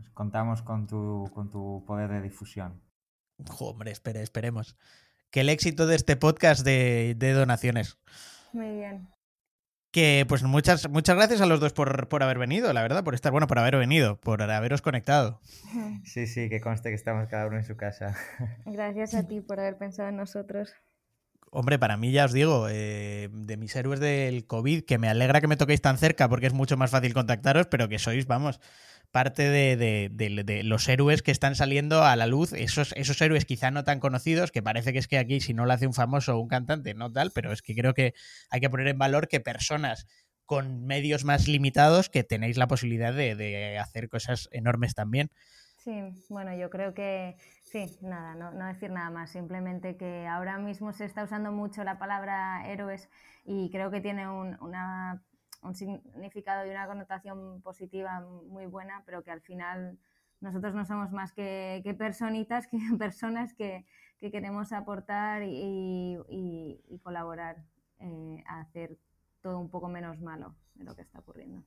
Pues 0.02 0.10
contamos 0.14 0.62
con 0.62 0.88
tu, 0.88 1.30
con 1.32 1.48
tu 1.50 1.84
poder 1.86 2.10
de 2.10 2.20
difusión. 2.22 2.82
hombre, 3.60 3.92
espere, 3.92 4.20
esperemos. 4.20 4.76
Que 5.30 5.40
el 5.40 5.48
éxito 5.48 5.86
de 5.86 5.94
este 5.94 6.16
podcast 6.16 6.64
de, 6.64 7.14
de 7.16 7.32
donaciones. 7.32 7.98
Muy 8.52 8.70
bien. 8.74 9.08
Que 9.92 10.24
pues 10.28 10.42
muchas, 10.42 10.88
muchas 10.88 11.14
gracias 11.16 11.40
a 11.40 11.46
los 11.46 11.60
dos 11.60 11.72
por, 11.72 12.08
por, 12.08 12.22
haber 12.24 12.38
venido, 12.38 12.72
la 12.72 12.82
verdad, 12.82 13.04
por 13.04 13.14
estar, 13.14 13.30
bueno, 13.30 13.46
por 13.46 13.60
haber 13.60 13.76
venido, 13.76 14.18
por 14.18 14.42
haberos 14.42 14.82
conectado. 14.82 15.40
Sí, 16.04 16.26
sí, 16.26 16.48
que 16.48 16.60
conste 16.60 16.88
que 16.88 16.96
estamos 16.96 17.28
cada 17.28 17.46
uno 17.46 17.58
en 17.58 17.64
su 17.64 17.76
casa. 17.76 18.16
Gracias 18.66 19.14
a 19.14 19.28
ti 19.28 19.40
por 19.40 19.60
haber 19.60 19.78
pensado 19.78 20.08
en 20.08 20.16
nosotros. 20.16 20.74
Hombre, 21.54 21.78
para 21.78 21.98
mí 21.98 22.12
ya 22.12 22.24
os 22.24 22.32
digo, 22.32 22.66
eh, 22.70 23.28
de 23.30 23.58
mis 23.58 23.76
héroes 23.76 24.00
del 24.00 24.46
COVID, 24.46 24.84
que 24.84 24.96
me 24.96 25.10
alegra 25.10 25.42
que 25.42 25.48
me 25.48 25.58
toquéis 25.58 25.82
tan 25.82 25.98
cerca 25.98 26.26
porque 26.26 26.46
es 26.46 26.54
mucho 26.54 26.78
más 26.78 26.90
fácil 26.90 27.12
contactaros, 27.12 27.66
pero 27.66 27.90
que 27.90 27.98
sois, 27.98 28.26
vamos, 28.26 28.58
parte 29.10 29.50
de, 29.50 30.62
los 30.64 30.88
héroes 30.88 31.20
que 31.20 31.30
están 31.30 31.54
saliendo 31.54 32.04
a 32.04 32.16
la 32.16 32.26
luz, 32.26 32.54
esos, 32.54 32.94
esos 32.96 33.20
héroes 33.20 33.44
quizá 33.44 33.70
no 33.70 33.84
tan 33.84 34.00
conocidos, 34.00 34.50
que 34.50 34.62
parece 34.62 34.94
que 34.94 34.98
es 34.98 35.08
que 35.08 35.18
aquí 35.18 35.42
si 35.42 35.52
no 35.52 35.66
lo 35.66 35.74
hace 35.74 35.86
un 35.86 35.92
famoso 35.92 36.36
o 36.36 36.40
un 36.40 36.48
cantante, 36.48 36.94
no 36.94 37.12
tal, 37.12 37.32
pero 37.34 37.52
es 37.52 37.60
que 37.60 37.74
creo 37.74 37.92
que 37.92 38.14
hay 38.48 38.60
que 38.60 38.70
poner 38.70 38.88
en 38.88 38.98
valor 38.98 39.28
que 39.28 39.40
personas 39.40 40.06
con 40.46 40.86
medios 40.86 41.24
más 41.24 41.48
limitados 41.48 42.08
que 42.08 42.24
tenéis 42.24 42.56
la 42.56 42.66
posibilidad 42.66 43.12
de, 43.12 43.78
hacer 43.78 44.08
cosas 44.08 44.48
enormes 44.52 44.94
también. 44.94 45.30
Sí, 45.84 45.90
bueno, 46.28 46.54
yo 46.54 46.70
creo 46.70 46.94
que 46.94 47.36
sí, 47.62 47.98
nada, 48.02 48.34
no, 48.34 48.52
no, 48.52 48.66
decir 48.66 48.90
nada 48.90 49.10
más, 49.10 49.30
simplemente 49.30 49.96
que 49.96 50.26
ahora 50.28 50.58
mismo 50.58 50.92
se 50.92 51.04
está 51.04 51.24
usando 51.24 51.50
mucho 51.50 51.82
la 51.82 51.98
palabra 51.98 52.68
héroes 52.68 53.08
y 53.44 53.68
creo 53.70 53.90
que 53.90 54.00
tiene 54.00 54.28
una 54.28 55.22
un 55.62 55.74
significado 55.74 56.66
y 56.66 56.70
una 56.70 56.86
connotación 56.86 57.62
positiva 57.62 58.20
muy 58.20 58.66
buena, 58.66 59.02
pero 59.06 59.22
que 59.22 59.30
al 59.30 59.40
final 59.40 59.98
nosotros 60.40 60.74
no 60.74 60.84
somos 60.84 61.12
más 61.12 61.32
que, 61.32 61.94
personitas, 61.98 62.66
que 62.70 62.78
personas 62.98 63.54
que, 63.54 63.86
que 64.18 64.30
queremos 64.30 64.72
aportar 64.72 65.42
y, 65.44 66.18
y, 66.28 66.98
colaborar 67.02 67.64
eh, 68.00 68.42
a 68.46 68.60
hacer 68.60 68.98
todo 69.40 69.58
un 69.58 69.70
poco 69.70 69.88
menos 69.88 70.20
malo 70.20 70.54
de 70.74 70.84
lo 70.84 70.94
que 70.94 71.02
está 71.02 71.20
ocurriendo. 71.20 71.64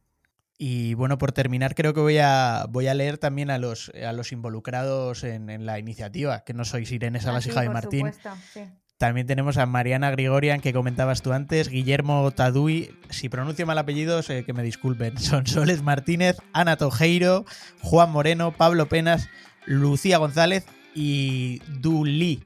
Y 0.57 0.93
bueno, 0.93 1.17
por 1.17 1.31
terminar, 1.33 1.75
creo 1.75 1.93
que 1.93 1.99
voy 1.99 2.17
a, 2.17 2.65
voy 2.69 2.87
a 2.87 2.93
leer 2.93 3.17
también 3.17 3.49
a 3.49 3.57
los, 3.57 3.89
a 3.89 4.13
los 4.13 4.31
involucrados 4.31 5.23
en, 5.23 5.49
en 5.49 5.65
la 5.65 5.79
iniciativa, 5.79 6.43
que 6.45 6.53
no 6.53 6.63
sois 6.63 6.91
Irene 6.91 7.19
Salas, 7.19 7.45
ah, 7.45 7.49
hija 7.49 7.61
de 7.61 7.69
Martín. 7.69 8.13
Supuesto, 8.13 8.29
sí. 8.53 8.61
También 8.97 9.27
tenemos 9.27 9.57
a 9.57 9.65
Mariana 9.65 10.09
Grigorian, 10.11 10.61
que 10.61 10.71
comentabas 10.71 11.21
tú 11.21 11.33
antes, 11.33 11.67
Guillermo 11.67 12.31
Tadui, 12.31 12.97
si 13.09 13.27
pronuncio 13.27 13.65
mal 13.65 13.77
apellidos, 13.77 14.29
eh, 14.29 14.45
que 14.45 14.53
me 14.53 14.63
disculpen, 14.63 15.17
son 15.19 15.45
Soles 15.45 15.81
Martínez, 15.81 16.37
Ana 16.53 16.77
Tojeiro, 16.77 17.45
Juan 17.81 18.11
Moreno, 18.11 18.53
Pablo 18.55 18.87
Penas, 18.87 19.27
Lucía 19.65 20.17
González 20.17 20.65
y 20.93 21.59
Duli. 21.81 22.45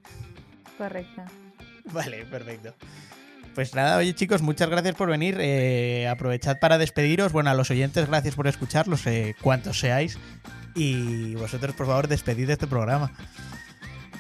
Correcto. 0.78 1.22
Vale, 1.92 2.26
perfecto. 2.26 2.74
Pues 3.60 3.76
nada, 3.76 3.98
oye 3.98 4.16
chicos, 4.16 4.42
muchas 4.42 4.70
gracias 4.70 4.96
por 4.96 5.10
venir. 5.10 5.36
Eh, 5.42 6.08
aprovechad 6.08 6.60
para 6.60 6.78
despediros. 6.78 7.34
Bueno, 7.34 7.50
a 7.50 7.54
los 7.54 7.70
oyentes, 7.70 8.08
gracias 8.08 8.34
por 8.34 8.48
escucharlos, 8.48 9.06
eh, 9.06 9.36
cuantos 9.42 9.78
seáis. 9.78 10.18
Y 10.76 11.36
vosotros, 11.36 11.76
por 11.76 11.86
favor, 11.88 12.08
despedid 12.08 12.48
de 12.48 12.54
este 12.54 12.68
programa. 12.68 13.12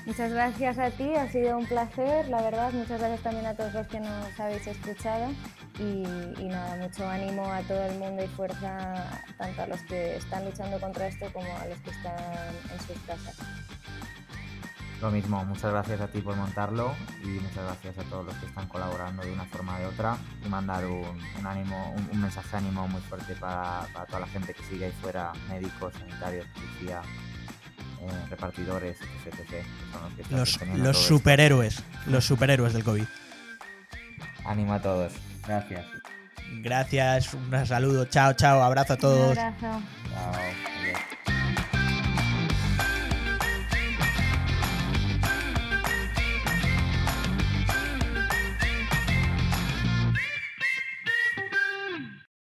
Muchas 0.05 0.33
gracias 0.33 0.77
a 0.77 0.91
ti, 0.91 1.15
ha 1.15 1.31
sido 1.31 1.57
un 1.57 1.65
placer, 1.65 2.27
la 2.27 2.41
verdad. 2.41 2.73
Muchas 2.73 2.99
gracias 2.99 3.21
también 3.21 3.45
a 3.45 3.53
todos 3.53 3.73
los 3.73 3.87
que 3.87 4.01
nos 4.01 4.37
habéis 4.37 4.67
escuchado. 4.67 5.31
Y, 5.79 6.03
nada, 6.43 6.75
mucho 6.75 7.07
ánimo 7.07 7.49
a 7.49 7.61
todo 7.61 7.85
el 7.85 7.97
mundo 7.97 8.21
y 8.21 8.27
fuerza 8.27 9.21
tanto 9.37 9.61
a 9.61 9.67
los 9.67 9.79
que 9.83 10.17
están 10.17 10.43
luchando 10.43 10.81
contra 10.81 11.07
esto 11.07 11.31
como 11.31 11.47
a 11.59 11.65
los 11.65 11.79
que 11.79 11.91
están 11.91 12.17
en 12.73 12.79
sus 12.85 13.01
casas. 13.07 13.37
Lo 15.01 15.11
mismo, 15.11 15.45
muchas 15.45 15.71
gracias 15.71 16.01
a 16.01 16.07
ti 16.07 16.19
por 16.19 16.35
montarlo 16.35 16.93
y 17.23 17.27
muchas 17.27 17.63
gracias 17.63 17.97
a 17.99 18.03
todos 18.09 18.25
los 18.25 18.35
que 18.35 18.47
están 18.47 18.67
colaborando 18.67 19.23
de 19.23 19.31
una 19.31 19.45
forma 19.45 19.77
o 19.77 19.79
de 19.79 19.85
otra 19.85 20.17
y 20.45 20.49
mandar 20.49 20.85
un, 20.85 21.17
ánimo, 21.45 21.95
un, 22.11 22.21
mensaje 22.21 22.49
de 22.51 22.57
ánimo 22.57 22.85
muy 22.87 23.01
fuerte 23.01 23.33
para, 23.35 23.87
para, 23.93 24.05
toda 24.05 24.19
la 24.21 24.27
gente 24.27 24.53
que 24.53 24.63
sigue 24.63 24.85
ahí 24.85 24.93
fuera, 25.01 25.31
médicos, 25.47 25.93
sanitarios, 25.93 26.45
policía, 26.47 27.01
eh, 28.01 28.25
repartidores, 28.29 28.97
etc. 29.25 29.65
los, 30.31 30.59
los 30.77 30.97
superhéroes, 30.97 31.81
los 32.07 32.25
superhéroes 32.25 32.73
del 32.73 32.83
COVID. 32.83 33.05
Ánimo 34.45 34.73
a 34.73 34.81
todos. 34.81 35.13
Gracias. 35.47 35.85
Gracias, 36.61 37.33
un 37.33 37.65
saludo. 37.65 38.05
Chao, 38.05 38.33
chao. 38.33 38.61
Abrazo 38.63 38.93
a 38.93 38.97
todos. 38.97 39.31
Un 39.31 39.39
abrazo. 39.39 39.81
Chao. 40.11 41.38